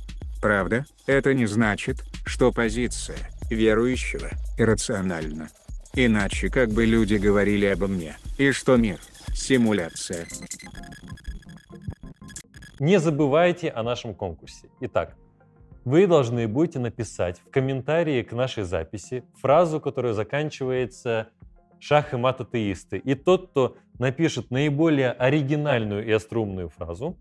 Правда, 0.41 0.85
это 1.05 1.33
не 1.33 1.45
значит, 1.45 2.03
что 2.25 2.51
позиция 2.51 3.17
верующего 3.49 4.29
иррациональна. 4.57 5.49
Иначе 5.93 6.49
как 6.49 6.69
бы 6.69 6.85
люди 6.85 7.15
говорили 7.15 7.65
обо 7.65 7.87
мне, 7.87 8.17
и 8.37 8.51
что 8.51 8.77
мир– 8.77 8.99
симуляция. 9.33 10.25
Не 12.79 12.99
забывайте 12.99 13.69
о 13.69 13.83
нашем 13.83 14.15
конкурсе. 14.15 14.69
Итак, 14.79 15.15
вы 15.85 16.07
должны 16.07 16.47
будете 16.47 16.79
написать 16.79 17.39
в 17.39 17.51
комментарии 17.51 18.23
к 18.23 18.33
нашей 18.33 18.63
записи 18.63 19.23
фразу, 19.39 19.79
которая 19.79 20.13
заканчивается 20.13 21.27
«шах 21.81 22.13
и 22.13 22.17
мат 22.17 22.39
атеисты». 22.39 22.97
И 22.99 23.15
тот, 23.15 23.49
кто 23.49 23.75
напишет 23.99 24.51
наиболее 24.51 25.11
оригинальную 25.11 26.07
и 26.07 26.11
остроумную 26.11 26.69
фразу, 26.69 27.17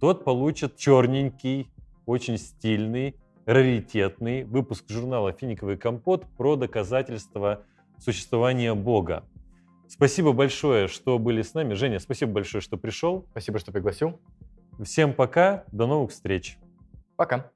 тот 0.00 0.24
получит 0.24 0.76
черненький, 0.76 1.68
очень 2.06 2.38
стильный, 2.38 3.16
раритетный 3.44 4.44
выпуск 4.44 4.84
журнала 4.88 5.32
«Финиковый 5.32 5.76
компот» 5.76 6.24
про 6.36 6.56
доказательства 6.56 7.64
существования 7.98 8.74
Бога. 8.74 9.24
Спасибо 9.88 10.32
большое, 10.32 10.86
что 10.86 11.18
были 11.18 11.42
с 11.42 11.54
нами. 11.54 11.74
Женя, 11.74 11.98
спасибо 11.98 12.32
большое, 12.32 12.60
что 12.60 12.76
пришел. 12.76 13.26
Спасибо, 13.30 13.58
что 13.58 13.72
пригласил. 13.72 14.20
Всем 14.84 15.12
пока, 15.12 15.64
до 15.72 15.86
новых 15.86 16.12
встреч. 16.12 16.58
Пока. 17.16 17.50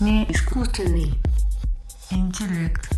Не 0.00 0.24
искусственный 0.24 1.12
интеллект. 2.10 2.97